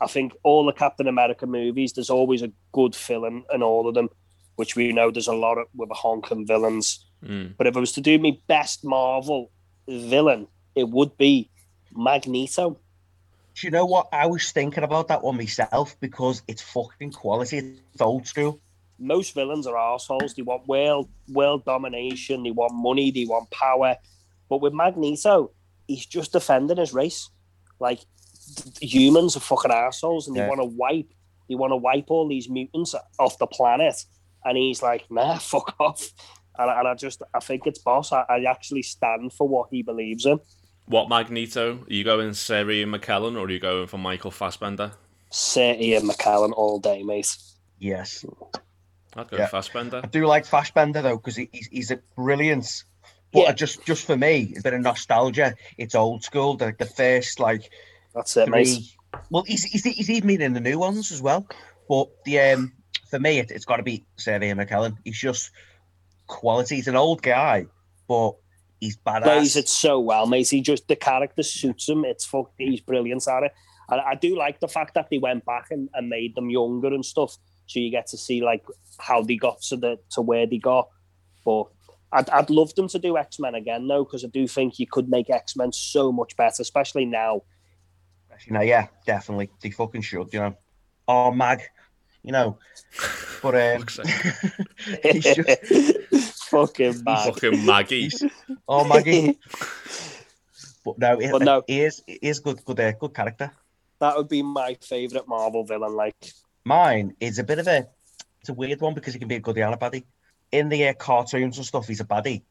I 0.00 0.06
think 0.06 0.32
all 0.42 0.66
the 0.66 0.72
Captain 0.72 1.08
America 1.08 1.46
movies, 1.46 1.92
there's 1.92 2.10
always 2.10 2.42
a 2.42 2.52
good 2.72 2.94
villain 2.94 3.44
in 3.52 3.62
all 3.62 3.88
of 3.88 3.94
them, 3.94 4.08
which 4.56 4.76
we 4.76 4.92
know 4.92 5.10
there's 5.10 5.28
a 5.28 5.34
lot 5.34 5.58
of 5.58 5.66
with 5.74 5.88
the 5.88 5.94
honking 5.94 6.46
villains. 6.46 7.06
Mm. 7.24 7.54
But 7.56 7.66
if 7.66 7.76
I 7.76 7.80
was 7.80 7.92
to 7.92 8.00
do 8.00 8.18
my 8.18 8.36
best 8.48 8.84
Marvel 8.84 9.50
villain, 9.88 10.46
it 10.74 10.88
would 10.88 11.16
be 11.16 11.48
Magneto. 11.94 12.78
Do 13.54 13.66
you 13.66 13.70
know 13.70 13.86
what? 13.86 14.08
I 14.12 14.26
was 14.26 14.50
thinking 14.50 14.82
about 14.82 15.08
that 15.08 15.22
one 15.22 15.36
myself 15.36 15.96
because 16.00 16.42
it's 16.48 16.60
fucking 16.60 17.12
quality. 17.12 17.58
It's 17.92 18.00
old 18.00 18.26
school. 18.26 18.60
most 18.98 19.34
villains 19.34 19.66
are 19.66 19.76
assholes. 19.76 20.34
They 20.34 20.42
want 20.42 20.66
world 20.66 21.08
world 21.28 21.64
domination. 21.64 22.42
They 22.42 22.50
want 22.50 22.74
money. 22.74 23.10
They 23.10 23.24
want 23.24 23.50
power. 23.50 23.96
But 24.48 24.60
with 24.60 24.72
Magneto, 24.72 25.52
he's 25.86 26.06
just 26.06 26.32
defending 26.32 26.78
his 26.78 26.92
race. 26.92 27.30
Like 27.80 28.00
humans 28.80 29.36
are 29.36 29.40
fucking 29.40 29.70
assholes, 29.70 30.26
and 30.28 30.36
they 30.36 30.40
Yeah. 30.40 30.48
want 30.48 30.60
to 30.60 30.64
wipe. 30.66 31.08
They 31.48 31.54
want 31.54 31.72
to 31.72 31.76
wipe 31.76 32.10
all 32.10 32.26
these 32.28 32.48
mutants 32.48 32.94
off 33.18 33.38
the 33.38 33.46
planet. 33.46 34.02
And 34.44 34.56
he's 34.56 34.82
like, 34.82 35.10
nah, 35.10 35.38
fuck 35.38 35.74
off. 35.80 36.08
And, 36.58 36.70
I- 36.70 36.78
and 36.80 36.88
I 36.88 36.94
just, 36.94 37.22
I 37.34 37.40
think 37.40 37.66
it's 37.66 37.78
boss. 37.78 38.12
I, 38.12 38.24
I 38.28 38.44
actually 38.44 38.82
stand 38.82 39.32
for 39.32 39.46
what 39.48 39.68
he 39.70 39.82
believes 39.82 40.24
in. 40.26 40.38
What 40.86 41.08
Magneto? 41.08 41.78
Are 41.88 41.92
you 41.92 42.04
going 42.04 42.34
Sir 42.34 42.70
Ian 42.70 42.92
McKellen 42.92 43.36
or 43.36 43.46
are 43.46 43.50
you 43.50 43.58
going 43.58 43.86
for 43.86 43.96
Michael 43.98 44.30
Fassbender? 44.30 44.92
Sir 45.30 45.74
Ian 45.78 46.08
McKellen 46.08 46.52
all 46.52 46.78
day, 46.78 47.02
mate. 47.02 47.34
Yes. 47.78 48.24
I'd 49.16 49.30
go 49.30 49.36
Yeah. 49.38 49.46
Fassbender. 49.46 50.00
I 50.04 50.06
do 50.06 50.26
like 50.26 50.44
Fassbender 50.44 51.00
though 51.02 51.16
because 51.16 51.36
he, 51.36 51.48
he's, 51.52 51.66
he's 51.68 51.90
a 51.90 51.98
brilliant. 52.16 52.84
But 53.32 53.40
Yeah. 53.42 53.52
just 53.52 53.84
just 53.86 54.04
for 54.06 54.16
me, 54.16 54.54
a 54.58 54.62
bit 54.62 54.74
of 54.74 54.80
nostalgia. 54.82 55.54
It's 55.78 55.94
old 55.94 56.22
school. 56.22 56.56
The, 56.56 56.74
the 56.78 56.86
first 56.86 57.40
like 57.40 57.70
That's 58.14 58.36
it, 58.36 58.48
mate. 58.48 58.78
Well, 59.30 59.44
he's, 59.44 59.64
he's 59.64 59.84
he's 59.84 60.10
even 60.10 60.28
been 60.28 60.40
in 60.42 60.52
the 60.54 60.60
new 60.60 60.78
ones 60.78 61.12
as 61.12 61.20
well. 61.22 61.46
But 61.88 62.08
the 62.24 62.40
um 62.40 62.72
for 63.10 63.18
me, 63.18 63.38
it, 63.38 63.50
it's 63.50 63.64
got 63.64 63.76
to 63.76 63.82
be 63.82 64.04
Ian 64.26 64.58
McKellen. 64.58 64.96
He's 65.04 65.18
just 65.18 65.50
quality. 66.26 66.76
He's 66.76 66.88
an 66.88 66.96
old 66.96 67.22
guy, 67.22 67.66
but 68.08 68.34
he's 68.80 68.96
badass. 68.96 69.22
plays 69.22 69.56
it 69.56 69.68
so 69.68 70.00
well, 70.00 70.26
mate. 70.26 70.48
He 70.48 70.60
just 70.60 70.88
the 70.88 70.96
character 70.96 71.42
suits 71.42 71.88
him. 71.88 72.04
It's 72.04 72.24
fuck. 72.24 72.50
He's 72.58 72.80
brilliant 72.80 73.26
at 73.28 73.44
it. 73.44 73.52
And 73.88 74.00
I 74.00 74.14
do 74.14 74.36
like 74.36 74.60
the 74.60 74.68
fact 74.68 74.94
that 74.94 75.10
they 75.10 75.18
went 75.18 75.44
back 75.44 75.66
and, 75.70 75.88
and 75.94 76.08
made 76.08 76.34
them 76.34 76.48
younger 76.48 76.88
and 76.88 77.04
stuff, 77.04 77.36
so 77.66 77.80
you 77.80 77.90
get 77.90 78.06
to 78.08 78.16
see 78.16 78.42
like 78.42 78.64
how 78.98 79.22
they 79.22 79.36
got 79.36 79.60
to 79.62 79.76
the 79.76 79.98
to 80.12 80.22
where 80.22 80.46
they 80.46 80.58
got. 80.58 80.88
But 81.44 81.64
I'd, 82.12 82.30
I'd 82.30 82.50
love 82.50 82.74
them 82.74 82.88
to 82.88 82.98
do 82.98 83.16
X 83.18 83.38
Men 83.38 83.54
again 83.54 83.86
though, 83.86 84.04
because 84.04 84.24
I 84.24 84.28
do 84.28 84.48
think 84.48 84.78
you 84.78 84.86
could 84.86 85.08
make 85.08 85.28
X 85.30 85.54
Men 85.56 85.72
so 85.72 86.12
much 86.12 86.36
better, 86.36 86.62
especially 86.62 87.04
now. 87.04 87.42
You 88.46 88.52
know, 88.54 88.60
yeah, 88.60 88.88
definitely. 89.06 89.50
They 89.60 89.70
fucking 89.70 90.02
should, 90.02 90.32
you 90.32 90.40
know. 90.40 90.56
Oh, 91.06 91.30
Mag, 91.30 91.60
you 92.22 92.32
know. 92.32 92.58
But 93.42 93.54
um, 93.54 93.80
Fuck's 93.82 93.96
sake. 93.96 95.12
he's 95.12 95.24
just, 95.24 96.48
Fucking 96.50 97.02
mad. 97.04 97.24
Fucking 97.34 97.66
Maggie. 97.66 98.02
he's, 98.02 98.24
oh, 98.68 98.84
Maggie. 98.86 99.38
But 100.84 100.98
no, 100.98 101.18
he, 101.18 101.30
But 101.30 101.42
no. 101.42 101.62
he 101.66 101.80
is 101.80 102.02
he 102.06 102.18
is 102.20 102.40
good, 102.40 102.62
good, 102.62 102.78
uh, 102.78 102.92
good 102.92 103.14
character. 103.14 103.50
that 104.00 104.16
would 104.18 104.28
be 104.28 104.42
my 104.42 104.76
favorite 104.82 105.26
Marvel 105.26 105.64
villain. 105.64 105.94
Like, 105.96 106.14
Mine 106.66 107.16
is 107.20 107.38
a 107.38 107.44
bit 107.44 107.58
of 107.58 107.66
a 107.66 107.88
it's 108.40 108.50
a 108.50 108.52
weird 108.54 108.82
one 108.82 108.92
because 108.92 109.14
he 109.14 109.18
can 109.18 109.28
be 109.28 109.36
a 109.36 109.40
goodie 109.40 109.62
and 109.62 109.72
a 109.72 109.78
baddie. 109.78 110.04
In 110.52 110.68
the 110.68 110.88
uh, 110.88 110.92
cartoons 110.92 111.56
and 111.56 111.64
stuff, 111.66 111.88
he's 111.88 112.00
a 112.00 112.04
baddie, 112.04 112.42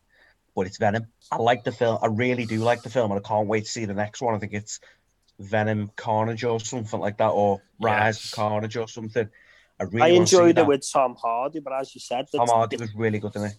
but 0.56 0.66
it's 0.66 0.78
Venom. 0.78 1.06
I 1.32 1.36
like 1.38 1.64
the 1.64 1.72
film. 1.72 2.00
I 2.02 2.08
really 2.08 2.46
do 2.48 2.58
like 2.58 2.82
the 2.82 2.90
film, 2.90 3.12
and 3.12 3.24
I 3.24 3.28
can't 3.28 3.48
wait 3.48 3.66
to 3.66 3.70
see 3.70 3.86
the 3.86 3.94
next 3.94 4.20
one. 4.20 4.34
I 4.34 4.40
think 4.40 4.54
it's 4.54 4.80
Venom 5.40 5.92
Carnage 5.96 6.44
or 6.44 6.60
something 6.60 7.00
like 7.00 7.18
that, 7.18 7.30
or 7.30 7.62
Rise 7.80 8.18
Yes. 8.18 8.26
of 8.26 8.32
Carnage 8.32 8.78
or 8.78 8.88
something. 8.88 9.30
I 9.80 9.84
really 9.86 10.02
I 10.02 10.08
enjoyed 10.16 10.58
it 10.58 10.68
with 10.68 10.90
Tom 10.92 11.16
Hardy, 11.16 11.60
but 11.60 11.74
as 11.74 11.94
you 11.96 12.02
said, 12.02 12.28
Tom 12.34 12.48
Hardy 12.48 12.78
was 12.78 12.94
really 12.96 13.20
good 13.20 13.36
in 13.36 13.46
it. 13.46 13.56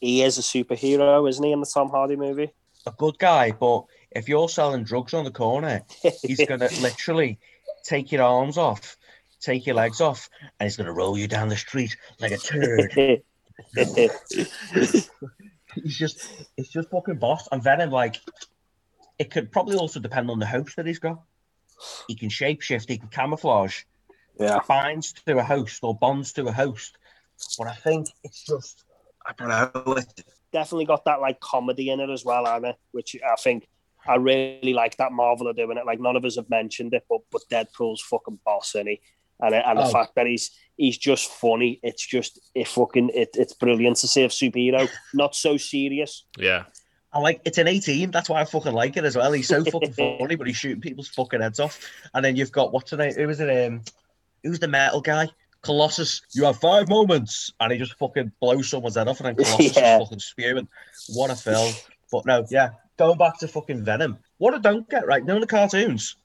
he 0.00 0.22
is 0.22 0.38
a 0.38 0.42
superhero, 0.42 1.28
isn't 1.28 1.44
he, 1.44 1.52
in 1.52 1.60
the 1.60 1.66
Tom 1.66 1.88
Hardy 1.88 2.16
movie? 2.16 2.52
A 2.86 2.90
good 2.90 3.16
guy, 3.18 3.52
but 3.52 3.84
if 4.10 4.28
you're 4.28 4.48
selling 4.48 4.82
drugs 4.82 5.14
on 5.14 5.24
the 5.24 5.30
corner, 5.30 5.82
he's 6.22 6.44
gonna 6.46 6.68
literally 6.80 7.38
take 7.84 8.10
your 8.10 8.24
arms 8.24 8.58
off, 8.58 8.96
take 9.40 9.66
your 9.66 9.76
legs 9.76 10.00
off, 10.00 10.28
and 10.58 10.66
he's 10.66 10.76
gonna 10.76 10.92
roll 10.92 11.16
you 11.16 11.28
down 11.28 11.48
the 11.48 11.56
street 11.56 11.96
like 12.20 12.32
a 12.32 12.38
turd. 12.38 13.22
he's 15.74 15.96
just 15.96 16.26
it's 16.56 16.68
just 16.68 16.90
fucking 16.90 17.18
boss. 17.18 17.48
And 17.52 17.62
Venom, 17.62 17.90
like, 17.90 18.16
it 19.22 19.30
could 19.30 19.52
probably 19.52 19.76
also 19.76 20.00
depend 20.00 20.28
on 20.30 20.40
the 20.40 20.46
host 20.46 20.74
that 20.76 20.86
he's 20.86 20.98
got. 20.98 21.22
He 22.08 22.16
can 22.16 22.28
shapeshift, 22.28 22.88
he 22.88 22.98
can 22.98 23.08
camouflage, 23.08 23.82
yeah. 24.38 24.58
binds 24.66 25.12
to 25.26 25.38
a 25.38 25.42
host 25.44 25.78
or 25.84 25.94
bonds 25.96 26.32
to 26.32 26.46
a 26.48 26.52
host. 26.52 26.98
But 27.56 27.68
I 27.68 27.74
think 27.74 28.08
it's 28.24 28.44
just 28.44 28.84
I 29.24 29.32
don't 29.38 29.48
know. 29.48 29.92
It, 29.94 30.24
definitely 30.52 30.86
got 30.86 31.04
that 31.04 31.20
like 31.20 31.38
comedy 31.38 31.90
in 31.90 32.00
it 32.00 32.10
as 32.10 32.24
well, 32.24 32.46
Anna, 32.48 32.74
which 32.90 33.16
I 33.24 33.36
think 33.36 33.68
I 34.06 34.16
really 34.16 34.74
like 34.74 34.96
that 34.96 35.12
Marvel 35.12 35.48
are 35.48 35.52
doing 35.52 35.78
it. 35.78 35.86
Like 35.86 36.00
none 36.00 36.16
of 36.16 36.24
us 36.24 36.34
have 36.36 36.50
mentioned 36.50 36.92
it, 36.94 37.04
but 37.08 37.20
but 37.30 37.42
Deadpool's 37.50 38.02
fucking 38.02 38.40
boss, 38.44 38.74
is 38.74 38.84
he? 38.86 39.00
And 39.40 39.54
and 39.54 39.78
the 39.78 39.84
Oh. 39.84 39.92
fact 39.92 40.16
that 40.16 40.26
he's 40.26 40.50
he's 40.76 40.98
just 40.98 41.30
funny, 41.30 41.78
it's 41.84 42.04
just 42.04 42.40
it 42.56 42.66
fucking 42.66 43.10
it, 43.14 43.30
it's 43.34 43.54
brilliant 43.54 43.98
to 43.98 44.08
see 44.08 44.24
a 44.24 44.28
superhero 44.28 44.88
not 45.14 45.36
so 45.36 45.56
serious. 45.56 46.24
Yeah. 46.36 46.64
I 47.14 47.18
like 47.20 47.40
it's 47.44 47.58
an 47.58 47.68
18. 47.68 48.10
That's 48.10 48.28
why 48.30 48.40
I 48.40 48.44
fucking 48.44 48.72
like 48.72 48.96
it 48.96 49.04
as 49.04 49.16
well. 49.16 49.32
He's 49.32 49.48
so 49.48 49.62
fucking 49.64 49.92
funny, 50.18 50.34
but 50.36 50.46
he's 50.46 50.56
shooting 50.56 50.80
people's 50.80 51.08
fucking 51.08 51.40
heads 51.40 51.60
off. 51.60 51.78
And 52.14 52.24
then 52.24 52.36
you've 52.36 52.52
got 52.52 52.72
what's 52.72 52.90
the 52.90 52.96
name? 52.96 53.14
Who 53.14 53.26
was 53.26 53.40
it? 53.40 53.66
Um, 53.66 53.82
who's 54.42 54.58
the 54.58 54.68
metal 54.68 55.00
guy? 55.00 55.28
Colossus. 55.60 56.22
You 56.32 56.44
have 56.44 56.58
five 56.58 56.88
moments, 56.88 57.52
and 57.60 57.70
he 57.72 57.78
just 57.78 57.98
fucking 57.98 58.32
blows 58.40 58.68
someone's 58.68 58.96
head 58.96 59.08
off, 59.08 59.20
and 59.20 59.28
then 59.28 59.44
Colossus 59.44 59.76
Yeah. 59.76 59.96
is 59.98 60.02
fucking 60.04 60.18
spewing. 60.20 60.68
What 61.14 61.30
a 61.30 61.36
film! 61.36 61.72
But 62.10 62.26
no, 62.26 62.44
yeah, 62.50 62.70
going 62.96 63.18
back 63.18 63.38
to 63.40 63.48
fucking 63.48 63.84
Venom. 63.84 64.18
What 64.38 64.54
I 64.54 64.58
don't 64.58 64.88
get 64.88 65.06
right, 65.06 65.24
know 65.24 65.38
the 65.38 65.46
cartoons. 65.46 66.16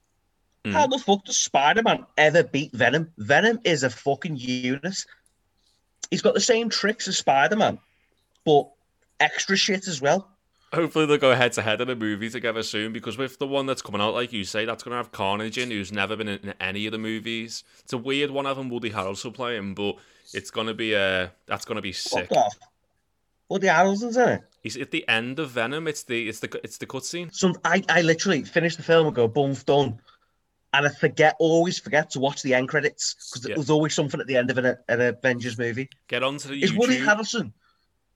Mm. 0.65 0.71
How 0.73 0.87
the 0.87 0.97
fuck 0.97 1.23
does 1.25 1.37
Spider 1.39 1.83
Man 1.83 2.05
ever 2.17 2.43
beat 2.43 2.71
Venom? 2.73 3.11
Venom 3.17 3.59
is 3.63 3.83
a 3.83 3.89
fucking 3.89 4.37
unit. 4.37 5.05
He's 6.09 6.21
got 6.21 6.33
the 6.33 6.39
same 6.41 6.69
tricks 6.69 7.07
as 7.07 7.17
Spider 7.17 7.57
Man, 7.57 7.77
but 8.45 8.69
extra 9.19 9.55
shit 9.57 9.87
as 9.87 10.01
well. 10.01 10.29
Hopefully 10.73 11.05
they'll 11.05 11.17
go 11.17 11.33
head 11.33 11.53
to 11.53 11.61
head 11.61 11.79
in 11.79 11.89
a 11.89 11.95
movie 11.95 12.29
together 12.29 12.61
soon 12.61 12.91
because 12.91 13.17
with 13.17 13.39
the 13.39 13.47
one 13.47 13.65
that's 13.65 13.81
coming 13.81 14.01
out, 14.01 14.13
like 14.13 14.33
you 14.33 14.43
say, 14.43 14.65
that's 14.65 14.83
going 14.83 14.91
to 14.91 14.97
have 14.97 15.11
Carnage 15.13 15.57
in, 15.57 15.71
who's 15.71 15.93
never 15.93 16.15
been 16.17 16.27
in 16.27 16.53
any 16.59 16.85
of 16.85 16.91
the 16.91 16.97
movies. 16.97 17.63
It's 17.79 17.93
a 17.93 17.97
weird 17.97 18.31
one 18.31 18.43
having 18.45 18.67
Woody 18.69 18.91
Harrelson 18.91 19.33
playing, 19.33 19.75
but 19.75 19.95
it's 20.33 20.51
going 20.51 20.67
to 20.67 20.73
be 20.73 20.93
uh, 20.93 21.27
that's 21.45 21.63
going 21.63 21.77
to 21.77 21.81
be 21.81 21.93
sick. 21.93 22.27
Fuck 22.29 22.37
off. 22.37 22.55
Woody 23.49 23.67
Harrelson's 23.67 24.17
in 24.17 24.27
it. 24.27 24.41
He's 24.61 24.75
at 24.75 24.91
the 24.91 25.07
end 25.07 25.39
of 25.39 25.51
Venom. 25.51 25.87
It's 25.87 26.03
the 26.03 26.27
it's 26.27 26.41
the 26.41 26.59
it's 26.63 26.77
the 26.77 26.85
cutscene. 26.85 27.33
Some 27.33 27.55
I, 27.63 27.81
I 27.87 28.01
literally 28.01 28.43
finish 28.43 28.75
the 28.75 28.83
film 28.83 29.07
and 29.07 29.15
go 29.15 29.29
boom 29.29 29.53
done, 29.65 30.01
and 30.73 30.85
I 30.85 30.89
forget 30.89 31.37
always 31.39 31.79
forget 31.79 32.09
to 32.09 32.19
watch 32.19 32.41
the 32.41 32.53
end 32.53 32.67
credits 32.67 33.13
because 33.31 33.47
Yeah. 33.47 33.55
there's 33.55 33.69
always 33.69 33.93
something 33.93 34.19
at 34.19 34.27
the 34.27 34.35
end 34.35 34.51
of 34.51 34.57
an, 34.57 34.75
an 34.89 34.99
Avengers 34.99 35.57
movie. 35.57 35.87
Get 36.09 36.23
onto 36.23 36.49
the 36.49 36.61
Is 36.61 36.73
Woody 36.73 36.99
Harrelson 36.99 37.53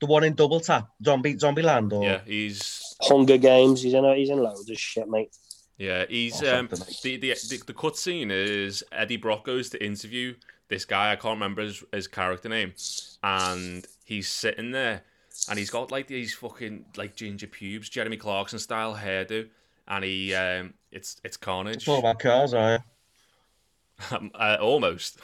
the 0.02 0.08
one 0.08 0.24
in 0.24 0.34
Double 0.34 0.60
Tap, 0.60 0.90
Zombie 1.04 1.38
Zombie 1.38 1.62
Land, 1.62 1.94
or 1.94 2.04
Yeah, 2.04 2.22
he's 2.26 2.96
Hunger 3.02 3.38
Games, 3.38 3.82
he's 3.82 3.94
in 3.94 4.04
a, 4.04 4.16
he's 4.16 4.30
in 4.30 4.40
loads 4.42 4.70
of 4.70 4.78
shit, 4.78 5.08
mate. 5.08 5.34
yeah 5.78 6.06
he's 6.10 6.42
Or 6.44 6.56
um 6.56 6.70
something 6.70 6.88
the 7.04 7.18
the 7.18 7.34
the, 7.50 7.64
the 7.68 7.74
cutscene 7.74 8.32
is 8.32 8.84
Eddie 8.92 9.18
Brock 9.18 9.46
goes 9.46 9.70
to 9.70 9.84
interview 9.84 10.36
this 10.68 10.86
guy. 10.86 11.12
I 11.12 11.16
can't 11.16 11.36
remember 11.36 11.62
his, 11.62 11.84
his 11.94 12.08
character 12.08 12.50
name, 12.50 12.74
and 13.24 13.86
he's 14.06 14.28
sitting 14.28 14.72
there, 14.72 15.04
and 15.50 15.60
he's 15.60 15.70
got 15.70 15.92
like 15.92 16.08
these 16.08 16.34
fucking 16.34 16.86
like 16.98 17.16
ginger 17.16 17.48
pubes, 17.48 17.90
Jeremy 17.90 18.18
Clarkson 18.18 18.60
style 18.60 18.96
hairdo, 18.96 19.48
and 19.88 20.04
he 20.04 20.34
um 20.34 20.74
it's 20.92 21.22
it's 21.24 21.38
Carnage. 21.38 21.76
It's 21.78 21.88
all 21.88 22.00
about 22.00 22.20
cars, 22.20 22.54
are 22.54 22.74
you? 22.74 22.80
Um, 24.12 24.32
uh, 24.34 24.58
almost. 24.60 25.20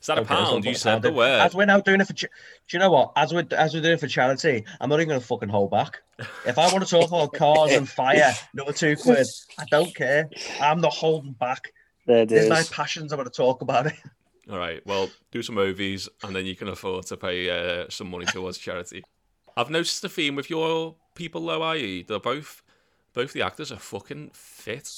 Is 0.00 0.06
that 0.06 0.18
a 0.18 0.20
Okay, 0.22 0.34
it's 0.34 0.42
pound? 0.50 0.64
You 0.64 0.70
about 0.70 0.80
said 0.80 1.02
the 1.02 1.12
word. 1.12 1.40
As 1.40 1.54
we're 1.54 1.66
now 1.66 1.80
doing 1.80 2.00
it 2.00 2.06
for, 2.06 2.12
do 2.12 2.26
you 2.70 2.78
know 2.78 2.90
what? 2.90 3.12
As 3.16 3.32
we're 3.32 3.46
as 3.52 3.74
we're 3.74 3.80
doing 3.80 3.94
it 3.94 4.00
for 4.00 4.08
charity, 4.08 4.64
I'm 4.80 4.88
not 4.88 4.96
even 5.00 5.08
going 5.08 5.20
to 5.20 5.26
fucking 5.26 5.48
hold 5.48 5.70
back. 5.70 6.02
If 6.46 6.58
I 6.58 6.72
want 6.72 6.84
to 6.84 6.90
talk 6.90 7.08
about 7.08 7.32
cars 7.32 7.72
and 7.72 7.88
fire, 7.88 8.32
another 8.52 8.72
two 8.72 8.96
quid, 8.96 9.26
I 9.58 9.64
don't 9.70 9.94
care. 9.94 10.28
I'm 10.60 10.80
not 10.80 10.92
holding 10.92 11.32
back. 11.32 11.72
There 12.06 12.22
it 12.22 12.28
There's 12.28 12.48
my 12.48 12.62
passions. 12.70 13.12
I 13.12 13.16
want 13.16 13.32
to 13.32 13.36
talk 13.36 13.62
about 13.62 13.86
it. 13.86 13.94
All 14.50 14.58
right. 14.58 14.84
Well, 14.86 15.10
do 15.30 15.42
some 15.42 15.56
movies, 15.56 16.08
and 16.22 16.34
then 16.34 16.46
you 16.46 16.56
can 16.56 16.68
afford 16.68 17.06
to 17.06 17.16
pay 17.16 17.50
uh, 17.50 17.86
some 17.90 18.10
money 18.10 18.24
towards 18.24 18.56
charity. 18.56 19.04
I've 19.56 19.68
noticed 19.68 20.02
a 20.04 20.08
theme 20.08 20.36
with 20.36 20.48
your 20.48 20.94
people, 21.14 21.44
though. 21.44 21.74
IE, 21.74 22.04
they're 22.04 22.18
both 22.18 22.62
both 23.12 23.32
the 23.32 23.42
actors 23.42 23.72
are 23.72 23.78
fucking 23.78 24.30
fit. 24.32 24.88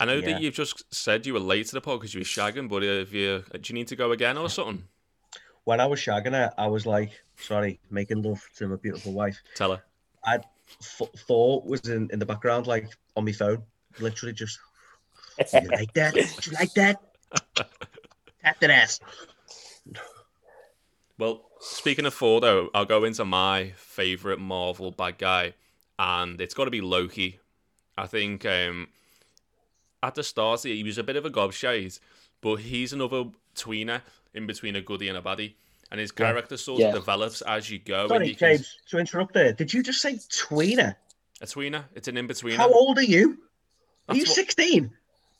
I 0.00 0.04
know 0.04 0.14
Yeah. 0.16 0.32
that 0.32 0.40
you've 0.42 0.54
just 0.54 0.92
said 0.94 1.26
you 1.26 1.34
were 1.34 1.40
late 1.40 1.66
to 1.66 1.72
the 1.74 1.80
pod 1.80 2.00
because 2.00 2.14
you 2.14 2.20
were 2.20 2.24
shagging, 2.24 2.68
but 2.68 2.84
if 2.84 3.12
you 3.12 3.44
do 3.52 3.60
you 3.66 3.74
need 3.74 3.88
to 3.88 3.96
go 3.96 4.12
again 4.12 4.38
or 4.38 4.48
something? 4.48 4.84
When 5.64 5.80
I 5.80 5.86
was 5.86 6.00
shagging 6.00 6.32
her, 6.32 6.52
I 6.56 6.66
was 6.66 6.86
like, 6.86 7.10
sorry, 7.36 7.78
making 7.90 8.22
love 8.22 8.42
to 8.56 8.68
my 8.68 8.76
beautiful 8.76 9.12
wife. 9.12 9.38
Tell 9.54 9.72
her. 9.72 9.82
Th- 10.26 11.10
thought 11.26 11.64
was 11.64 11.80
in, 11.88 12.08
in 12.12 12.18
the 12.18 12.26
background, 12.26 12.66
like 12.66 12.88
on 13.16 13.24
my 13.24 13.32
phone, 13.32 13.62
literally 13.98 14.34
just, 14.34 14.58
"Do 15.38 15.60
you 15.62 15.68
like 15.68 15.92
that? 15.94 16.14
Do 16.14 16.20
you 16.50 16.52
like 16.58 16.72
that? 16.74 17.00
Tap 18.42 18.60
that 18.60 18.70
ass. 18.70 19.00
Well, 21.18 21.48
speaking 21.60 22.06
of 22.06 22.14
Thor, 22.14 22.40
though, 22.40 22.70
I'll 22.74 22.84
go 22.84 23.04
into 23.04 23.24
my 23.24 23.72
favorite 23.76 24.38
Marvel 24.38 24.90
bad 24.90 25.18
guy, 25.18 25.54
and 25.98 26.40
it's 26.40 26.54
got 26.54 26.66
to 26.66 26.70
be 26.70 26.80
Loki. 26.80 27.40
I 27.96 28.06
think 28.06 28.46
um, 28.46 28.88
at 30.02 30.14
the 30.14 30.22
start 30.22 30.62
he 30.62 30.82
was 30.82 30.98
a 30.98 31.02
bit 31.02 31.16
of 31.16 31.24
a 31.24 31.30
gobshite, 31.30 31.98
but 32.40 32.56
he's 32.56 32.92
another 32.92 33.24
tweener 33.54 34.00
in 34.34 34.46
between 34.46 34.76
a 34.76 34.80
goodie 34.80 35.08
and 35.08 35.18
a 35.18 35.22
baddie, 35.22 35.54
and 35.90 36.00
his 36.00 36.12
character 36.12 36.56
sort 36.56 36.80
Yeah. 36.80 36.88
of 36.88 36.94
develops 36.94 37.40
as 37.42 37.70
you 37.70 37.78
go. 37.78 38.08
Sorry, 38.08 38.28
you 38.28 38.36
can- 38.36 38.56
James, 38.56 38.76
to 38.90 38.98
interrupt 38.98 39.34
there. 39.34 39.52
Did 39.52 39.72
you 39.72 39.82
just 39.82 40.00
say 40.00 40.14
tweener? 40.14 40.94
A 41.40 41.46
tweener. 41.46 41.84
It's 41.94 42.08
an 42.08 42.16
in 42.16 42.26
between. 42.26 42.56
How 42.56 42.70
old 42.72 42.98
are 42.98 43.02
you? 43.02 43.38
Are 44.08 44.14
That's 44.14 44.18
you 44.18 44.24
what- 44.24 44.34
16? 44.34 44.90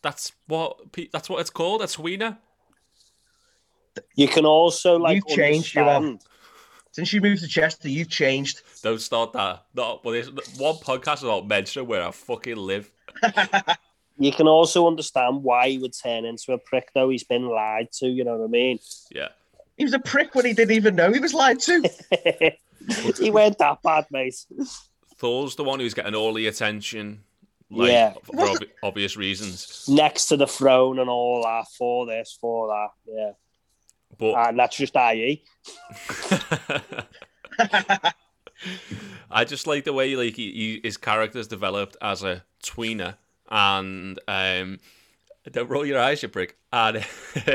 That's 0.03 0.33
what. 0.47 0.79
That's 1.13 1.29
what 1.29 1.41
it's 1.41 1.51
called. 1.51 1.83
A 1.83 1.87
tweener. 1.87 2.39
You 4.15 4.29
can 4.29 4.45
also 4.47 4.97
like 4.97 5.17
You've 5.17 5.27
changed, 5.37 5.75
you 5.75 5.83
have. 5.83 5.97
understand. 6.03 6.23
Since 6.93 7.13
you 7.13 7.21
moved 7.21 7.43
to 7.43 7.49
Chester, 7.49 7.89
you've 7.89 8.09
changed. 8.09 8.63
Don't 8.83 9.01
start 9.01 9.33
that. 9.33 9.65
No, 9.75 10.01
well, 10.05 10.13
there's 10.13 10.31
one 10.57 10.77
podcast 10.77 11.23
about 11.23 11.47
mention 11.47 11.87
where 11.87 12.03
I 12.03 12.11
fucking 12.13 12.57
live. 12.57 12.91
You 14.19 14.33
can 14.33 14.49
also 14.49 14.87
understand 14.87 15.43
why 15.45 15.69
he 15.71 15.79
would 15.79 15.93
turn 15.93 16.25
into 16.25 16.53
a 16.53 16.59
prick, 16.59 16.91
though. 16.95 17.09
He's 17.09 17.25
been 17.25 17.47
lied 17.49 17.93
to. 17.99 18.09
You 18.09 18.25
know 18.25 18.37
what 18.37 18.45
I 18.45 18.49
mean? 18.49 18.79
Yeah. 19.11 19.29
He 19.77 19.85
was 19.85 19.93
a 19.93 20.01
prick 20.01 20.35
when 20.35 20.45
he 20.45 20.53
didn't 20.55 20.75
even 20.75 20.97
know 20.97 21.13
he 21.13 21.21
was 21.21 21.33
lied 21.35 21.61
to. 21.61 21.89
he 23.21 23.31
weren't 23.31 23.59
that 23.59 23.81
bad, 23.83 24.07
mate. 24.11 24.35
Thor's 25.17 25.55
the 25.55 25.63
one 25.65 25.79
who's 25.79 25.95
getting 25.95 26.15
all 26.17 26.35
the 26.35 26.49
attention. 26.49 27.23
Like, 27.71 27.91
Yeah. 27.91 28.13
For 28.25 28.33
obvi- 28.33 28.71
obvious 28.83 29.17
reasons. 29.17 29.85
Next 29.89 30.27
to 30.27 30.37
the 30.37 30.47
throne 30.47 30.99
and 30.99 31.09
all 31.09 31.43
that 31.45 31.67
for 31.77 32.07
this, 32.07 32.37
for 32.41 32.69
that. 32.69 32.89
Yeah, 33.07 33.33
But 34.19 34.49
and 34.49 34.59
that's 34.59 34.77
just. 34.77 34.97
IE. 34.97 35.45
I 39.31 39.45
just 39.45 39.67
like 39.67 39.85
the 39.85 39.93
way 39.93 40.17
like 40.17 40.35
he, 40.35 40.51
he, 40.53 40.81
his 40.83 40.97
character's 40.97 41.47
developed 41.47 41.97
as 42.01 42.23
a 42.23 42.45
tweener, 42.65 43.17
and 43.49 44.19
um, 44.29 44.79
don't 45.51 45.69
roll 45.69 45.87
your 45.87 45.99
eyes, 46.01 46.23
you 46.23 46.29
prick. 46.29 46.57
And 46.73 47.05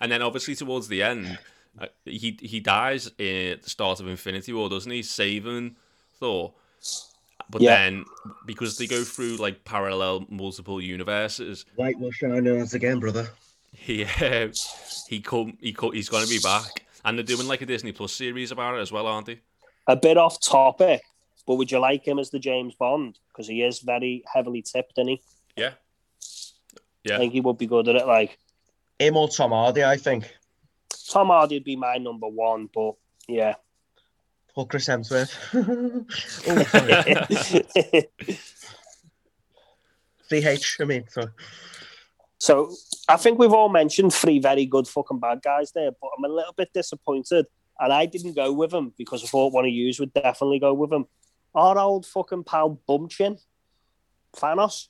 and 0.00 0.12
then 0.12 0.22
obviously 0.22 0.54
towards 0.54 0.88
the 0.88 1.02
end, 1.02 1.38
uh, 1.78 1.86
he 2.04 2.38
he 2.40 2.60
dies 2.60 3.06
at 3.06 3.14
the 3.18 3.70
start 3.70 4.00
of 4.00 4.08
Infinity 4.08 4.52
War, 4.52 4.68
doesn't 4.68 4.90
he? 4.90 5.02
Saving 5.02 5.76
Thor. 6.18 6.52
But 7.50 7.62
Yeah. 7.62 7.76
then, 7.76 8.04
because 8.46 8.78
they 8.78 8.86
go 8.86 9.04
through 9.04 9.36
like 9.36 9.64
parallel 9.64 10.26
multiple 10.30 10.80
universes, 10.80 11.66
Light 11.76 11.98
will 11.98 12.10
shine 12.10 12.48
on 12.48 12.60
us 12.60 12.74
again, 12.74 13.00
brother. 13.00 13.28
he 13.72 14.04
uh, 14.04 14.48
he 15.08 15.20
come 15.20 15.58
he 15.60 15.72
co- 15.72 15.90
he's 15.90 16.08
going 16.08 16.24
to 16.24 16.30
be 16.30 16.38
back, 16.38 16.86
and 17.04 17.18
they're 17.18 17.24
doing 17.24 17.46
like 17.46 17.60
a 17.60 17.66
Disney 17.66 17.92
Plus 17.92 18.12
series 18.12 18.50
about 18.50 18.76
it 18.76 18.80
as 18.80 18.90
well, 18.90 19.06
aren't 19.06 19.26
they? 19.26 19.40
A 19.86 19.96
bit 19.96 20.16
off 20.16 20.40
topic, 20.40 21.02
but 21.46 21.56
would 21.56 21.70
you 21.70 21.78
like 21.78 22.06
him 22.06 22.18
as 22.18 22.30
the 22.30 22.38
James 22.38 22.74
Bond? 22.74 23.18
Because 23.28 23.48
he 23.48 23.62
is 23.62 23.80
very 23.80 24.24
heavily 24.32 24.62
tipped, 24.62 24.94
isn't 24.98 25.08
he? 25.08 25.22
Yeah, 25.56 25.72
Yeah. 27.04 27.16
I 27.16 27.18
think 27.18 27.32
he 27.32 27.40
would 27.40 27.58
be 27.58 27.66
good 27.66 27.88
at 27.88 27.96
it. 27.96 28.06
Like 28.06 28.38
Him 28.98 29.16
or 29.16 29.28
Tom 29.28 29.50
Hardy, 29.50 29.84
I 29.84 29.96
think. 29.96 30.32
Tom 31.10 31.28
Hardy 31.28 31.56
would 31.56 31.64
be 31.64 31.76
my 31.76 31.98
number 31.98 32.28
one, 32.28 32.68
but 32.72 32.94
yeah. 33.28 33.54
Or 34.56 34.66
Chris 34.66 34.86
Hemsworth. 34.88 35.34
oh, 36.48 36.62
sorry. 40.28 40.58
I 40.80 40.84
mean, 40.84 41.04
so. 41.08 41.28
So 42.38 42.74
I 43.08 43.16
think 43.16 43.38
we've 43.38 43.52
all 43.52 43.68
mentioned 43.68 44.12
three 44.12 44.38
very 44.38 44.66
good 44.66 44.86
fucking 44.86 45.18
bad 45.18 45.40
guys 45.42 45.72
there, 45.72 45.90
but 45.90 46.10
I'm 46.16 46.24
a 46.24 46.34
little 46.34 46.52
bit 46.52 46.72
disappointed. 46.72 47.46
And 47.80 47.92
I 47.92 48.06
didn't 48.06 48.34
go 48.34 48.52
with 48.52 48.72
him 48.72 48.92
because 48.96 49.24
I 49.24 49.26
thought 49.26 49.52
one 49.52 49.64
of 49.64 49.70
you 49.70 49.92
would 49.98 50.12
definitely 50.12 50.58
go 50.60 50.74
with 50.74 50.92
him. 50.92 51.06
Our 51.54 51.78
old 51.78 52.06
fucking 52.06 52.44
pal 52.44 52.80
Bumchin, 52.88 53.40
Thanos. 54.36 54.88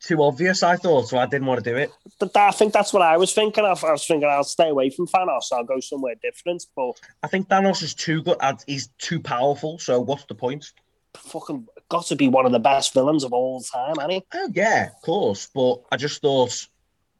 Too 0.00 0.22
obvious, 0.22 0.62
I 0.62 0.76
thought, 0.76 1.08
so 1.08 1.16
I 1.16 1.24
didn't 1.24 1.46
want 1.46 1.64
to 1.64 1.70
do 1.70 1.76
it. 1.78 1.90
But 2.18 2.36
I 2.36 2.50
think 2.50 2.74
that's 2.74 2.92
what 2.92 3.02
I 3.02 3.16
was 3.16 3.32
thinking 3.32 3.64
of. 3.64 3.82
I 3.82 3.92
was 3.92 4.06
thinking 4.06 4.28
I'll 4.28 4.44
stay 4.44 4.68
away 4.68 4.90
from 4.90 5.06
Thanos. 5.06 5.50
I'll 5.50 5.64
go 5.64 5.80
somewhere 5.80 6.14
different. 6.20 6.66
But 6.76 7.00
I 7.22 7.28
think 7.28 7.48
Thanos 7.48 7.82
is 7.82 7.94
too 7.94 8.22
good. 8.22 8.36
He's 8.66 8.88
too 8.98 9.20
powerful, 9.20 9.78
so 9.78 10.00
what's 10.00 10.26
the 10.26 10.34
point? 10.34 10.72
fucking 11.16 11.66
got 11.88 12.06
to 12.06 12.16
be 12.16 12.28
one 12.28 12.46
of 12.46 12.52
the 12.52 12.58
best 12.58 12.94
villains 12.94 13.24
of 13.24 13.32
all 13.32 13.60
time, 13.60 13.94
he? 14.10 14.24
Oh, 14.32 14.50
yeah, 14.52 14.88
of 14.88 15.00
course. 15.02 15.48
But 15.54 15.82
I 15.90 15.96
just 15.96 16.20
thought 16.20 16.66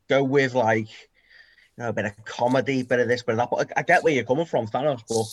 go 0.09 0.23
with 0.23 0.55
like 0.55 0.89
you 1.77 1.85
know, 1.85 1.89
a 1.89 1.93
bit 1.93 2.05
of 2.07 2.25
comedy, 2.25 2.83
bit 2.83 3.01
of 3.01 3.09
this, 3.09 3.23
bit 3.23 3.33
of 3.33 3.39
that. 3.39 3.51
But 3.51 3.73
I, 3.77 3.81
I 3.81 3.83
get 3.83 4.03
where 4.03 4.13
you're 4.13 4.25
coming 4.25 4.47
from, 4.47 4.67
Thanos. 4.67 5.03
But 5.09 5.27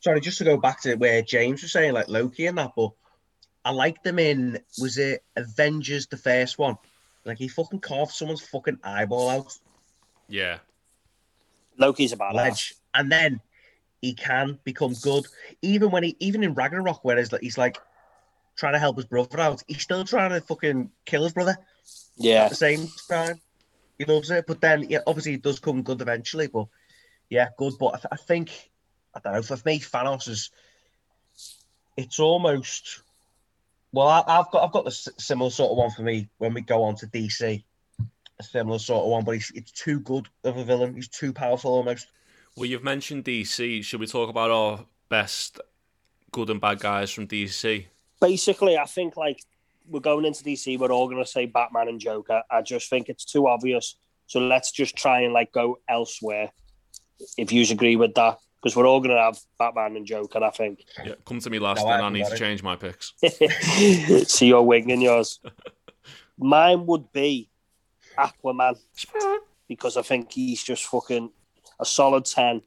sorry, 0.00 0.20
just 0.20 0.38
to 0.38 0.44
go 0.44 0.56
back 0.56 0.82
to 0.82 0.94
where 0.96 1.22
James 1.22 1.62
was 1.62 1.72
saying, 1.72 1.92
like 1.92 2.08
Loki 2.08 2.46
and 2.46 2.58
that. 2.58 2.72
But 2.76 2.90
I 3.64 3.70
liked 3.70 4.04
them 4.04 4.18
in 4.18 4.58
was 4.80 4.98
it 4.98 5.22
Avengers, 5.36 6.06
the 6.06 6.16
first 6.16 6.58
one? 6.58 6.76
Like 7.24 7.38
he 7.38 7.48
fucking 7.48 7.80
carved 7.80 8.12
someone's 8.12 8.40
fucking 8.46 8.78
eyeball 8.82 9.28
out, 9.30 9.52
Yeah. 10.28 10.58
Loki's 11.78 12.12
a 12.12 12.16
badass. 12.16 12.34
ledge, 12.34 12.74
and 12.94 13.10
then 13.12 13.40
he 14.02 14.14
can 14.14 14.58
become 14.64 14.94
good. 15.02 15.26
Even 15.62 15.90
when 15.90 16.02
he, 16.02 16.16
even 16.18 16.42
in 16.42 16.54
Ragnarok, 16.54 17.04
where 17.04 17.16
he's 17.18 17.30
like, 17.32 17.40
he's 17.42 17.58
like 17.58 17.78
trying 18.56 18.72
to 18.72 18.78
help 18.78 18.96
his 18.96 19.04
brother 19.06 19.38
out, 19.40 19.62
he's 19.68 19.82
still 19.82 20.04
trying 20.04 20.30
to 20.30 20.40
fucking 20.40 20.90
kill 21.04 21.22
his 21.24 21.32
brother. 21.32 21.56
Yeah. 22.16 22.44
at 22.44 22.50
the 22.50 22.56
same 22.56 22.88
time. 23.08 23.40
He 23.96 24.04
loves 24.04 24.30
it, 24.30 24.44
but 24.46 24.60
then 24.60 24.86
yeah, 24.88 25.00
obviously 25.06 25.34
it 25.34 25.42
does 25.42 25.58
come 25.60 25.82
good 25.82 26.00
eventually. 26.00 26.46
But 26.48 26.66
yeah, 27.30 27.48
good. 27.56 27.74
But 27.78 27.86
I, 27.88 27.96
th- 27.96 28.06
I 28.12 28.16
think 28.16 28.70
I 29.24 29.30
don't 29.30 29.32
know. 29.34 29.56
For 29.56 29.68
me, 29.68 29.80
Thanos 29.80 30.28
is 30.28 30.50
it's 31.96 32.18
almost 32.18 33.02
well. 33.92 34.08
I, 34.08 34.22
I've 34.26 34.50
got 34.50 34.64
I've 34.64 34.72
got 34.72 34.84
the 34.84 34.90
similar 34.90 35.50
sort 35.50 35.72
of 35.72 35.78
one 35.78 35.90
for 35.90 36.02
me 36.02 36.28
when 36.38 36.54
we 36.54 36.60
go 36.60 36.82
on 36.84 36.96
to 36.96 37.06
DC. 37.06 37.64
A 38.40 38.44
similar 38.44 38.78
sort 38.78 39.04
of 39.04 39.10
one, 39.10 39.24
but 39.24 39.32
he's 39.32 39.50
it's 39.54 39.72
too 39.72 39.98
good 40.00 40.28
of 40.44 40.56
a 40.56 40.64
villain. 40.64 40.94
He's 40.94 41.08
too 41.08 41.32
powerful 41.32 41.72
almost. 41.72 42.06
Well, 42.56 42.66
you've 42.66 42.84
mentioned 42.84 43.24
DC. 43.24 43.84
Should 43.84 44.00
we 44.00 44.06
talk 44.06 44.30
about 44.30 44.50
our 44.50 44.86
best 45.08 45.60
good 46.30 46.50
and 46.50 46.60
bad 46.60 46.78
guys 46.78 47.10
from 47.10 47.26
DC? 47.26 47.86
basically, 48.20 48.76
I 48.76 48.84
think 48.84 49.16
like 49.16 49.44
we're 49.88 50.00
going 50.00 50.24
into 50.24 50.44
DC, 50.44 50.78
we're 50.78 50.92
all 50.92 51.08
going 51.08 51.22
to 51.22 51.28
say 51.28 51.46
Batman 51.46 51.88
and 51.88 52.00
Joker. 52.00 52.42
I 52.50 52.62
just 52.62 52.90
think 52.90 53.08
it's 53.08 53.24
too 53.24 53.46
obvious. 53.48 53.96
So 54.26 54.40
let's 54.40 54.70
just 54.70 54.96
try 54.96 55.20
and 55.20 55.32
like 55.32 55.52
go 55.52 55.78
elsewhere. 55.88 56.50
If 57.36 57.52
you 57.52 57.64
agree 57.70 57.96
with 57.96 58.14
that, 58.14 58.38
because 58.60 58.76
we're 58.76 58.86
all 58.86 59.00
going 59.00 59.14
to 59.14 59.22
have 59.22 59.38
Batman 59.58 59.96
and 59.96 60.06
Joker. 60.06 60.42
I 60.42 60.50
think. 60.50 60.84
Yeah, 61.04 61.14
come 61.24 61.40
to 61.40 61.50
me 61.50 61.58
last, 61.58 61.78
No, 61.78 61.84
and 61.84 61.92
I 61.92 61.96
haven't 61.96 62.12
need 62.14 62.26
to 62.26 62.34
it. 62.34 62.38
change 62.38 62.62
my 62.62 62.76
picks. 62.76 63.12
See 64.32 64.48
your 64.48 64.66
wing 64.66 64.90
and 64.92 65.02
yours. 65.02 65.40
Mine 66.38 66.86
would 66.86 67.12
be 67.12 67.50
Aquaman 68.16 68.78
because 69.68 69.96
I 69.96 70.02
think 70.02 70.32
he's 70.32 70.62
just 70.62 70.84
fucking 70.86 71.30
a 71.80 71.84
solid 71.84 72.24
ten. 72.24 72.62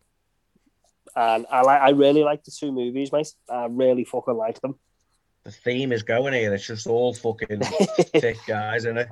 And 1.16 1.46
I 1.52 1.62
like, 1.62 1.82
I 1.82 1.90
really 1.90 2.24
like 2.24 2.44
the 2.44 2.52
two 2.52 2.72
movies, 2.72 3.12
mate. 3.12 3.34
I 3.50 3.66
really 3.70 4.06
fucking 4.06 4.36
like 4.36 4.62
them. 4.62 4.76
The 5.44 5.52
theme 5.52 5.92
is 5.92 6.04
going 6.04 6.34
here. 6.34 6.54
It's 6.54 6.68
just 6.68 6.88
all 6.88 7.14
fucking 7.14 7.60
thick 8.16 8.38
guys, 8.48 8.86
isn't 8.86 8.98
it? 8.98 9.10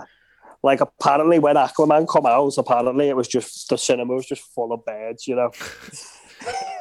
like 0.61 0.81
apparently 0.81 1.39
when 1.39 1.55
Aquaman 1.55 2.07
come 2.07 2.25
out, 2.25 2.57
apparently 2.57 3.07
it 3.07 3.15
was 3.15 3.27
just 3.29 3.69
the 3.69 3.77
cinema 3.77 4.13
was 4.13 4.25
just 4.25 4.41
full 4.53 4.73
of 4.73 4.83
birds, 4.85 5.25
you 5.27 5.35
know. 5.35 5.51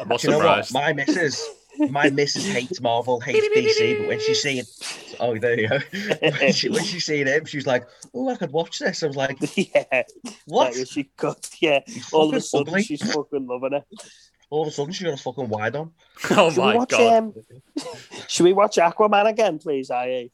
I'm 0.01 0.09
not 0.09 0.21
Do 0.21 0.27
you 0.29 0.33
know 0.33 0.39
what? 0.39 0.65
surprised. 0.67 0.73
My 0.75 0.93
missus, 0.93 1.49
my 1.91 2.11
missus 2.11 2.47
hates 2.47 2.81
Marvel, 2.81 3.21
hates 3.21 3.47
DC, 3.57 3.99
but 3.99 4.09
when 4.09 4.21
she's 4.21 4.43
seeing, 4.43 4.65
oh, 5.21 5.39
there 5.39 5.59
you 5.61 5.69
go. 5.69 5.79
when, 6.41 6.53
she, 6.53 6.69
when 6.69 6.85
she's 6.85 7.05
seeing 7.07 7.27
him, 7.27 7.45
she's 7.45 7.67
like, 7.67 7.85
oh, 8.15 8.29
I 8.31 8.37
could 8.37 8.51
watch 8.53 8.79
this. 8.81 9.03
I 9.03 9.07
was 9.07 9.17
like, 9.17 9.39
yeah, 9.57 10.03
what? 10.47 10.77
like, 10.77 10.87
she 10.87 11.05
could, 11.17 11.37
yeah. 11.61 11.81
He's 11.87 12.13
All 12.13 12.29
of 12.29 12.35
a 12.35 12.41
fucking 12.41 12.41
sudden, 12.41 12.69
ugly. 12.69 12.83
she's 12.83 13.13
fucking 13.13 13.47
loving 13.47 13.75
it. 13.75 13.85
All 14.51 14.63
of 14.63 14.69
a 14.69 14.71
sudden, 14.71 14.93
she 14.93 15.05
got 15.05 15.15
a 15.15 15.17
fucking 15.23 15.49
wide 15.49 15.77
on. 15.77 15.93
oh 16.31 16.51
Should 16.51 16.57
we 16.63 16.63
my 16.65 16.77
watch? 16.77 16.89
god! 16.91 17.13
Um, 17.13 17.35
should 18.29 18.45
we 18.45 18.53
watch 18.55 18.77
Aquaman 18.77 19.27
again, 19.29 19.59
please? 19.59 19.91
I. 19.91 20.31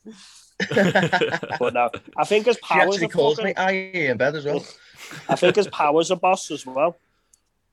But 0.70 1.74
no, 1.74 1.90
I 2.16 2.24
think 2.24 2.46
his 2.46 2.56
She 2.56 2.62
powers. 2.62 2.94
actually 2.94 3.06
Are 3.06 3.08
calls 3.08 3.36
fucking, 3.38 3.48
me 3.50 3.54
I 3.56 3.70
in 3.72 4.16
bed 4.16 4.36
as 4.36 4.44
well. 4.44 4.64
I 5.28 5.34
think 5.36 5.56
his 5.56 5.66
powers 5.66 6.10
are 6.12 6.16
boss 6.16 6.50
as 6.52 6.64
well. 6.64 6.96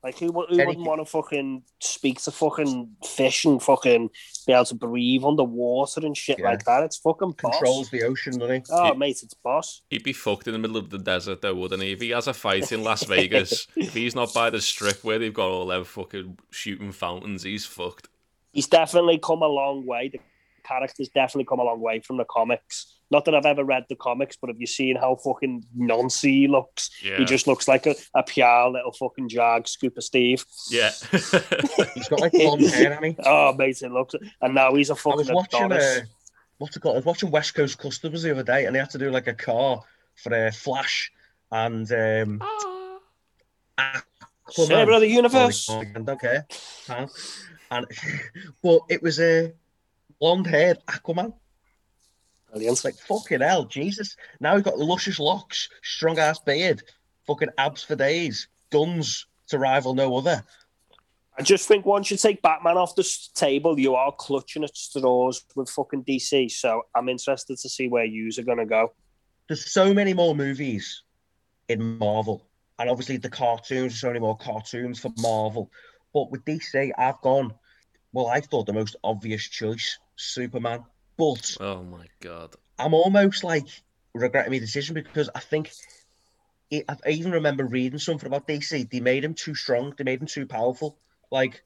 Like 0.03 0.17
who, 0.17 0.31
who 0.31 0.45
Any- 0.49 0.65
wouldn't 0.65 0.87
want 0.87 0.99
to 0.99 1.05
fucking 1.05 1.61
speak 1.79 2.19
to 2.23 2.31
fucking 2.31 2.95
fish 3.05 3.45
and 3.45 3.61
fucking 3.61 4.09
be 4.47 4.53
able 4.53 4.65
to 4.65 4.73
breathe 4.75 5.23
underwater 5.23 6.03
and 6.03 6.17
shit 6.17 6.39
Yeah. 6.39 6.45
like 6.49 6.63
that? 6.65 6.83
It's 6.83 6.97
fucking 6.97 7.35
boss. 7.41 7.57
Controls 7.59 7.89
the 7.91 8.03
ocean, 8.03 8.39
doesn't 8.39 8.67
he? 8.67 8.73
Oh, 8.73 8.85
Yeah. 8.87 8.93
mate, 8.93 9.19
it's 9.21 9.35
boss. 9.35 9.83
He'd 9.91 10.03
be 10.03 10.13
fucked 10.13 10.47
in 10.47 10.53
the 10.53 10.59
middle 10.59 10.77
of 10.77 10.89
the 10.89 10.97
desert, 10.97 11.41
though, 11.43 11.53
wouldn't 11.53 11.83
he? 11.83 11.91
If 11.91 12.01
he 12.01 12.09
has 12.09 12.27
a 12.27 12.33
fight 12.33 12.71
in 12.71 12.83
Las 12.83 13.03
Vegas, 13.03 13.67
if 13.75 13.93
he's 13.93 14.15
not 14.15 14.33
by 14.33 14.49
the 14.49 14.59
strip 14.59 15.03
where 15.03 15.19
they've 15.19 15.31
got 15.33 15.49
all 15.49 15.67
them 15.67 15.83
fucking 15.83 16.39
shooting 16.49 16.91
fountains, 16.91 17.43
he's 17.43 17.65
fucked. 17.67 18.07
He's 18.53 18.67
definitely 18.67 19.19
come 19.19 19.43
a 19.43 19.47
long 19.47 19.85
way. 19.85 20.09
The 20.09 20.19
character's 20.67 21.09
definitely 21.09 21.45
come 21.45 21.59
a 21.59 21.63
long 21.63 21.79
way 21.79 21.99
from 21.99 22.17
the 22.17 22.25
comics. 22.25 22.97
Not 23.11 23.25
that 23.25 23.35
I've 23.35 23.45
ever 23.45 23.63
read 23.63 23.85
the 23.89 23.95
comics, 23.95 24.37
but 24.39 24.49
have 24.49 24.59
you 24.59 24.65
seen 24.67 24.95
how 24.95 25.15
fucking 25.15 25.65
noncy 25.77 26.29
he 26.31 26.47
looks? 26.47 26.89
Yeah, 27.03 27.17
He 27.17 27.25
just 27.25 27.45
looks 27.45 27.67
like 27.67 27.85
a, 27.85 27.95
a 28.15 28.23
pure 28.23 28.69
little 28.69 28.93
fucking 28.93 29.27
jag, 29.29 29.65
Scooper 29.65 30.01
Steve. 30.01 30.45
yeah. 30.69 30.91
He's 31.93 32.07
got 32.07 32.21
like 32.21 32.31
blonde 32.31 32.61
hair, 32.69 32.93
hasn't 32.93 33.05
he? 33.05 33.15
Oh, 33.25 33.53
mate, 33.53 33.81
it 33.81 33.91
looks. 33.91 34.15
And 34.41 34.55
now 34.55 34.73
he's 34.73 34.89
a 34.89 34.95
fucking 34.95 35.29
I 35.29 35.33
was 35.33 35.49
watching, 35.51 35.65
Adonis. 35.65 35.83
uh, 35.83 36.01
what's 36.57 36.77
it 36.77 36.79
called? 36.79 36.95
I 36.95 36.99
was 36.99 37.05
watching 37.05 37.31
West 37.31 37.53
Coast 37.53 37.77
Customs 37.77 38.23
the 38.23 38.31
other 38.31 38.43
day, 38.43 38.65
and 38.65 38.73
they 38.75 38.79
had 38.79 38.89
to 38.91 38.97
do 38.97 39.11
like 39.11 39.27
a 39.27 39.33
car 39.33 39.81
for 40.15 40.33
a 40.47 40.51
Flash, 40.51 41.11
and 41.51 41.91
um. 41.91 42.41
Aquaman. 43.77 44.03
Saber 44.67 44.91
of 44.91 45.01
the 45.01 45.07
universe. 45.07 45.67
Oh, 45.69 45.79
I 45.79 45.99
don't 45.99 46.19
care. 46.19 46.45
And 46.89 47.85
but 48.63 48.81
it 48.89 49.01
was 49.01 49.19
a 49.19 49.53
blonde 50.19 50.47
haired 50.47 50.79
Aquaman. 50.87 51.33
It's 52.53 52.83
like 52.83 52.95
fucking 52.95 53.41
hell, 53.41 53.65
Jesus. 53.65 54.15
Now 54.39 54.55
he's 54.55 54.63
got 54.63 54.77
luscious 54.77 55.19
locks, 55.19 55.69
strong 55.83 56.19
ass 56.19 56.39
beard, 56.39 56.83
fucking 57.25 57.49
abs 57.57 57.83
for 57.83 57.95
days, 57.95 58.47
guns 58.71 59.25
to 59.47 59.57
rival 59.57 59.93
no 59.93 60.17
other. 60.17 60.43
I 61.37 61.43
just 61.43 61.67
think 61.67 61.85
once 61.85 62.11
you 62.11 62.17
take 62.17 62.41
Batman 62.41 62.77
off 62.77 62.95
the 62.95 63.07
table, 63.33 63.79
you 63.79 63.95
are 63.95 64.11
clutching 64.11 64.63
at 64.63 64.75
straws 64.75 65.43
with 65.55 65.69
fucking 65.69 66.03
DC. 66.03 66.51
So 66.51 66.83
I'm 66.93 67.07
interested 67.07 67.57
to 67.57 67.69
see 67.69 67.87
where 67.87 68.03
yous 68.03 68.37
are 68.37 68.43
going 68.43 68.57
to 68.57 68.65
go. 68.65 68.93
There's 69.47 69.71
so 69.71 69.93
many 69.93 70.13
more 70.13 70.35
movies 70.35 71.03
in 71.69 71.97
Marvel, 71.97 72.45
and 72.79 72.89
obviously 72.89 73.17
the 73.17 73.29
cartoons. 73.29 73.93
There's 73.93 74.01
So 74.01 74.07
many 74.07 74.19
more 74.19 74.37
cartoons 74.37 74.99
for 74.99 75.11
Marvel, 75.19 75.71
but 76.13 76.31
with 76.31 76.43
DC, 76.43 76.91
I've 76.97 77.21
gone. 77.21 77.53
Well, 78.13 78.27
I 78.27 78.41
thought 78.41 78.65
the 78.65 78.73
most 78.73 78.97
obvious 79.03 79.47
choice, 79.47 79.97
Superman, 80.17 80.83
but 81.21 81.57
Oh 81.59 81.83
my 81.83 82.07
god. 82.19 82.55
I'm 82.79 82.95
almost 82.95 83.43
like 83.43 83.67
regretting 84.15 84.51
my 84.51 84.57
decision 84.57 84.95
because 84.95 85.29
I 85.35 85.39
think 85.39 85.71
it, 86.71 86.85
I 86.89 87.09
even 87.09 87.33
remember 87.33 87.63
reading 87.63 87.99
something 87.99 88.25
about 88.25 88.47
DC. 88.47 88.89
They 88.89 89.01
made 89.01 89.23
him 89.23 89.35
too 89.35 89.53
strong. 89.53 89.93
They 89.95 90.03
made 90.03 90.19
him 90.19 90.25
too 90.25 90.47
powerful. 90.47 90.97
Like, 91.29 91.61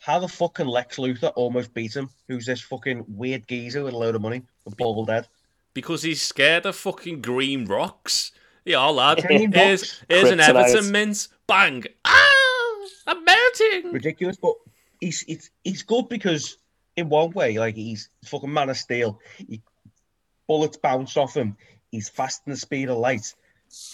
how 0.00 0.18
the 0.18 0.28
fuck 0.28 0.54
can 0.54 0.66
Lex 0.66 0.96
Luthor 0.96 1.30
almost 1.36 1.74
beat 1.74 1.94
him? 1.94 2.08
Who's 2.26 2.46
this 2.46 2.62
fucking 2.62 3.04
weird 3.06 3.46
geezer 3.46 3.84
with 3.84 3.92
a 3.92 3.98
load 3.98 4.14
of 4.14 4.22
money, 4.22 4.42
a 4.66 4.70
bald 4.70 5.10
head? 5.10 5.28
Because 5.74 6.02
he's 6.02 6.22
scared 6.22 6.64
of 6.64 6.74
fucking 6.74 7.20
green 7.20 7.66
rocks. 7.66 8.32
Yeah, 8.64 8.86
lad. 8.86 9.24
Green 9.26 9.52
here's 9.52 9.82
rocks? 9.82 10.04
here's 10.08 10.30
an 10.30 10.40
Everton 10.40 10.90
mint. 10.90 11.28
Bang! 11.46 11.84
Ah! 12.06 12.86
I'm 13.08 13.22
melting. 13.24 13.92
Ridiculous, 13.92 14.38
but 14.38 14.54
he's 15.00 15.22
it's 15.28 15.50
he's 15.64 15.82
good 15.82 16.08
because 16.08 16.56
in 16.96 17.08
one 17.08 17.30
way, 17.32 17.58
like 17.58 17.76
he's 17.76 18.08
fucking 18.24 18.52
man 18.52 18.70
of 18.70 18.76
steel. 18.76 19.20
He, 19.36 19.62
bullets 20.46 20.76
bounce 20.76 21.16
off 21.16 21.36
him. 21.36 21.56
He's 21.90 22.08
fast 22.08 22.42
in 22.46 22.52
the 22.52 22.56
speed 22.56 22.88
of 22.88 22.98
light. 22.98 23.34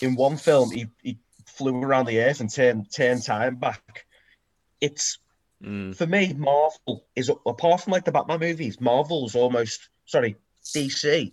In 0.01 0.15
one 0.15 0.37
film, 0.37 0.71
he, 0.71 0.87
he 1.03 1.19
flew 1.47 1.83
around 1.83 2.07
the 2.07 2.21
earth 2.21 2.41
and 2.41 2.53
turned 2.53 2.93
turned 2.93 3.25
time 3.25 3.57
back. 3.57 4.07
It's 4.81 5.19
Mm. 5.63 5.95
for 5.95 6.07
me, 6.07 6.33
Marvel 6.33 7.07
is 7.15 7.31
apart 7.47 7.83
from 7.83 7.93
like 7.93 8.05
the 8.05 8.13
Batman 8.13 8.41
movies, 8.41 8.81
Marvel's 8.81 9.37
almost 9.37 9.89
sorry, 10.07 10.37
DC 10.65 11.33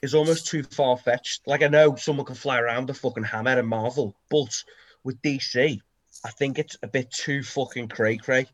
is 0.00 0.14
almost 0.14 0.46
too 0.46 0.62
far 0.62 0.96
fetched. 0.96 1.46
Like 1.46 1.62
I 1.62 1.68
know 1.68 1.94
someone 1.96 2.24
can 2.24 2.34
fly 2.34 2.58
around 2.58 2.88
a 2.88 2.94
fucking 2.94 3.24
hammer 3.24 3.58
in 3.58 3.66
Marvel, 3.66 4.16
but 4.30 4.64
with 5.04 5.20
DC, 5.20 5.80
I 6.24 6.30
think 6.30 6.58
it's 6.58 6.78
a 6.82 6.88
bit 6.88 7.10
too 7.10 7.42
fucking 7.42 7.88
cray 7.88 8.16
cray. 8.16 8.46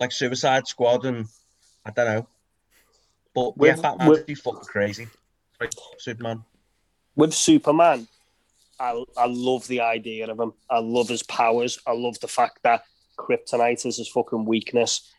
Like 0.00 0.12
Suicide 0.12 0.66
Squad 0.66 1.04
and 1.04 1.26
I 1.84 1.90
don't 1.90 2.06
know. 2.06 2.26
But 3.34 3.56
With- 3.56 3.76
yeah, 3.76 3.82
Batman's 3.82 4.10
with- 4.10 4.26
too 4.26 4.36
fucking 4.36 4.60
crazy. 4.60 5.08
Like 5.60 5.70
Superman. 5.98 6.44
With 7.16 7.32
Superman, 7.32 8.08
I, 8.80 9.04
I 9.16 9.26
love 9.26 9.68
the 9.68 9.80
idea 9.80 10.28
of 10.28 10.38
him. 10.38 10.52
I 10.68 10.80
love 10.80 11.08
his 11.08 11.22
powers. 11.22 11.78
I 11.86 11.92
love 11.92 12.18
the 12.20 12.26
fact 12.28 12.58
that 12.64 12.82
kryptonite 13.16 13.86
is 13.86 13.98
his 13.98 14.08
fucking 14.08 14.44
weakness. 14.44 15.12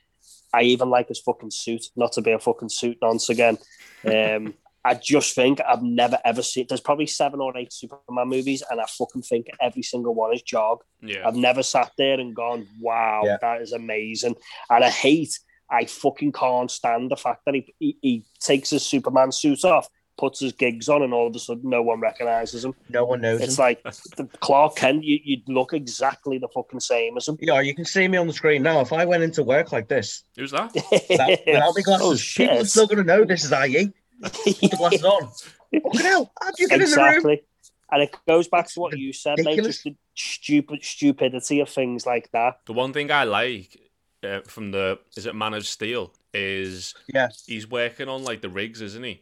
I 0.54 0.64
even 0.64 0.90
like 0.90 1.08
his 1.08 1.20
fucking 1.20 1.52
suit, 1.52 1.86
not 1.96 2.12
to 2.14 2.22
be 2.22 2.32
a 2.32 2.40
fucking 2.40 2.70
suit 2.70 2.98
nonce 3.02 3.30
again. 3.30 3.58
Um, 4.06 4.54
I 4.86 4.94
just 4.94 5.34
think 5.36 5.60
I've 5.68 5.82
never 5.84 6.20
ever 6.24 6.42
seen. 6.44 6.66
There's 6.70 6.80
probably 6.80 7.08
seven 7.08 7.42
or 7.42 7.58
eight 7.58 7.74
Superman 7.74 8.28
movies, 8.30 8.62
and 8.70 8.80
I 8.80 8.86
fucking 8.86 9.24
think 9.24 9.48
every 9.60 9.82
single 9.82 10.14
one 10.14 10.34
is 10.34 10.44
jog. 10.44 10.84
Yeah. 11.02 11.28
I've 11.28 11.36
never 11.36 11.64
sat 11.64 11.92
there 11.98 12.20
and 12.20 12.36
gone, 12.36 12.68
"Wow, 12.80 13.24
Yeah. 13.26 13.38
that 13.42 13.62
is 13.62 13.74
amazing." 13.74 14.36
And 14.70 14.84
I 14.84 14.90
hate, 14.90 15.40
I 15.72 15.86
fucking 15.86 16.34
can't 16.34 16.70
stand 16.70 17.10
the 17.12 17.18
fact 17.18 17.42
that 17.46 17.56
he, 17.56 17.74
he 17.80 17.98
he 18.02 18.24
takes 18.40 18.70
his 18.70 18.84
Superman 18.86 19.32
suit 19.32 19.66
off, 19.66 19.90
puts 20.20 20.40
his 20.40 20.54
gigs 20.54 20.88
on, 20.88 21.02
and 21.02 21.14
all 21.16 21.28
of 21.28 21.36
a 21.36 21.40
sudden 21.40 21.68
no 21.70 21.82
one 21.82 22.00
recognizes 22.00 22.64
him. 22.64 22.76
No 22.90 23.06
one 23.06 23.22
knows 23.22 23.42
It's 23.42 23.58
him. 23.58 23.64
like 23.66 23.84
the 24.18 24.30
Clark 24.40 24.76
Kent. 24.76 25.04
You 25.04 25.20
you 25.24 25.38
look 25.48 25.74
exactly 25.74 26.38
the 26.38 26.48
fucking 26.54 26.80
same 26.80 27.18
as 27.18 27.28
him. 27.28 27.38
yeah, 27.42 27.60
you 27.60 27.74
can 27.74 27.86
see 27.86 28.08
me 28.08 28.20
on 28.20 28.28
the 28.28 28.34
screen 28.34 28.62
now. 28.62 28.82
If 28.82 28.94
I 28.94 29.04
went 29.06 29.24
into 29.24 29.42
work 29.44 29.72
like 29.72 29.88
this, 29.88 30.24
Who's 30.38 30.52
that? 30.52 30.72
that, 30.74 31.42
without 31.48 31.60
my 31.60 31.66
oh, 31.78 31.82
glasses, 31.84 32.36
oh 32.38 32.44
people 32.44 32.62
are 32.62 32.66
still 32.66 32.86
going 32.88 33.00
to 33.00 33.04
know 33.04 33.26
this 33.26 33.44
is 33.44 33.52
IE. 33.52 33.92
Put 34.22 34.34
the 34.34 34.74
glasses 34.78 35.04
on. 35.04 35.30
Fucking 35.74 36.02
hell, 36.02 36.32
how'd 36.42 36.54
you 36.60 36.68
get 36.68 36.82
in 36.82 36.90
the 36.90 36.96
room? 36.96 37.08
exactly. 37.08 37.44
And 37.92 38.02
it 38.04 38.16
goes 38.28 38.48
back 38.48 38.68
to 38.74 38.80
what 38.80 38.98
you 38.98 39.14
said, 39.14 39.38
mate. 39.38 39.46
Ridiculous. 39.46 39.76
Just 39.76 39.84
the 39.84 39.96
stupid 40.16 40.84
stupidity 40.84 41.60
of 41.60 41.70
things 41.70 42.06
like 42.06 42.32
that. 42.32 42.60
The 42.66 42.74
one 42.74 42.94
thing 42.94 43.12
I 43.12 43.26
like 43.26 43.78
uh, 44.24 44.42
from 44.48 44.72
the 44.72 45.00
is 45.16 45.26
it 45.26 45.36
Man 45.36 45.54
of 45.54 45.68
Steel 45.68 46.12
is 46.34 46.96
Yeah. 47.14 47.30
he's 47.46 47.70
working 47.70 48.10
on 48.10 48.24
like 48.24 48.42
the 48.42 48.50
rigs, 48.50 48.82
isn't 48.82 49.04
he? 49.04 49.22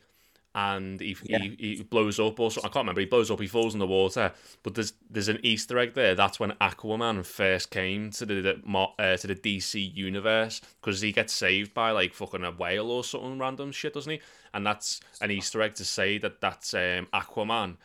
And 0.55 1.01
he, 1.01 1.17
Yeah. 1.23 1.39
he 1.39 1.55
he 1.77 1.83
blows 1.83 2.19
up 2.19 2.39
or 2.39 2.51
something. 2.51 2.69
I 2.69 2.71
can't 2.71 2.83
remember. 2.83 3.01
He 3.01 3.07
blows 3.07 3.31
up. 3.31 3.39
He 3.39 3.47
falls 3.47 3.73
in 3.73 3.79
the 3.79 3.87
water. 3.87 4.31
But 4.61 4.75
there's 4.75 4.93
there's 5.09 5.27
an 5.27 5.39
Easter 5.41 5.79
egg 5.79 5.95
there. 5.95 6.13
That's 6.13 6.39
when 6.39 6.51
Aquaman 6.61 7.25
first 7.25 7.71
came 7.71 8.11
to 8.11 8.25
the, 8.25 8.35
the 8.41 8.79
uh, 8.99 9.17
to 9.17 9.27
the 9.27 9.35
DC 9.35 9.95
universe 9.95 10.61
because 10.79 11.01
he 11.01 11.11
gets 11.11 11.33
saved 11.33 11.73
by 11.73 11.89
like 11.89 12.13
fucking 12.13 12.43
a 12.43 12.51
whale 12.51 12.91
or 12.91 13.03
something 13.03 13.39
random 13.39 13.71
shit, 13.71 13.93
doesn't 13.95 14.11
he? 14.11 14.21
And 14.53 14.63
that's 14.65 15.01
an 15.21 15.31
Easter 15.31 15.61
egg 15.63 15.73
to 15.75 15.85
say 15.85 16.19
that 16.19 16.39
that's 16.39 16.73
um, 16.75 17.07
Aquaman 17.11 17.77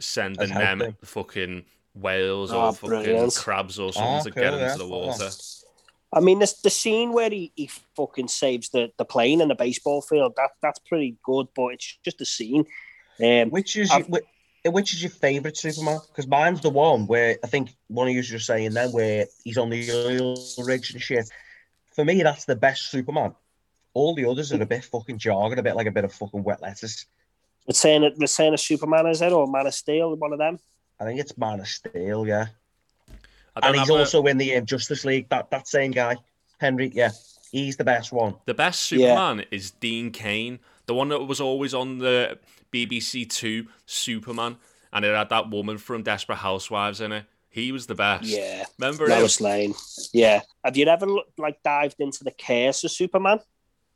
sending 0.00 0.48
them 0.50 0.96
fucking 1.04 1.64
whales 1.94 2.52
Oh, 2.52 2.66
or 2.68 2.72
fucking 2.72 2.88
brilliant. 2.88 3.34
crabs 3.36 3.78
or 3.78 3.92
something 3.92 4.20
Oh, 4.20 4.24
to 4.24 4.30
cool, 4.32 4.42
get 4.42 4.52
into 4.54 4.64
yeah. 4.66 4.74
the 4.76 4.84
Oh. 4.84 5.06
I 6.12 6.20
mean, 6.20 6.38
this, 6.38 6.54
the 6.62 6.70
scene 6.70 7.12
where 7.12 7.30
he, 7.30 7.52
he 7.54 7.70
fucking 7.96 8.28
saves 8.28 8.70
the, 8.70 8.90
the 8.96 9.04
plane 9.04 9.40
and 9.40 9.50
the 9.50 9.54
baseball 9.54 10.00
field, 10.00 10.34
that 10.36 10.50
that's 10.62 10.78
pretty 10.80 11.16
good, 11.22 11.48
but 11.54 11.68
it's 11.68 11.98
just 12.04 12.20
a 12.20 12.24
scene. 12.24 12.64
Um, 13.22 13.50
Which 13.50 13.76
is 13.76 13.90
I've- 13.90 14.06
your, 14.64 14.72
which 14.72 14.92
is 14.92 15.02
your 15.02 15.10
favourite 15.10 15.56
Superman? 15.56 16.00
Because 16.08 16.26
mine's 16.26 16.60
the 16.60 16.70
one 16.70 17.06
where 17.06 17.36
I 17.44 17.46
think 17.46 17.70
one 17.88 18.06
of 18.08 18.12
you 18.12 18.18
was 18.18 18.28
just 18.28 18.46
saying 18.46 18.72
then 18.72 18.90
where 18.92 19.26
he's 19.44 19.58
on 19.58 19.70
the 19.70 19.90
oil 19.90 20.36
rigs 20.64 20.92
and 20.92 21.02
shit. 21.02 21.28
For 21.92 22.04
me, 22.04 22.22
that's 22.22 22.44
the 22.44 22.56
best 22.56 22.90
Superman. 22.90 23.34
All 23.94 24.14
the 24.14 24.26
others 24.26 24.52
are 24.52 24.62
a 24.62 24.66
bit 24.66 24.84
fucking 24.84 25.18
jargon, 25.18 25.58
a 25.58 25.62
bit 25.62 25.76
like 25.76 25.86
a 25.86 25.90
bit 25.92 26.04
of 26.04 26.12
fucking 26.12 26.44
wet 26.44 26.62
lettuce. 26.62 27.06
Return 27.66 28.04
of, 28.04 28.12
Return 28.18 28.54
of 28.54 28.60
Superman, 28.60 29.06
is 29.08 29.20
it? 29.20 29.32
Or 29.32 29.46
Man 29.46 29.66
of 29.66 29.74
Steel, 29.74 30.14
one 30.16 30.32
of 30.32 30.38
them? 30.38 30.58
I 31.00 31.04
think 31.04 31.20
it's 31.20 31.36
Man 31.36 31.60
of 31.60 31.68
Steel, 31.68 32.26
yeah. 32.26 32.46
I 33.62 33.68
And 33.68 33.76
he's 33.76 33.88
have 33.88 33.96
a- 33.96 33.98
also 34.00 34.24
in 34.26 34.38
the 34.38 34.56
um, 34.56 34.66
Justice 34.66 35.04
League. 35.04 35.28
That 35.30 35.50
that 35.50 35.68
same 35.68 35.90
guy, 35.90 36.16
Henry. 36.60 36.90
Yeah, 36.94 37.10
he's 37.50 37.76
the 37.76 37.84
best 37.84 38.12
one. 38.12 38.34
The 38.46 38.54
best 38.54 38.90
Yeah. 38.92 38.98
Superman 39.08 39.44
is 39.50 39.70
Dean 39.70 40.10
Cain, 40.10 40.58
the 40.86 40.94
one 40.94 41.08
that 41.08 41.24
was 41.24 41.40
always 41.40 41.74
on 41.74 41.98
the 41.98 42.38
BBC 42.72 43.28
Two 43.28 43.66
Superman, 43.86 44.56
and 44.92 45.04
it 45.04 45.14
had 45.14 45.30
that 45.30 45.50
woman 45.50 45.78
from 45.78 46.02
Desperate 46.02 46.36
Housewives 46.36 47.00
in 47.00 47.12
it. 47.12 47.24
He 47.50 47.72
was 47.72 47.86
the 47.86 47.94
best. 47.94 48.24
Yeah. 48.24 48.64
remember 48.78 49.04
him? 49.04 49.10
Lois 49.20 49.40
Lane. 49.40 49.74
Yeah. 50.12 50.42
Have 50.64 50.76
you 50.76 50.86
ever 50.86 51.06
look, 51.06 51.26
like 51.38 51.62
dived 51.64 51.96
into 51.98 52.22
the 52.22 52.30
curse 52.30 52.84
of 52.84 52.90
Superman? 52.92 53.40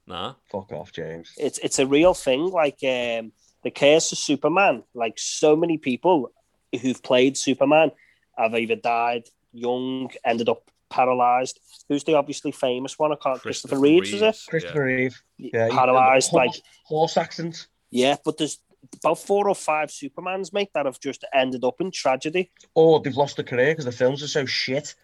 Nah. 0.06 0.34
Fuck 0.50 0.72
off, 0.72 0.90
James. 0.90 1.30
It's 1.36 1.58
it's 1.58 1.78
a 1.78 1.86
real 1.86 2.14
thing. 2.14 2.46
Like 2.50 2.78
um, 2.82 3.30
the 3.62 3.70
curse 3.70 4.10
of 4.10 4.18
Superman. 4.18 4.82
Like 4.94 5.14
so 5.18 5.54
many 5.54 5.78
people 5.78 6.32
who've 6.80 7.02
played 7.02 7.36
Superman 7.36 7.92
have 8.36 8.54
either 8.54 8.74
died 8.74 9.24
young, 9.52 10.10
ended 10.24 10.48
up 10.48 10.70
paralyzed. 10.90 11.60
Who's 11.88 12.04
the 12.04 12.14
obviously 12.16 12.52
famous 12.52 12.98
one? 12.98 13.12
I 13.12 13.16
can't. 13.16 13.40
Christopher, 13.40 13.78
Reeves, 13.78 14.12
is 14.12 14.22
it? 14.22 14.38
Christopher 14.48 14.84
Reeve. 14.84 15.22
Yeah, 15.38 15.68
paralyzed. 15.70 16.30
horse, 16.30 16.46
Like 16.46 16.62
horse 16.84 17.16
accent. 17.16 17.66
yeah, 17.90 18.16
but 18.24 18.38
there's 18.38 18.58
about 19.02 19.18
four 19.18 19.48
or 19.48 19.54
five 19.54 19.90
Supermans, 19.90 20.52
mate, 20.52 20.70
that 20.74 20.86
have 20.86 20.98
just 21.00 21.24
ended 21.32 21.64
up 21.64 21.80
in 21.80 21.90
tragedy. 21.92 22.50
Or 22.74 23.00
they've 23.00 23.16
lost 23.16 23.36
their 23.36 23.44
career 23.44 23.70
because 23.72 23.84
the 23.84 23.92
films 23.92 24.22
are 24.22 24.28
so 24.28 24.44
shit. 24.46 24.94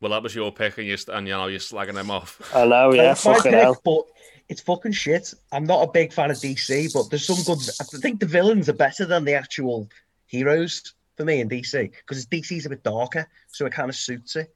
Well, 0.00 0.10
that 0.10 0.22
was 0.22 0.34
your 0.34 0.52
pick, 0.52 0.76
and 0.76 0.86
you 0.86 0.98
and 1.14 1.26
you 1.26 1.32
know 1.32 1.46
you're 1.46 1.58
slagging 1.60 1.94
them 1.94 2.10
off. 2.10 2.38
I 2.54 2.66
know, 2.66 2.92
yeah, 2.92 3.12
It's 3.12 3.24
my 3.24 3.34
fucking 3.36 3.52
pick, 3.52 3.60
hell. 3.62 3.80
But 3.82 4.02
it's 4.50 4.60
fucking 4.60 4.92
shit. 4.92 5.32
I'm 5.50 5.64
not 5.64 5.88
a 5.88 5.90
big 5.90 6.12
fan 6.12 6.30
of 6.30 6.36
DC, 6.36 6.92
but 6.92 7.08
there's 7.08 7.24
some 7.26 7.42
good. 7.42 7.66
I 7.80 7.84
think 8.02 8.20
the 8.20 8.26
villains 8.26 8.68
are 8.68 8.74
better 8.74 9.06
than 9.06 9.24
the 9.24 9.32
actual 9.32 9.88
heroes 10.26 10.92
for 11.16 11.24
me 11.24 11.40
in 11.40 11.48
DC 11.48 11.90
because 11.90 12.26
DC's 12.26 12.66
a 12.66 12.70
bit 12.70 12.82
darker, 12.82 13.28
so 13.48 13.66
it 13.66 13.72
kind 13.72 13.88
of 13.88 13.96
suits 13.96 14.36
it. 14.36 14.54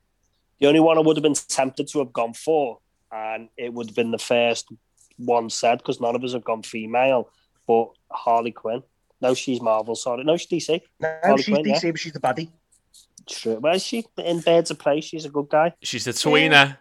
The 0.61 0.67
only 0.67 0.81
one 0.81 0.99
I 0.99 1.01
would 1.01 1.17
have 1.17 1.23
been 1.23 1.35
tempted 1.35 1.89
to 1.89 2.01
have 2.01 2.13
gone 2.13 2.35
for, 2.35 2.79
and 3.13 3.49
it 3.57 3.73
would 3.73 3.87
have 3.87 3.97
been 3.97 4.11
the 4.11 4.19
first 4.19 4.69
one 5.17 5.51
said 5.51 5.79
because 5.79 6.01
none 6.01 6.17
of 6.17 6.25
us 6.25 6.33
have 6.33 6.45
gone 6.45 6.63
female, 6.63 7.31
but 7.67 7.91
Harley 8.11 8.53
Quinn. 8.53 8.83
No, 9.21 9.35
she's 9.35 9.61
Marvel. 9.61 9.95
Sorry, 9.95 10.25
no, 10.25 10.37
she's 10.37 10.69
DC. 10.69 10.81
No, 11.01 11.19
Harley 11.23 11.43
she's 11.43 11.55
Quinn, 11.55 11.65
DC, 11.65 11.83
yeah. 11.83 11.91
but 11.91 12.01
she's 12.01 12.13
the 12.13 12.21
baddie. 12.21 12.51
True. 13.29 13.57
Where 13.57 13.75
is 13.75 13.85
she? 13.85 14.07
In 14.17 14.41
Birds 14.41 14.71
of 14.71 14.79
Prey. 14.79 15.01
She's 15.01 15.25
a 15.25 15.29
good 15.29 15.49
guy. 15.49 15.75
She's 15.83 16.05
the 16.05 16.13
tweener. 16.13 16.79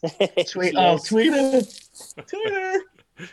Tweet, 0.00 0.46
She 0.48 0.76
oh, 0.76 0.94
is. 0.94 1.02
Tweeter. 1.02 2.14
Tweeter. 2.16 2.78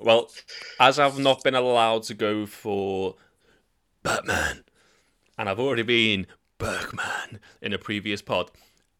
Well, 0.00 0.30
as 0.78 1.00
I've 1.00 1.18
not 1.18 1.42
been 1.42 1.56
allowed 1.56 2.04
to 2.04 2.14
go 2.14 2.46
for 2.46 3.16
Batman, 4.04 4.62
and 5.38 5.48
I've 5.48 5.58
already 5.60 5.82
been 5.82 6.26
Bergman 6.58 7.40
in 7.62 7.72
a 7.72 7.78
previous 7.78 8.20
pod. 8.22 8.50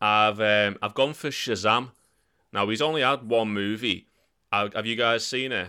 I've 0.00 0.40
um, 0.40 0.78
I've 0.80 0.94
gone 0.94 1.12
for 1.14 1.28
Shazam. 1.28 1.90
Now 2.52 2.68
he's 2.68 2.80
only 2.80 3.02
had 3.02 3.28
one 3.28 3.50
movie. 3.50 4.06
Uh, 4.52 4.68
have 4.74 4.86
you 4.86 4.96
guys 4.96 5.26
seen 5.26 5.52
it? 5.52 5.68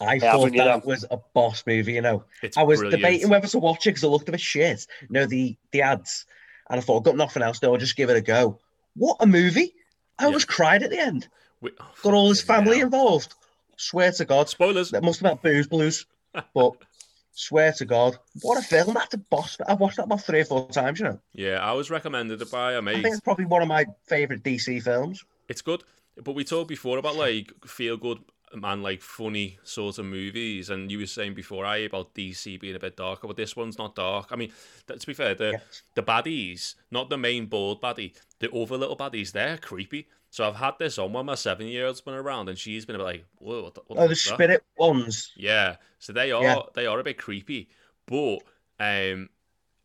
I 0.00 0.14
Yeah, 0.14 0.32
thought 0.32 0.42
but 0.44 0.52
you 0.52 0.58
that 0.58 0.78
know- 0.78 0.82
was 0.84 1.04
a 1.10 1.18
boss 1.34 1.62
movie, 1.66 1.94
you 1.94 2.02
know. 2.02 2.24
It's 2.42 2.56
I 2.56 2.62
was 2.62 2.80
brilliant. 2.80 3.00
debating 3.02 3.28
whether 3.30 3.46
to 3.48 3.58
watch 3.58 3.86
it 3.86 3.90
because 3.90 4.02
it 4.04 4.08
looked 4.08 4.28
a 4.28 4.32
bit 4.32 4.40
shit. 4.40 4.86
You 5.02 5.08
know, 5.10 5.26
the, 5.26 5.56
the 5.72 5.82
ads. 5.82 6.26
And 6.68 6.78
I 6.78 6.82
thought, 6.82 6.98
I've 6.98 7.04
got 7.04 7.16
nothing 7.16 7.42
else, 7.42 7.58
so 7.60 7.72
I'll 7.72 7.78
just 7.78 7.96
give 7.96 8.10
it 8.10 8.16
a 8.16 8.20
go. 8.20 8.58
What 8.96 9.16
a 9.20 9.26
movie! 9.26 9.74
I 10.18 10.24
Yeah. 10.24 10.26
almost 10.26 10.48
cried 10.48 10.82
at 10.82 10.90
the 10.90 10.98
end. 10.98 11.28
We- 11.62 11.70
oh, 11.80 11.86
Got 12.02 12.12
all 12.14 12.28
his 12.28 12.42
family 12.42 12.78
hell. 12.78 12.86
involved. 12.86 13.34
Swear 13.78 14.12
to 14.12 14.24
God. 14.24 14.48
Spoilers. 14.48 14.90
That 14.90 15.02
must 15.04 15.20
have 15.20 15.30
had 15.30 15.42
booze 15.42 15.66
blues. 15.68 16.04
But 16.54 16.72
swear 17.38 17.72
to 17.72 17.84
God, 17.84 18.18
what 18.42 18.58
a 18.58 18.62
film. 18.62 18.94
That's 18.94 19.14
a 19.14 19.18
boss. 19.18 19.56
I've 19.66 19.78
watched 19.78 19.96
that 19.96 20.04
about 20.04 20.22
three 20.22 20.40
or 20.40 20.44
four 20.44 20.68
times, 20.70 20.98
you 20.98 21.06
know. 21.06 21.20
Yeah, 21.32 21.58
I 21.58 21.72
was 21.72 21.88
recommended 21.90 22.42
it 22.42 22.50
by 22.50 22.72
a 22.72 22.78
I 22.78 22.80
mate. 22.80 22.96
I 22.96 23.02
think 23.02 23.12
it's 23.14 23.20
probably 23.20 23.44
one 23.46 23.62
of 23.62 23.68
my 23.68 23.86
favourite 24.06 24.42
DC 24.42 24.82
films. 24.82 25.24
It's 25.48 25.62
good, 25.62 25.84
but 26.22 26.34
we 26.34 26.44
talked 26.44 26.68
before 26.68 26.98
about 26.98 27.16
like 27.16 27.52
feel 27.64 27.96
good 27.96 28.18
and 28.52 28.82
like 28.82 29.02
funny 29.02 29.58
sort 29.62 29.98
of 29.98 30.06
movies, 30.06 30.70
and 30.70 30.90
you 30.90 30.98
were 30.98 31.06
saying 31.06 31.34
before 31.34 31.64
I 31.64 31.78
about 31.78 32.14
DC 32.14 32.58
being 32.58 32.74
a 32.74 32.80
bit 32.80 32.96
darker, 32.96 33.26
but 33.26 33.36
this 33.36 33.54
one's 33.54 33.78
not 33.78 33.94
dark. 33.94 34.28
I 34.30 34.36
mean, 34.36 34.52
to 34.88 35.06
be 35.06 35.14
fair, 35.14 35.34
the 35.34 35.52
Yes. 35.52 35.82
the 35.94 36.02
baddies, 36.02 36.74
not 36.90 37.08
the 37.10 37.18
main 37.18 37.46
board 37.46 37.80
baddie, 37.80 38.14
the 38.40 38.50
other 38.50 38.76
little 38.76 38.96
baddies, 38.96 39.32
they're 39.32 39.58
creepy. 39.58 40.08
So 40.30 40.46
I've 40.46 40.56
had 40.56 40.74
this 40.78 40.98
on 40.98 41.12
when 41.12 41.26
my 41.26 41.34
seven 41.34 41.66
year 41.66 41.86
old's 41.86 42.00
been 42.00 42.14
around, 42.14 42.48
and 42.48 42.58
she's 42.58 42.84
been 42.84 42.96
a 42.96 42.98
bit 42.98 43.04
like, 43.04 43.24
"Whoa, 43.38 43.62
what 43.62 43.74
the, 43.74 43.80
what 43.86 43.98
Oh, 43.98 44.02
the 44.02 44.08
fuck's 44.10 44.24
that?" 44.24 44.34
spirit 44.34 44.64
ones. 44.76 45.32
Yeah, 45.36 45.76
so 45.98 46.12
they 46.12 46.32
are 46.32 46.42
Yeah. 46.42 46.62
they 46.74 46.86
are 46.86 46.98
a 47.00 47.04
bit 47.04 47.18
creepy, 47.18 47.68
but 48.06 48.40
um, 48.78 49.30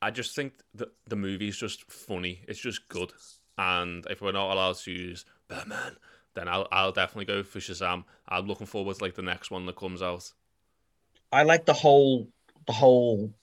I 0.01 0.11
just 0.11 0.35
think 0.35 0.53
that 0.75 0.89
the 1.07 1.15
movie's 1.15 1.57
just 1.57 1.89
funny. 1.91 2.43
It's 2.47 2.59
just 2.59 2.87
good, 2.89 3.13
and 3.57 4.05
if 4.09 4.21
we're 4.21 4.33
not 4.33 4.51
allowed 4.51 4.75
to 4.77 4.91
use 4.91 5.25
Batman, 5.47 5.95
then 6.33 6.47
I'll 6.49 6.67
I'll 6.71 6.91
definitely 6.91 7.25
go 7.25 7.41
for 7.43 7.59
Shazam. 7.59 8.03
I'm 8.27 8.45
looking 8.47 8.67
forward 8.67 8.97
to 8.97 9.03
like 9.03 9.15
the 9.15 9.21
next 9.21 9.49
one 9.49 9.65
that 9.65 9.75
comes 9.77 10.01
out. 10.01 10.31
I 11.31 11.43
like 11.43 11.65
the 11.65 11.73
whole 11.73 12.27
the 12.67 12.73
whole 12.73 13.33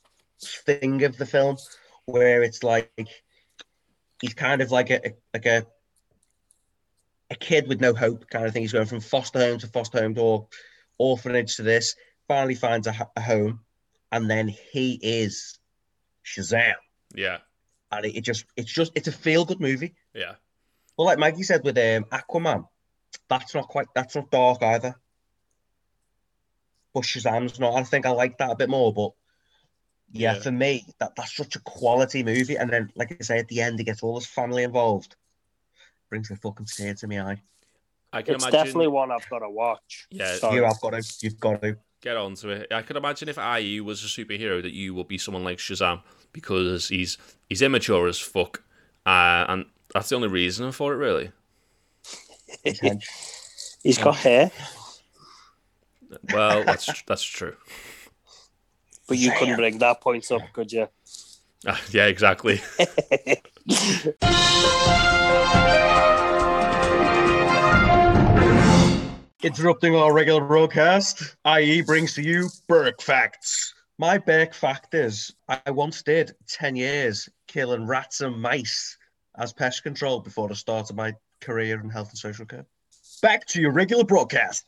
thing 0.42 1.02
of 1.04 1.16
the 1.16 1.26
film 1.26 1.56
where 2.06 2.42
it's 2.42 2.62
like 2.62 2.90
he's 4.20 4.34
kind 4.34 4.60
of 4.60 4.70
like 4.70 4.90
a- 4.90 5.14
like 5.34 5.46
a 5.46 5.66
a 7.30 7.34
kid 7.36 7.68
with 7.68 7.80
no 7.80 7.94
hope 7.94 8.28
kind 8.28 8.46
of 8.46 8.52
thing. 8.52 8.62
He's 8.62 8.72
going 8.72 8.86
from 8.86 9.00
foster 9.00 9.38
home 9.38 9.58
to 9.58 9.66
foster 9.68 10.00
home 10.00 10.14
to 10.16 10.46
orphanage 10.98 11.56
to 11.56 11.62
this. 11.62 11.94
Finally 12.28 12.54
finds 12.56 12.86
a, 12.86 13.08
a 13.16 13.20
home, 13.20 13.60
and 14.12 14.30
then 14.30 14.48
he 14.48 14.98
is 15.02 15.58
Shazam, 16.24 16.74
Yeah, 17.14 17.38
and 17.90 18.04
it, 18.06 18.16
it 18.16 18.20
just 18.24 18.44
it's 18.56 18.72
just 18.72 18.92
it's 18.94 19.08
a 19.08 19.12
feel 19.12 19.44
good 19.44 19.60
movie. 19.60 19.94
yeah, 20.14 20.34
Well, 20.96 21.06
like 21.06 21.18
Maggie 21.18 21.42
said 21.42 21.64
with 21.64 21.76
um, 21.78 22.04
Aquaman, 22.12 22.66
that's 23.28 23.54
not 23.54 23.68
quite 23.68 23.86
that's 23.94 24.14
not 24.14 24.30
dark 24.30 24.62
either. 24.62 24.94
But 26.94 27.04
Shazam's 27.04 27.60
not. 27.60 27.74
I 27.74 27.82
think 27.84 28.06
I 28.06 28.10
like 28.10 28.38
that 28.38 28.50
a 28.50 28.56
bit 28.56 28.68
more. 28.68 28.92
But 28.92 29.12
yeah, 30.12 30.34
Yeah. 30.34 30.40
for 30.40 30.50
me, 30.50 30.84
that 30.98 31.14
that's 31.16 31.36
such 31.36 31.54
a 31.56 31.60
quality 31.60 32.22
movie. 32.24 32.56
And 32.56 32.68
then, 32.70 32.90
like 32.96 33.16
I 33.20 33.22
say, 33.24 33.38
at 33.38 33.48
the 33.48 33.60
end, 33.60 33.78
he 33.78 33.84
gets 33.84 34.02
all 34.02 34.16
his 34.18 34.26
family 34.26 34.64
involved. 34.64 35.14
Brings 36.10 36.30
a 36.30 36.36
fucking 36.36 36.66
tear 36.66 36.92
to 36.94 37.06
my 37.06 37.20
eye. 37.20 37.40
I 38.12 38.22
can 38.22 38.34
It's 38.34 38.44
imagine. 38.44 38.58
definitely 38.58 38.88
one 38.88 39.12
I've 39.12 39.28
got 39.30 39.38
to 39.38 39.48
watch. 39.48 40.08
Yeah, 40.10 40.34
Sorry. 40.34 40.56
You 40.56 40.64
have 40.64 40.80
got 40.80 40.90
to. 40.90 41.02
You've 41.20 41.38
got 41.40 41.62
to. 41.62 41.76
get 42.02 42.16
onto 42.16 42.50
it. 42.50 42.66
I 42.72 42.82
could 42.82 42.96
imagine 42.96 43.28
if 43.28 43.38
IE 43.38 43.80
was 43.80 44.02
a 44.02 44.08
superhero, 44.08 44.60
that 44.60 44.72
you 44.72 44.92
would 44.94 45.06
be 45.06 45.18
someone 45.18 45.44
like 45.44 45.58
Shazam 45.58 46.02
because 46.32 46.88
he's 46.88 47.16
he's 47.48 47.62
immature 47.62 48.08
as 48.08 48.18
fuck, 48.18 48.62
uh, 49.06 49.44
and 49.48 49.66
that's 49.94 50.08
the 50.08 50.16
only 50.16 50.26
reason 50.28 50.72
for 50.72 50.92
it, 50.92 50.96
really. 50.96 51.30
He's 53.84 53.98
got 53.98 54.16
hair, 54.16 54.50
Well, 56.32 56.64
that's 56.64 57.02
that's 57.06 57.22
true. 57.22 57.54
but 59.08 59.18
you 59.18 59.30
couldn't 59.38 59.56
bring 59.56 59.78
that 59.78 60.00
point 60.00 60.28
up, 60.32 60.42
could 60.52 60.72
you? 60.72 60.88
Uh, 61.66 61.76
yeah, 61.90 62.06
exactly. 62.06 62.60
Interrupting 69.42 69.96
our 69.96 70.12
regular 70.12 70.44
broadcast, 70.44 71.34
IE 71.46 71.80
brings 71.80 72.12
to 72.12 72.22
you 72.22 72.50
Berk 72.68 73.00
Facts. 73.00 73.72
My 73.96 74.18
Berk 74.18 74.52
fact 74.52 74.92
is 74.92 75.32
I 75.48 75.70
once 75.70 76.02
did 76.02 76.34
10 76.46 76.76
years 76.76 77.26
killing 77.46 77.86
rats 77.86 78.20
and 78.20 78.38
mice 78.38 78.98
as 79.38 79.54
pest 79.54 79.82
control 79.82 80.20
before 80.20 80.48
the 80.48 80.54
start 80.54 80.90
of 80.90 80.96
my 80.96 81.14
career 81.40 81.80
in 81.80 81.88
health 81.88 82.10
and 82.10 82.18
social 82.18 82.44
care. 82.44 82.66
Back 83.22 83.46
to 83.46 83.62
your 83.62 83.72
regular 83.72 84.04
broadcast. 84.04 84.66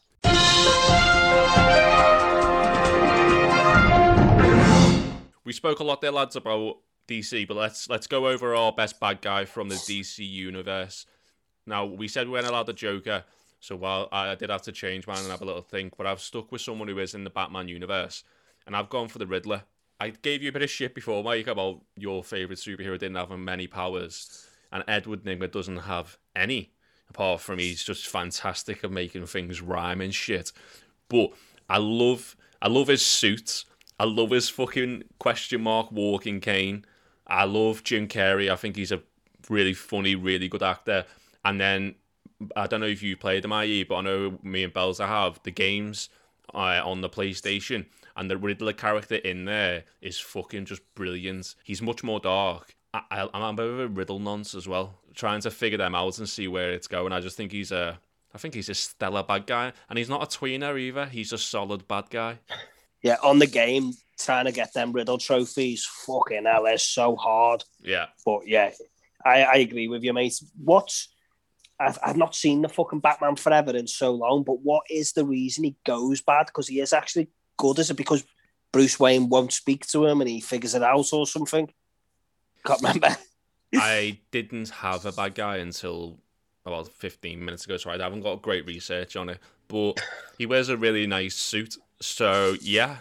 We 5.45 5.53
spoke 5.53 5.81
a 5.81 5.85
lot 5.85 6.01
there, 6.01 6.13
lads, 6.13 6.35
about 6.37 6.79
DC, 7.09 7.47
but 7.47 7.59
let's 7.59 7.91
let's 7.91 8.07
go 8.07 8.27
over 8.27 8.55
our 8.55 8.73
best 8.73 8.99
bad 8.99 9.21
guy 9.21 9.45
from 9.45 9.69
the 9.69 9.75
DC 9.75 10.27
universe. 10.27 11.05
Now, 11.67 11.85
we 11.85 12.09
said 12.09 12.27
we 12.27 12.33
weren't 12.33 12.47
allowed 12.47 12.67
the 12.67 12.73
Joker, 12.73 13.25
so 13.63 13.77
while 13.77 14.09
I 14.11 14.35
did 14.35 14.51
have 14.51 14.63
to 14.63 14.73
change 14.73 15.07
mine 15.07 15.21
and 15.21 15.31
have 15.31 15.41
a 15.41 15.45
little 15.45 15.63
think, 15.63 15.97
but 15.97 16.05
I've 16.05 16.21
stuck 16.21 16.51
with 16.51 16.61
someone 16.61 16.89
who 16.89 16.99
is 16.99 17.15
in 17.15 17.23
the 17.23 17.31
Batman 17.31 17.69
universe, 17.69 18.25
and 18.67 18.75
I've 18.75 18.89
gone 18.89 19.07
for 19.07 19.19
the 19.19 19.27
Riddler. 19.27 19.63
I 20.01 20.11
gave 20.11 20.43
you 20.43 20.49
a 20.49 20.53
bit 20.53 20.63
of 20.63 20.71
shit 20.71 20.97
before, 20.97 21.23
Mike, 21.23 21.47
about 21.47 21.81
your 21.97 22.25
favourite 22.25 22.59
superhero 22.59 22.99
didn't 22.99 23.15
have 23.15 23.31
many 23.31 23.69
powers, 23.69 24.49
and 24.73 24.83
Edward 24.89 25.23
Nygma 25.23 25.49
doesn't 25.49 25.77
have 25.77 26.19
any, 26.35 26.73
apart 27.09 27.41
from 27.41 27.61
he's 27.61 27.85
just 27.85 28.09
fantastic 28.09 28.83
at 28.83 28.91
making 28.91 29.27
things 29.27 29.63
rhyme 29.63 30.01
and 30.01 30.13
shit. 30.13 30.51
But 31.09 31.33
I 31.69 31.79
love, 31.79 32.35
I 32.61 32.67
love 32.67 32.89
his 32.89 33.07
suit. 33.07 33.65
I 34.01 34.05
love 34.05 34.31
his 34.31 34.49
fucking 34.49 35.05
question 35.21 35.63
mark 35.63 35.93
walking 35.93 36.41
cane. 36.41 36.85
I 37.29 37.45
love 37.45 37.85
Jim 37.85 38.09
Carrey. 38.09 38.51
I 38.51 38.57
think 38.57 38.75
he's 38.75 38.91
a 38.91 39.03
really 39.49 39.75
funny, 39.75 40.17
really 40.17 40.49
good 40.49 40.65
actor. 40.65 41.05
And 41.45 41.61
then 41.61 41.95
I 42.57 42.67
don't 42.67 42.81
know 42.81 42.87
if 42.87 43.03
you 43.03 43.17
played 43.17 43.45
them, 43.45 43.53
IE, 43.53 43.85
but 43.85 43.97
I 43.97 44.01
know 44.03 44.39
me 44.43 44.65
and 44.65 44.73
Belza 44.73 45.07
have 45.07 45.41
the 45.43 45.51
games 45.51 46.09
uh, 46.55 46.81
on 46.85 47.01
the 47.01 47.09
PlayStation, 47.09 47.87
and 48.17 48.31
the 48.31 48.37
Riddler 48.37 48.73
character 48.73 49.17
in 49.17 49.45
there 49.45 49.85
is 50.01 50.19
fucking 50.19 50.67
just 50.67 50.83
brilliant. 50.95 51.55
He's 51.65 51.83
much 51.83 52.03
more 52.03 52.21
dark. 52.21 52.75
I, 52.95 53.03
I, 53.11 53.29
I'm 53.33 53.43
a 53.43 53.53
bit 53.55 53.67
of 53.67 53.81
a 53.81 53.89
riddle 53.89 54.19
nonce 54.19 54.55
as 54.55 54.69
well, 54.69 54.99
trying 55.15 55.41
to 55.43 55.51
figure 55.51 55.79
them 55.79 55.95
out 55.95 56.19
and 56.19 56.29
see 56.29 56.49
where 56.49 56.73
it's 56.73 56.87
going. 56.87 57.13
I 57.13 57.21
just 57.21 57.37
think 57.37 57.53
he's 57.53 57.73
a, 57.73 57.99
I 58.35 58.39
think 58.39 58.55
he's 58.55 58.69
a 58.69 58.75
stellar 58.75 59.23
bad 59.23 59.47
guy, 59.47 59.73
and 59.89 59.99
he's 59.99 60.11
not 60.11 60.23
a 60.23 60.39
tweener 60.39 60.79
either. 60.79 61.07
He's 61.07 61.33
a 61.33 61.39
solid 61.39 61.87
bad 61.89 62.11
guy. 62.11 62.39
Yeah, 63.05 63.17
on 63.25 63.41
the 63.41 63.49
game, 63.49 63.95
trying 64.17 64.45
to 64.45 64.53
get 64.53 64.73
them 64.73 64.93
Riddle 64.93 65.19
trophies, 65.19 65.85
fucking 65.85 66.45
hell, 66.45 66.63
they're 66.63 66.79
so 66.79 67.17
hard. 67.17 67.65
Yeah, 67.83 68.07
But 68.25 68.47
yeah, 68.47 68.71
I, 69.25 69.43
I 69.43 69.55
agree 69.55 69.89
with 69.89 70.05
you, 70.05 70.13
mate. 70.13 70.41
What 70.63 70.97
I've, 71.83 71.99
I've 72.03 72.17
not 72.17 72.35
seen 72.35 72.63
the 72.63 72.69
fucking 72.69 73.01
Batman 73.01 73.37
Forever 73.37 73.77
in 73.77 73.87
so 73.87 74.13
long, 74.13 74.43
but 74.43 74.61
what 74.61 74.85
is 74.89 75.13
the 75.13 75.25
reason 75.25 75.65
he 75.65 75.77
goes 75.85 76.21
bad? 76.21 76.47
Because 76.47 76.69
he 76.69 76.81
is 76.81 76.93
actually 76.93 77.29
good. 77.57 77.79
Is 77.79 77.91
it 77.91 77.97
because 77.97 78.25
Bruce 78.71 78.99
Wayne 78.99 79.29
won't 79.29 79.53
speak 79.53 79.87
to 79.89 80.07
him 80.07 80.21
and 80.21 80.31
he 80.31 80.41
figures 80.41 80.75
it 80.75 80.83
out 80.83 81.13
or 81.13 81.27
something? 81.27 81.69
Can't 82.65 82.81
remember. 82.81 83.17
I 83.75 84.19
didn't 84.31 84.71
have 84.71 85.07
a 85.07 85.13
bad 85.13 85.35
guy 85.35 85.57
until 85.59 86.19
about 86.65 86.89
15 86.89 87.45
minutes 87.45 87.65
ago, 87.65 87.77
so 87.77 87.91
I 87.91 87.99
haven't 87.99 88.21
got 88.21 88.43
great 88.43 88.67
research 88.67 89.17
on 89.17 89.31
it. 89.31 89.39
But 89.69 90.01
he 90.39 90.47
wears 90.47 90.69
a 90.69 90.77
really 90.77 91.07
nice 91.07 91.35
suit, 91.35 91.77
so 92.01 92.57
yeah, 92.61 92.99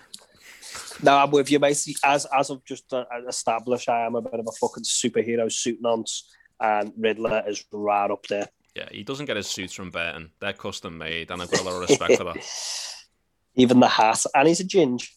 No, 1.03 1.17
I'm 1.17 1.31
with 1.31 1.51
you, 1.51 1.59
mate. 1.59 1.77
As 2.03 2.25
as 2.25 2.51
I've 2.51 2.63
just 2.63 2.91
uh, 2.93 3.05
established, 3.27 3.89
I 3.89 4.05
am 4.05 4.15
a 4.15 4.21
bit 4.21 4.39
of 4.39 4.47
a 4.47 4.51
fucking 4.51 4.83
superhero 4.83 5.51
suit 5.51 5.79
nonce, 5.81 6.29
and 6.59 6.93
Riddler 6.97 7.43
is 7.47 7.63
right 7.71 8.09
up 8.09 8.25
there. 8.27 8.47
Yeah, 8.75 8.87
he 8.91 9.03
doesn't 9.03 9.25
get 9.25 9.35
his 9.35 9.47
suits 9.47 9.73
from 9.73 9.91
Burton. 9.91 10.31
They're 10.39 10.53
custom 10.53 10.97
made, 10.97 11.31
and 11.31 11.41
I've 11.41 11.51
got 11.51 11.61
a 11.61 11.63
lot 11.63 11.81
of 11.81 11.89
respect 11.89 12.17
for 12.17 12.23
that. 12.25 12.37
Even 13.55 13.79
the 13.79 13.87
hat, 13.87 14.23
and 14.33 14.47
he's 14.47 14.61
a 14.61 14.65
ginge. 14.65 15.09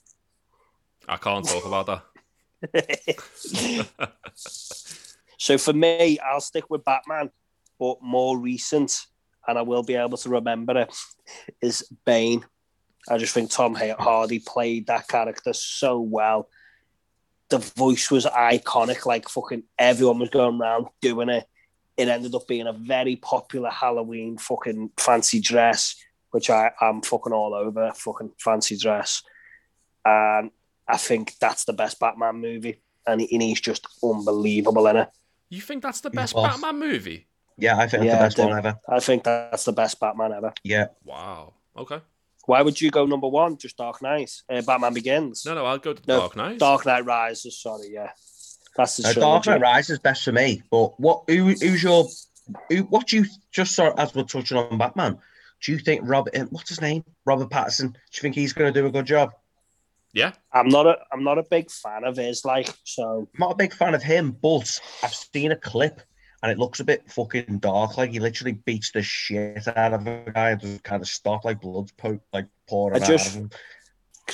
I 1.08 1.16
can't 1.16 1.46
talk 1.46 1.64
about 1.64 1.86
that. 1.86 2.02
so 5.38 5.58
for 5.58 5.72
me, 5.72 6.18
I'll 6.18 6.40
stick 6.40 6.68
with 6.68 6.84
Batman, 6.84 7.30
but 7.78 7.98
more 8.02 8.36
recent, 8.38 9.06
and 9.46 9.56
I 9.56 9.62
will 9.62 9.84
be 9.84 9.94
able 9.94 10.18
to 10.18 10.28
remember 10.30 10.78
it, 10.78 10.96
is 11.60 11.88
Bane. 12.04 12.44
I 13.08 13.18
just 13.18 13.34
think 13.34 13.50
Tom 13.50 13.74
Hardy 13.74 14.40
played 14.40 14.86
that 14.86 15.06
character 15.06 15.52
so 15.52 16.00
well. 16.00 16.48
The 17.50 17.58
voice 17.58 18.10
was 18.10 18.24
iconic, 18.24 19.06
like 19.06 19.28
fucking 19.28 19.64
everyone 19.78 20.18
was 20.18 20.30
going 20.30 20.60
around 20.60 20.86
doing 21.00 21.28
it. 21.28 21.46
It 21.96 22.08
ended 22.08 22.34
up 22.34 22.46
being 22.48 22.66
a 22.66 22.72
very 22.72 23.16
popular 23.16 23.70
Halloween 23.70 24.36
fucking 24.38 24.90
fancy 24.96 25.40
dress, 25.40 25.96
which 26.30 26.50
I 26.50 26.72
am 26.80 27.02
fucking 27.02 27.32
all 27.32 27.54
over, 27.54 27.92
fucking 27.94 28.32
fancy 28.38 28.76
dress. 28.76 29.22
And 30.04 30.50
I 30.88 30.96
think 30.96 31.34
that's 31.40 31.64
the 31.64 31.72
best 31.72 32.00
Batman 32.00 32.36
movie, 32.36 32.80
and, 33.06 33.20
he, 33.20 33.32
and 33.32 33.42
he's 33.42 33.60
just 33.60 33.86
unbelievable 34.02 34.86
in 34.88 34.96
it. 34.96 35.08
You 35.48 35.60
think 35.60 35.82
that's 35.82 36.00
the 36.00 36.10
best 36.10 36.34
boss. 36.34 36.52
Batman 36.60 36.78
movie? 36.80 37.28
Yeah, 37.56 37.78
I 37.78 37.86
think 37.86 38.04
that's 38.04 38.34
the 38.34 38.42
best 38.42 38.50
one 38.50 38.58
ever. 38.58 38.78
I 38.88 39.00
think 39.00 39.22
that's 39.24 39.64
the 39.64 39.72
best 39.72 40.00
Batman 40.00 40.32
ever. 40.32 40.52
Yeah, 40.64 40.86
Wow. 41.04 41.54
Okay. 41.76 42.00
Why 42.46 42.60
would 42.60 42.78
you 42.80 42.90
go 42.90 43.06
number 43.06 43.26
one? 43.28 43.56
Just 43.56 43.78
Dark 43.78 44.02
Knight, 44.02 44.30
uh, 44.50 44.60
Batman 44.62 44.92
Begins. 44.92 45.46
No, 45.46 45.54
no, 45.54 45.64
I'll 45.64 45.78
go 45.78 45.94
to 45.94 46.02
No, 46.06 46.18
Dark 46.20 46.36
Knight. 46.36 46.58
Dark 46.58 46.84
Knight 46.84 47.04
Rises. 47.06 47.58
Sorry, 47.58 47.88
yeah, 47.90 48.10
that's 48.76 48.96
the 48.96 49.08
Uh, 49.08 49.12
Dark 49.12 49.42
trilogy. 49.44 49.60
Knight 49.62 49.66
Rises 49.74 49.90
is 49.90 49.98
best 49.98 50.24
for 50.24 50.32
me. 50.32 50.62
But 50.70 50.98
what? 51.00 51.24
Who, 51.28 51.44
who's 51.48 51.82
your? 51.82 52.06
Who, 52.70 52.78
what 52.84 53.06
do 53.06 53.16
you 53.16 53.24
just 53.52 53.74
saw 53.74 53.92
as 53.94 54.14
we're 54.14 54.24
touching 54.24 54.56
on 54.58 54.76
Batman? 54.78 55.18
Do 55.62 55.72
you 55.72 55.78
think 55.78 56.02
Robert? 56.04 56.36
uh, 56.36 56.44
What's 56.50 56.68
his 56.68 56.80
name? 56.80 57.04
Robert 57.24 57.48
Patterson. 57.50 57.88
Do 57.88 57.98
you 58.12 58.20
think 58.20 58.34
he's 58.34 58.52
going 58.52 58.72
to 58.72 58.80
do 58.80 58.86
a 58.86 58.90
good 58.90 59.06
job? 59.06 59.32
Yeah. 60.12 60.32
I'm 60.52 60.68
not 60.68 60.86
a 60.86 60.98
I'm 61.12 61.24
not 61.24 61.38
a 61.38 61.42
big 61.42 61.70
fan 61.70 62.04
of 62.04 62.16
his. 62.16 62.44
Like, 62.44 62.68
so 62.84 63.28
I'm 63.34 63.40
not 63.40 63.52
a 63.52 63.56
big 63.56 63.72
fan 63.72 63.94
of 63.94 64.02
him, 64.02 64.32
but 64.42 64.78
I've 65.02 65.14
seen 65.14 65.52
a 65.52 65.56
clip 65.56 66.00
and 66.42 66.52
it 66.52 66.58
looks 66.58 66.80
a 66.80 66.84
bit 66.84 67.10
fucking 67.10 67.58
dark. 67.58 67.96
Like 67.96 68.10
he 68.10 68.20
literally 68.20 68.52
beats 68.52 68.92
the 68.92 69.02
shit 69.02 69.66
out 69.76 69.94
of 69.94 70.06
a 70.06 70.30
guy 70.32 70.50
and 70.50 70.60
just 70.60 70.82
kind 70.84 71.00
of 71.02 71.08
stop 71.08 71.44
like 71.44 71.60
blood's 71.62 71.92
po- 71.92 72.20
like 72.32 72.46
pouring 72.68 73.00
I 73.00 73.04
out 73.04 73.08
just- 73.08 73.28
of 73.28 73.34
him. 73.34 73.50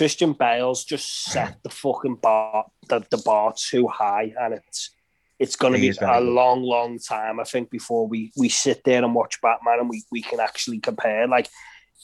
Christian 0.01 0.33
Bale's 0.33 0.83
just 0.83 1.25
set 1.25 1.63
the 1.63 1.69
fucking 1.69 2.15
bar 2.23 2.65
the, 2.89 3.05
the 3.11 3.19
bar 3.19 3.53
too 3.55 3.87
high, 3.87 4.33
and 4.41 4.55
it's 4.55 4.93
it's 5.39 5.57
going 5.57 5.75
to 5.75 5.79
be 5.79 5.93
a 6.01 6.21
long, 6.23 6.63
long 6.63 6.99
time. 6.99 7.39
I 7.39 7.45
think 7.45 7.69
before 7.69 8.09
we 8.09 8.33
we 8.35 8.49
sit 8.49 8.83
there 8.85 9.05
and 9.05 9.15
watch 9.15 9.43
Batman 9.43 9.81
and 9.81 9.91
we, 9.91 10.03
we 10.11 10.23
can 10.23 10.41
actually 10.41 10.79
compare. 10.79 11.29
Like, 11.29 11.51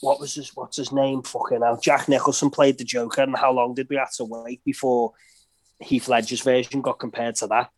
what 0.01 0.19
was 0.19 0.35
his 0.35 0.51
what's 0.53 0.77
his 0.77 0.91
name? 0.91 1.23
Fucking 1.23 1.61
hell, 1.63 1.79
Jack 1.81 2.07
Nicholson 2.07 2.51
played 2.51 2.77
the 2.77 2.83
Joker, 2.83 3.23
and 3.23 3.35
how 3.35 3.51
long 3.51 3.73
did 3.73 3.89
we 3.89 3.95
have 3.95 4.13
to 4.17 4.25
wait 4.25 4.63
before 4.63 5.13
Heath 5.79 6.07
Ledger's 6.07 6.41
version 6.41 6.83
got 6.83 6.99
compared 6.99 7.33
to 7.37 7.47
that? 7.47 7.71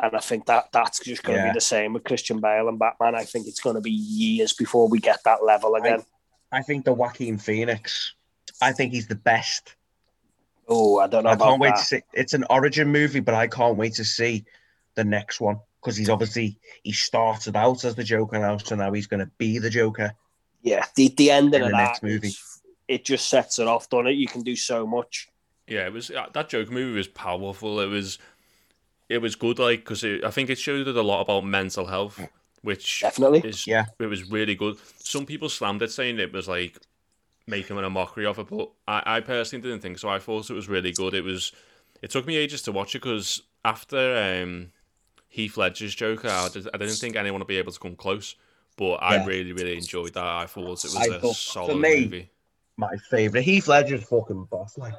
And 0.00 0.14
I 0.14 0.20
think 0.20 0.46
that 0.46 0.66
that's 0.72 1.00
just 1.00 1.24
going 1.24 1.38
to 1.38 1.46
Yeah. 1.46 1.52
be 1.52 1.56
the 1.56 1.60
same 1.60 1.94
with 1.94 2.04
Christian 2.04 2.40
Bale 2.40 2.68
and 2.68 2.78
Batman. 2.78 3.16
I 3.16 3.24
think 3.24 3.48
it's 3.48 3.60
going 3.60 3.74
to 3.74 3.82
be 3.82 3.90
years 3.90 4.52
before 4.52 4.86
we 4.88 5.00
get 5.00 5.18
that 5.24 5.42
level 5.42 5.74
again. 5.74 6.04
I 6.52 6.62
think 6.62 6.84
the 6.84 6.92
Joaquin 6.92 7.38
Phoenix. 7.38 8.14
I 8.62 8.72
think 8.72 8.92
he's 8.92 9.06
the 9.06 9.14
best. 9.14 9.74
oh, 10.68 10.98
I 10.98 11.06
don't 11.06 11.24
know 11.24 11.30
I 11.30 11.34
about 11.34 11.44
can't 11.50 11.60
wait 11.60 11.68
that. 11.74 11.78
to 11.78 11.84
see. 11.84 12.02
It's 12.12 12.34
an 12.34 12.44
origin 12.50 12.88
movie, 12.88 13.20
but 13.20 13.34
I 13.34 13.46
can't 13.46 13.76
wait 13.76 13.94
to 13.94 14.04
see 14.04 14.44
the 14.94 15.04
next 15.04 15.40
one 15.40 15.58
because 15.80 15.96
he's 15.96 16.08
obviously 16.08 16.58
he 16.82 16.92
started 16.92 17.54
out 17.56 17.84
as 17.84 17.94
the 17.94 18.04
Joker 18.04 18.38
now, 18.38 18.56
so 18.58 18.74
now 18.74 18.92
he's 18.92 19.06
going 19.06 19.20
to 19.20 19.30
be 19.38 19.58
the 19.58 19.70
Joker. 19.70 20.12
Yeah, 20.62 20.84
the 20.96 21.08
the 21.16 21.30
ending 21.30 21.62
of 21.62 21.68
the 21.68 21.72
that 21.76 21.82
next 21.84 22.02
movie. 22.02 22.32
it 22.88 23.04
just 23.04 23.28
sets 23.28 23.58
it 23.58 23.68
off, 23.68 23.88
doesn't 23.88 24.08
it? 24.08 24.12
You 24.12 24.26
can 24.26 24.42
do 24.42 24.56
so 24.56 24.86
much. 24.86 25.28
Yeah, 25.68 25.86
it 25.86 25.92
was 25.92 26.10
uh, 26.10 26.26
that 26.32 26.48
Joker 26.48 26.72
movie 26.72 26.96
was 26.96 27.08
powerful. 27.08 27.80
It 27.80 27.86
was, 27.88 28.18
it 29.08 29.18
was 29.18 29.34
good. 29.36 29.58
Like 29.58 29.80
because 29.80 30.04
I 30.04 30.30
think 30.30 30.50
it 30.50 30.58
showed 30.58 30.88
it 30.88 30.96
a 30.96 31.02
lot 31.02 31.20
about 31.22 31.44
mental 31.44 31.86
health, 31.86 32.20
which 32.62 33.00
Definitely. 33.02 33.40
is 33.40 33.66
Yeah. 33.66 33.84
it 34.00 34.06
was 34.06 34.28
really 34.30 34.54
good. 34.56 34.76
Some 34.98 35.26
people 35.26 35.48
slammed 35.48 35.82
it, 35.82 35.92
saying 35.92 36.18
it 36.18 36.32
was 36.32 36.48
like 36.48 36.78
making 37.46 37.78
a 37.78 37.90
mockery 37.90 38.26
of 38.26 38.38
it, 38.38 38.48
but 38.48 38.70
I, 38.88 39.02
I 39.16 39.20
personally 39.20 39.62
didn't 39.62 39.80
think 39.82 39.98
so. 39.98 40.08
I 40.08 40.18
thought 40.18 40.50
it 40.50 40.54
was 40.54 40.68
really 40.68 40.92
good. 40.92 41.14
It 41.14 41.22
was. 41.24 41.52
It 42.02 42.10
took 42.10 42.26
me 42.26 42.36
ages 42.36 42.62
to 42.62 42.72
watch 42.72 42.94
it 42.94 43.02
because 43.02 43.42
after 43.64 44.16
um, 44.42 44.70
Heath 45.28 45.56
Ledger's 45.56 45.94
Joker, 45.94 46.28
I, 46.28 46.48
did, 46.52 46.68
I 46.74 46.76
didn't 46.76 46.96
think 46.96 47.16
anyone 47.16 47.40
would 47.40 47.48
be 47.48 47.56
able 47.56 47.72
to 47.72 47.80
come 47.80 47.96
close. 47.96 48.34
But 48.76 48.96
I 48.96 49.16
Yeah. 49.16 49.24
really, 49.26 49.52
really 49.52 49.74
enjoyed 49.76 50.12
that. 50.12 50.22
I 50.24 50.44
thought 50.46 50.64
it 50.64 50.68
was 50.68 50.96
I 50.96 51.04
a 51.04 51.08
thought- 51.12 51.20
for 51.22 51.34
solid 51.34 51.78
me- 51.78 52.04
movie. 52.04 52.30
My 52.76 52.94
favorite. 53.10 53.42
Heath 53.44 53.68
Ledger's 53.68 54.04
fucking 54.04 54.44
boss. 54.50 54.76
Like, 54.76 54.92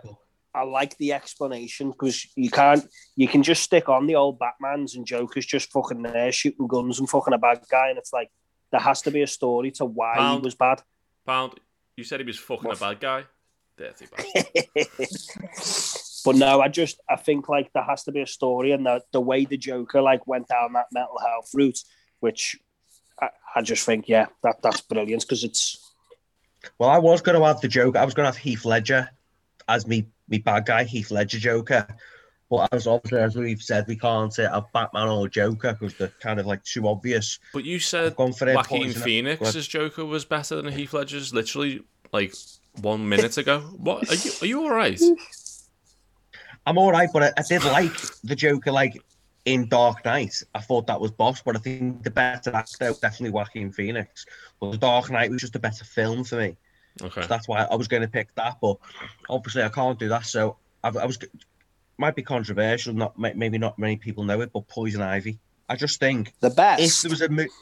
I 0.56 0.64
like 0.64 0.98
the 0.98 1.14
explanation 1.14 1.92
because 1.92 2.26
you 2.36 2.50
can't, 2.50 2.84
you 3.16 3.28
can 3.28 3.44
just 3.44 3.62
stick 3.62 3.88
on 3.88 4.08
the 4.08 4.16
old 4.16 4.40
Batmans 4.40 4.96
and 4.96 5.06
Jokers 5.06 5.46
just 5.46 5.72
fucking 5.72 6.02
there 6.02 6.32
shooting 6.32 6.66
guns 6.66 7.00
and 7.00 7.08
fucking 7.08 7.36
a 7.36 7.38
bad 7.38 7.62
guy, 7.70 7.90
and 7.90 8.00
it's 8.00 8.12
like 8.12 8.32
there 8.72 8.80
has 8.80 9.04
to 9.04 9.12
be 9.12 9.22
a 9.22 9.28
story 9.28 9.70
to 9.74 9.86
why 9.86 10.34
he 10.34 10.40
was 10.42 10.56
bad. 10.56 10.82
Pound, 11.28 11.60
you 11.98 12.04
said 12.04 12.20
he 12.20 12.26
was 12.26 12.38
fucking 12.38 12.70
What? 12.70 12.78
a 12.78 12.80
bad 12.80 13.00
guy. 13.00 13.24
Dirty 13.78 14.08
bastard. 14.16 16.24
but 16.26 16.36
no, 16.36 16.62
I 16.62 16.68
just 16.68 17.00
I 17.10 17.16
think 17.16 17.50
like 17.50 17.72
there 17.74 17.84
has 17.84 18.04
to 18.06 18.12
be 18.12 18.22
a 18.22 18.28
story, 18.28 18.72
and 18.72 18.86
the 18.86 19.02
the 19.12 19.22
way 19.22 19.46
the 19.46 19.58
Joker 19.58 20.02
like 20.02 20.26
went 20.26 20.48
down 20.48 20.74
that 20.74 20.88
mental 20.92 21.20
health 21.20 21.52
route, 21.54 21.80
which 22.20 22.58
I, 23.22 23.30
I 23.56 23.62
just 23.62 23.86
think 23.86 24.08
yeah, 24.08 24.28
that 24.44 24.62
that's 24.64 24.82
brilliant 24.82 25.24
because 25.24 25.44
it's 25.44 25.92
well, 26.80 26.90
I 26.90 26.98
was 26.98 27.22
going 27.22 27.40
to 27.40 27.46
have 27.46 27.62
the 27.62 27.68
Joker. 27.68 28.00
I 28.00 28.06
was 28.06 28.14
going 28.14 28.26
to 28.26 28.32
have 28.32 28.42
Heath 28.42 28.66
Ledger 28.66 29.10
as 29.68 29.86
me, 29.86 30.08
me 30.28 30.40
bad 30.40 30.66
guy, 30.66 30.84
Heath 30.84 31.12
Ledger 31.12 31.40
Joker. 31.40 31.88
But 32.50 32.70
as 32.72 32.88
obviously 32.88 33.20
as 33.20 33.36
we've 33.36 33.62
said, 33.62 33.86
we 33.88 33.98
can't 33.98 34.34
say 34.34 34.46
a 34.46 34.64
Batman 34.74 35.10
or 35.10 35.28
Joker 35.28 35.74
because 35.78 35.96
they're 35.98 36.14
kind 36.22 36.40
of 36.40 36.46
like 36.46 36.64
too 36.64 36.88
obvious. 36.88 37.40
But 37.54 37.66
you 37.66 37.80
said. 37.80 38.16
Joaquin 38.18 38.94
Phoenix's 38.94 39.68
Joker 39.68 40.06
was 40.06 40.24
better 40.24 40.62
than 40.62 40.72
Heath 40.72 40.94
Ledger's 40.94 41.34
literally 41.34 41.84
like 42.14 42.34
one 42.82 43.08
minute 43.08 43.38
ago. 43.38 43.60
What 43.60 44.10
are 44.10 44.16
you? 44.16 44.32
Are 44.42 44.46
you 44.46 44.64
all 44.64 44.72
right? 44.72 45.02
I'm 46.66 46.78
all 46.78 46.92
right, 46.92 47.10
but 47.12 47.24
I, 47.24 47.32
I 47.38 47.44
did 47.48 47.64
like 47.66 47.94
the 48.24 48.36
Joker, 48.36 48.72
like 48.72 49.02
in 49.46 49.68
Dark 49.68 50.04
Knight. 50.06 50.44
I 50.54 50.60
thought 50.60 50.88
that 50.88 51.00
was 51.00 51.12
boss, 51.12 51.42
but 51.42 51.56
I 51.56 51.60
think 51.60 52.04
the 52.04 52.12
better 52.12 52.54
actor 52.54 52.94
definitely 53.02 53.32
Joaquin 53.32 53.72
Phoenix. 53.72 54.26
But 54.60 54.72
the 54.72 54.78
Dark 54.78 55.10
Knight 55.10 55.32
was 55.32 55.42
just 55.42 55.56
a 55.56 55.60
better 55.60 55.86
film 55.86 56.24
for 56.24 56.38
me. 56.38 56.58
Okay. 57.02 57.22
So 57.22 57.28
that's 57.28 57.48
why 57.48 57.64
I 57.70 57.76
was 57.76 57.88
going 57.88 58.02
to 58.02 58.08
pick 58.08 58.34
that. 58.36 58.58
But 58.62 58.78
obviously, 59.30 59.64
I 59.64 59.70
can't 59.70 59.98
do 59.98 60.10
that. 60.10 60.26
So 60.26 60.58
I, 60.84 60.90
I 60.90 61.06
was 61.06 61.18
might 61.98 62.16
be 62.16 62.24
controversial. 62.24 62.94
Not 62.94 63.18
maybe 63.18 63.58
not 63.58 63.80
many 63.80 63.98
people 63.98 64.24
know 64.24 64.42
it, 64.42 64.52
but 64.54 64.68
Poison 64.68 65.02
Ivy. 65.02 65.40
I 65.70 65.76
just 65.76 66.00
think 66.00 66.34
the 66.40 66.50
best. 66.50 66.82
if 66.82 67.02
there 67.02 67.10
was 67.10 67.22
a 67.22 67.30
mo- 67.30 67.54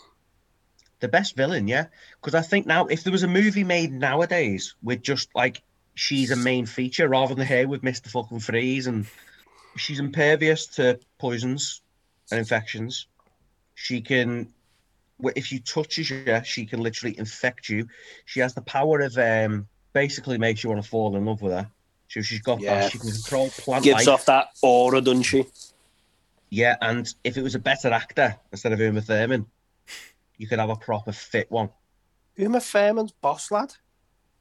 the 0.99 1.07
best 1.07 1.35
villain, 1.35 1.67
yeah, 1.67 1.87
because 2.21 2.35
I 2.35 2.41
think 2.41 2.65
now 2.65 2.85
if 2.87 3.03
there 3.03 3.11
was 3.11 3.23
a 3.23 3.27
movie 3.27 3.63
made 3.63 3.91
nowadays 3.91 4.75
with 4.81 5.01
just 5.01 5.29
like 5.35 5.61
she's 5.95 6.31
a 6.31 6.35
main 6.35 6.65
feature 6.65 7.07
rather 7.07 7.35
than 7.35 7.45
her 7.45 7.67
with 7.67 7.83
Mister 7.83 8.09
Fucking 8.09 8.39
Freeze 8.39 8.87
and 8.87 9.05
she's 9.77 9.99
impervious 9.99 10.67
to 10.67 10.99
poisons 11.19 11.81
and 12.31 12.39
infections. 12.39 13.07
She 13.73 14.01
can, 14.01 14.53
if 15.35 15.51
you 15.51 15.59
touches 15.59 16.09
you, 16.09 16.41
she 16.43 16.65
can 16.65 16.81
literally 16.81 17.17
infect 17.17 17.69
you. 17.69 17.87
She 18.25 18.39
has 18.39 18.53
the 18.53 18.61
power 18.61 19.01
of 19.01 19.17
um 19.17 19.67
basically 19.93 20.37
makes 20.37 20.63
you 20.63 20.69
want 20.69 20.83
to 20.83 20.89
fall 20.89 21.15
in 21.15 21.25
love 21.25 21.41
with 21.41 21.53
her. 21.53 21.69
So 22.15 22.21
she's 22.21 22.39
got 22.39 22.61
Yeah. 22.61 22.79
that. 22.79 22.91
She 22.93 22.97
can 22.97 23.11
control 23.11 23.49
plant 23.49 23.83
gives 23.83 24.07
life. 24.07 24.13
off 24.13 24.25
that 24.27 24.47
aura, 24.61 25.01
doesn't 25.01 25.23
she? 25.23 25.45
Yeah, 26.49 26.77
and 26.81 27.13
if 27.25 27.35
it 27.35 27.41
was 27.41 27.55
a 27.55 27.59
better 27.59 27.91
actor 27.91 28.37
instead 28.53 28.71
of 28.71 28.79
Uma 28.79 29.01
Thurman, 29.01 29.45
you 30.37 30.47
could 30.47 30.59
have 30.59 30.69
a 30.69 30.77
proper 30.77 31.11
fit 31.11 31.51
one. 31.51 31.69
Uma 32.37 32.61
Thurman's 32.61 33.11
boss 33.11 33.51
lad. 33.51 33.73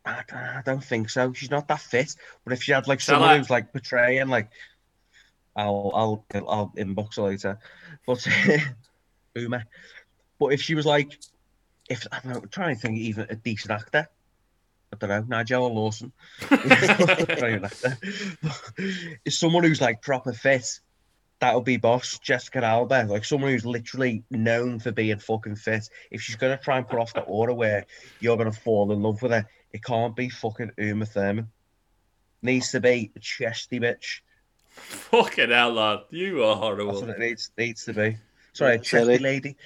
I, 0.04 0.22
I 0.32 0.62
don't 0.64 0.84
think 0.84 1.10
so. 1.10 1.32
She's 1.32 1.50
not 1.50 1.66
that 1.66 1.80
fit. 1.80 2.14
But 2.44 2.52
if 2.52 2.62
she 2.62 2.70
had 2.70 2.86
like 2.86 3.00
Shall 3.00 3.16
someone 3.16 3.30
I- 3.30 3.38
who's 3.38 3.50
like 3.50 3.72
portraying 3.72 4.28
like, 4.28 4.50
I'll 5.56 5.90
I'll 5.96 6.24
I'll 6.46 6.72
inbox 6.76 7.16
her 7.16 7.22
later. 7.22 7.58
But 8.06 8.24
Uma, 9.34 9.64
but 10.38 10.52
if 10.52 10.62
she 10.62 10.76
was 10.76 10.86
like, 10.86 11.18
if 11.90 12.06
I'm 12.12 12.46
trying 12.50 12.76
to 12.76 12.80
think 12.80 12.98
even 12.98 13.26
a 13.30 13.34
decent 13.34 13.72
actor. 13.72 14.08
I 15.02 15.06
don't 15.06 15.28
know, 15.28 15.36
Nigella 15.36 15.72
Lawson. 15.72 16.12
Not 16.50 17.20
even 17.20 17.54
an 17.54 17.64
actor. 17.64 17.98
Is 19.24 19.38
someone 19.38 19.64
who's 19.64 19.80
like 19.80 20.02
proper 20.02 20.32
fit. 20.32 20.80
That'll 21.40 21.60
be 21.62 21.76
boss 21.76 22.18
Jessica 22.20 22.64
Alba, 22.64 23.06
like 23.08 23.24
someone 23.24 23.50
who's 23.50 23.66
literally 23.66 24.22
known 24.30 24.78
for 24.78 24.92
being 24.92 25.18
fucking 25.18 25.56
fit. 25.56 25.88
If 26.10 26.22
she's 26.22 26.36
gonna 26.36 26.56
try 26.56 26.78
and 26.78 26.88
put 26.88 26.98
off 27.00 27.12
the 27.12 27.20
aura 27.22 27.52
where 27.52 27.84
you're 28.20 28.36
gonna 28.36 28.52
fall 28.52 28.92
in 28.92 29.02
love 29.02 29.20
with 29.20 29.32
her, 29.32 29.46
it 29.72 29.82
can't 29.84 30.14
be 30.16 30.28
fucking 30.30 30.70
Uma 30.78 31.04
Thurman. 31.04 31.48
Needs 32.40 32.70
to 32.70 32.80
be 32.80 33.10
a 33.16 33.18
chesty 33.18 33.80
bitch. 33.80 34.20
Fucking 34.70 35.50
hell, 35.50 35.72
lad. 35.72 36.00
You 36.10 36.44
are 36.44 36.54
That's 36.54 36.60
horrible. 36.60 37.00
what 37.00 37.10
it 37.10 37.18
needs 37.18 37.50
needs 37.58 37.84
to 37.86 37.92
be. 37.92 38.16
Sorry, 38.52 38.76
a 38.76 38.78
chesty 38.78 39.18
lady. 39.18 39.56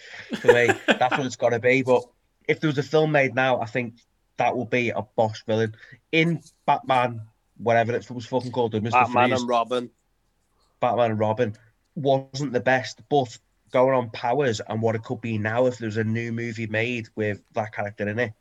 For 0.41 0.49
me, 0.49 0.70
that's 0.87 1.16
what 1.16 1.26
it's 1.26 1.37
got 1.37 1.51
to 1.51 1.59
be. 1.61 1.83
But 1.83 2.03
if 2.49 2.61
there 2.61 2.68
was 2.68 2.79
a 2.79 2.83
film 2.83 3.12
made 3.12 3.35
now, 3.35 3.61
I 3.61 3.66
think 3.66 3.95
that 4.39 4.57
will 4.57 4.66
be 4.66 4.91
a 4.91 5.03
boss 5.16 5.43
villain 5.47 5.74
in 6.12 6.41
Batman, 6.66 7.20
whatever 7.57 7.95
it 7.95 8.11
was 8.11 8.26
fucking 8.26 8.53
called, 8.53 8.72
Mr. 8.72 8.93
Batman 8.93 9.30
Freeze. 9.30 9.41
and 9.41 9.49
Robin. 9.49 9.91
Batman 10.80 11.11
and 11.11 11.20
Robin 11.20 11.57
wasn't 11.95 12.53
the 12.53 12.61
best, 12.61 13.01
but 13.09 13.36
going 13.70 13.95
on 13.95 14.11
powers 14.11 14.61
and 14.68 14.80
what 14.80 14.95
it 14.95 15.03
could 15.03 15.20
be 15.20 15.36
now 15.36 15.66
if 15.66 15.78
there 15.78 15.86
was 15.86 15.97
a 15.97 16.05
new 16.05 16.32
movie 16.32 16.66
made 16.66 17.09
with 17.16 17.43
that 17.53 17.72
character 17.72 18.09
in 18.09 18.18
it, 18.18 18.32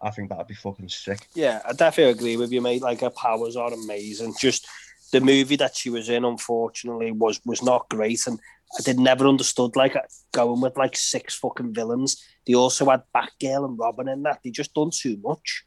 I 0.00 0.10
think 0.10 0.30
that'd 0.30 0.46
be 0.46 0.54
fucking 0.54 0.88
sick. 0.88 1.28
Yeah, 1.34 1.60
I 1.66 1.72
definitely 1.72 2.12
agree 2.12 2.36
with 2.36 2.52
you, 2.52 2.60
mate. 2.60 2.82
Like 2.82 3.00
her 3.00 3.10
powers 3.10 3.56
are 3.56 3.72
amazing. 3.72 4.34
Just 4.40 4.66
the 5.12 5.20
movie 5.20 5.56
that 5.56 5.76
she 5.76 5.90
was 5.90 6.08
in, 6.08 6.24
unfortunately, 6.24 7.12
was 7.12 7.40
was 7.44 7.62
not 7.62 7.88
great, 7.88 8.26
and 8.26 8.38
I 8.78 8.82
did 8.82 8.98
never 8.98 9.26
understood 9.26 9.76
like 9.76 9.96
going 10.32 10.60
with 10.60 10.76
like 10.76 10.96
six 10.96 11.34
fucking 11.34 11.74
villains. 11.74 12.22
They 12.46 12.54
also 12.54 12.86
had 12.90 13.02
Batgirl 13.14 13.64
and 13.64 13.78
Robin 13.78 14.08
in 14.08 14.22
that. 14.24 14.40
They 14.42 14.50
just 14.50 14.74
done 14.74 14.90
too 14.92 15.18
much. 15.22 15.64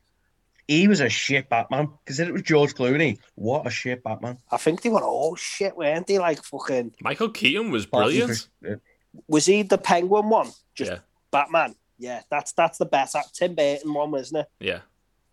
he 0.67 0.87
was 0.87 0.99
a 0.99 1.07
shit 1.09 1.47
Batman. 1.49 1.89
Because 2.03 2.19
it 2.19 2.31
was 2.33 2.41
George 2.41 2.73
Clooney. 2.73 3.17
What 3.35 3.65
a 3.65 3.69
shit 3.69 4.03
Batman. 4.03 4.37
I 4.51 4.57
think 4.57 4.81
they 4.81 4.89
were 4.89 5.03
all 5.03 5.35
shit, 5.35 5.77
weren't 5.77 6.07
they? 6.07 6.19
Like 6.19 6.43
fucking. 6.43 6.93
Michael 7.01 7.29
Keaton 7.29 7.71
was 7.71 7.85
brilliant. 7.85 8.47
Was 9.27 9.45
he 9.45 9.63
the 9.63 9.77
Penguin 9.77 10.29
one? 10.29 10.49
Just 10.75 10.91
Yeah. 10.91 10.99
Batman. 11.31 11.75
Yeah, 11.97 12.21
that's 12.29 12.51
that's 12.51 12.77
the 12.77 12.85
best. 12.85 13.13
That 13.13 13.25
Tim 13.33 13.55
Burton 13.55 13.93
one, 13.93 14.11
wasn't 14.11 14.41
it? 14.41 14.47
Yeah. 14.59 14.79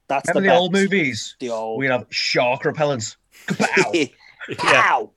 That's 0.08 0.28
Remember 0.28 0.48
the, 0.48 0.54
the, 0.54 0.58
old 0.58 0.72
movies? 0.72 1.36
The 1.40 1.50
old. 1.50 1.78
We'd 1.80 1.90
have 1.90 2.06
shark 2.10 2.62
repellents. 2.62 3.16
Kapow! 3.48 4.10
Yeah. 4.48 4.56
Pow! 4.58 5.10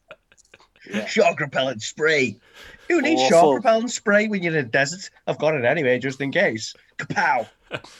Yeah. 0.93 1.05
shark 1.05 1.39
repellent 1.39 1.81
spray. 1.81 2.37
Who 2.87 3.01
needs 3.01 3.21
Awful. 3.23 3.29
shark 3.29 3.55
repellent 3.57 3.91
spray 3.91 4.27
when 4.27 4.43
you're 4.43 4.53
in 4.57 4.65
a 4.65 4.67
desert? 4.67 5.09
I've 5.27 5.39
got 5.39 5.55
it 5.55 5.65
anyway, 5.65 5.99
just 5.99 6.21
in 6.21 6.31
case. 6.31 6.73
Kapow! 6.97 7.47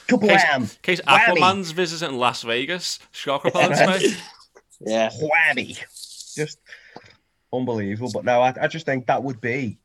Kablam! 0.08 0.60
In 0.60 0.68
case 0.82 1.00
Whammy. 1.02 1.24
Aquaman's 1.36 1.72
visiting 1.72 2.16
Las 2.18 2.42
Vegas, 2.42 2.98
shark 3.12 3.42
repellents, 3.42 3.76
spray. 3.98 4.16
Yeah. 4.80 5.10
Whammy! 5.10 5.76
Just 6.36 6.58
unbelievable. 7.52 8.10
But 8.14 8.24
no, 8.24 8.40
I, 8.40 8.54
I 8.60 8.68
just 8.68 8.86
think 8.86 9.06
that 9.06 9.22
would 9.22 9.40
be 9.40 9.78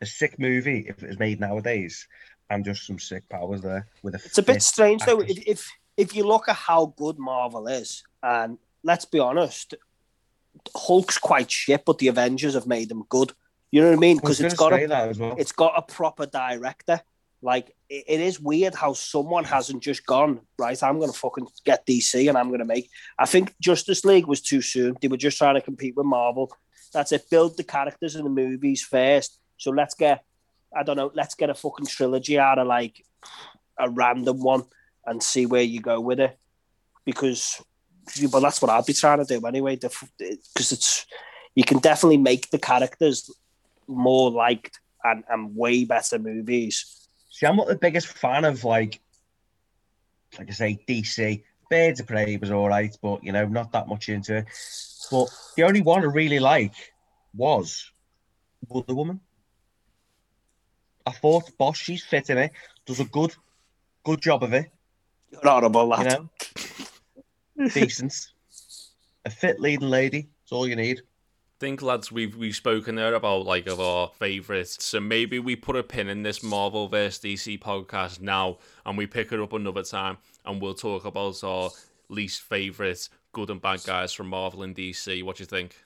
a 0.00 0.06
sick 0.06 0.38
movie 0.38 0.86
if 0.88 1.02
it 1.02 1.08
was 1.08 1.18
made 1.18 1.40
nowadays, 1.40 2.08
and 2.50 2.64
just 2.64 2.86
some 2.86 2.98
sick 2.98 3.28
powers 3.28 3.60
there 3.60 3.86
with 4.02 4.14
a. 4.14 4.20
It's 4.24 4.38
a 4.38 4.42
bit 4.42 4.54
fit 4.54 4.62
strange 4.62 5.02
though. 5.04 5.20
If, 5.20 5.46
if 5.46 5.70
if 5.96 6.16
you 6.16 6.26
look 6.26 6.48
at 6.48 6.56
how 6.56 6.86
good 6.96 7.18
Marvel 7.18 7.68
is, 7.68 8.02
and 8.22 8.58
let's 8.82 9.04
be 9.04 9.18
honest, 9.18 9.74
Hulk's 10.74 11.18
quite 11.18 11.50
shit, 11.50 11.84
but 11.84 11.98
the 11.98 12.08
Avengers 12.08 12.54
have 12.54 12.66
made 12.66 12.90
him 12.90 13.04
good. 13.08 13.32
You 13.70 13.80
know 13.80 13.88
what 13.88 13.96
I 13.96 14.00
mean? 14.00 14.16
Because 14.16 14.40
it's 14.40 14.54
got 14.54 14.72
a 14.72 15.14
well. 15.18 15.34
it's 15.38 15.52
got 15.52 15.74
a 15.76 15.82
proper 15.82 16.26
director. 16.26 17.00
Like 17.42 17.74
it, 17.90 18.04
it 18.06 18.20
is 18.20 18.40
weird 18.40 18.74
how 18.74 18.92
someone 18.94 19.44
hasn't 19.44 19.82
just 19.82 20.06
gone 20.06 20.40
right. 20.58 20.80
I'm 20.82 20.98
gonna 21.00 21.12
fucking 21.12 21.48
get 21.64 21.86
DC 21.86 22.28
and 22.28 22.38
I'm 22.38 22.50
gonna 22.50 22.64
make. 22.64 22.88
I 23.18 23.26
think 23.26 23.54
Justice 23.60 24.04
League 24.04 24.26
was 24.26 24.40
too 24.40 24.62
soon. 24.62 24.96
They 25.00 25.08
were 25.08 25.16
just 25.16 25.38
trying 25.38 25.56
to 25.56 25.60
compete 25.60 25.96
with 25.96 26.06
Marvel. 26.06 26.50
That's 26.92 27.12
it. 27.12 27.28
Build 27.28 27.56
the 27.56 27.64
characters 27.64 28.16
in 28.16 28.24
the 28.24 28.30
movies 28.30 28.82
first. 28.82 29.38
So 29.58 29.70
let's 29.72 29.94
get. 29.94 30.24
I 30.74 30.82
don't 30.82 30.96
know. 30.96 31.10
Let's 31.14 31.34
get 31.34 31.50
a 31.50 31.54
fucking 31.54 31.86
trilogy 31.86 32.38
out 32.38 32.58
of 32.58 32.66
like 32.66 33.04
a 33.78 33.90
random 33.90 34.40
one 34.40 34.64
and 35.06 35.22
see 35.22 35.46
where 35.46 35.62
you 35.62 35.80
go 35.80 36.00
with 36.00 36.20
it. 36.20 36.38
Because, 37.04 37.62
well, 38.30 38.42
that's 38.42 38.60
what 38.60 38.70
I'd 38.70 38.86
be 38.86 38.92
trying 38.92 39.24
to 39.24 39.24
do 39.24 39.44
anyway. 39.46 39.76
Because 39.76 40.72
it's 40.72 41.06
you 41.54 41.64
can 41.64 41.78
definitely 41.78 42.18
make 42.18 42.50
the 42.50 42.58
characters 42.58 43.30
more 43.86 44.30
liked 44.30 44.80
and, 45.04 45.24
and 45.28 45.54
way 45.56 45.84
better 45.84 46.18
movies. 46.18 47.08
See, 47.30 47.46
I'm 47.46 47.56
not 47.56 47.68
the 47.68 47.76
biggest 47.76 48.06
fan 48.08 48.44
of 48.44 48.64
like, 48.64 49.00
like 50.38 50.48
I 50.48 50.52
say, 50.52 50.84
DC. 50.88 51.42
Birds 51.70 52.00
of 52.00 52.06
Prey 52.06 52.36
was 52.36 52.50
all 52.50 52.68
right, 52.68 52.96
but 53.02 53.24
you 53.24 53.32
know, 53.32 53.46
not 53.46 53.72
that 53.72 53.88
much 53.88 54.08
into 54.08 54.36
it. 54.36 54.46
But 55.10 55.28
the 55.56 55.64
only 55.64 55.80
one 55.80 56.02
I 56.02 56.06
really 56.06 56.38
like 56.38 56.74
was 57.34 57.90
Wonder 58.68 58.94
Woman. 58.94 59.20
I 61.06 61.10
thought, 61.10 61.56
boss, 61.58 61.76
she's 61.76 62.02
fit 62.04 62.30
in 62.30 62.38
it, 62.38 62.52
does 62.86 63.00
a 63.00 63.04
good, 63.04 63.34
good 64.04 64.20
job 64.22 64.42
of 64.42 64.52
it. 64.52 64.70
You're 65.30 65.40
horrible, 65.42 65.82
You 65.82 65.88
lad. 65.88 66.06
know, 66.06 66.30
decent, 67.72 68.28
a 69.24 69.30
fit 69.30 69.60
leading 69.60 69.88
lady. 69.90 70.28
That's 70.42 70.52
all 70.52 70.66
you 70.68 70.76
need. 70.76 71.00
think 71.60 71.80
lads 71.82 72.10
we've 72.10 72.36
we've 72.36 72.56
spoken 72.56 72.96
there 72.96 73.14
about 73.14 73.46
like 73.46 73.66
of 73.68 73.80
our 73.80 74.10
favourites 74.18 74.84
so 74.84 75.00
maybe 75.00 75.38
we 75.38 75.54
put 75.56 75.76
a 75.76 75.82
pin 75.82 76.08
in 76.08 76.22
this 76.22 76.42
marvel 76.42 76.88
vs 76.88 77.20
dc 77.20 77.60
podcast 77.60 78.20
now 78.20 78.58
and 78.84 78.98
we 78.98 79.06
pick 79.06 79.32
it 79.32 79.40
up 79.40 79.52
another 79.52 79.82
time 79.84 80.18
and 80.44 80.60
we'll 80.60 80.74
talk 80.74 81.04
about 81.04 81.42
our 81.44 81.70
least 82.08 82.42
favourite 82.42 83.08
good 83.32 83.50
and 83.50 83.62
bad 83.62 83.82
guys 83.84 84.12
from 84.12 84.26
marvel 84.26 84.62
and 84.64 84.74
dc 84.74 85.22
what 85.22 85.36
do 85.36 85.42
you 85.42 85.46
think 85.46 85.76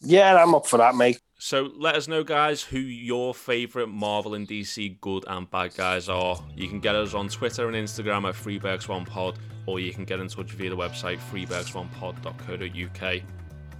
Yeah, 0.00 0.36
I'm 0.42 0.54
up 0.54 0.66
for 0.66 0.76
that, 0.78 0.94
mate. 0.94 1.20
so 1.38 1.70
let 1.76 1.94
us 1.96 2.08
know 2.08 2.24
guys 2.24 2.62
who 2.62 2.78
your 2.78 3.34
favourite 3.34 3.90
marvel 3.90 4.34
and 4.34 4.48
dc 4.48 4.98
good 5.02 5.22
and 5.28 5.50
bad 5.50 5.74
guys 5.76 6.08
are 6.08 6.42
you 6.56 6.66
can 6.66 6.80
get 6.80 6.94
us 6.94 7.12
on 7.12 7.28
twitter 7.28 7.68
and 7.68 7.76
instagram 7.76 8.26
at 8.26 8.34
threeberksonepod 8.34 9.36
or 9.66 9.78
you 9.78 9.92
can 9.92 10.06
get 10.06 10.18
in 10.18 10.28
touch 10.28 10.52
via 10.52 10.70
the 10.70 10.76
website 10.76 11.18
threeberksonepod.co.uk 11.30 13.22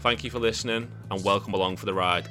Thank 0.01 0.23
you 0.25 0.31
for 0.31 0.39
listening 0.39 0.91
and 1.11 1.25
welcome 1.25 1.55
along 1.55 1.79
for 1.79 1.87
the 1.87 1.95
ride. 1.95 2.29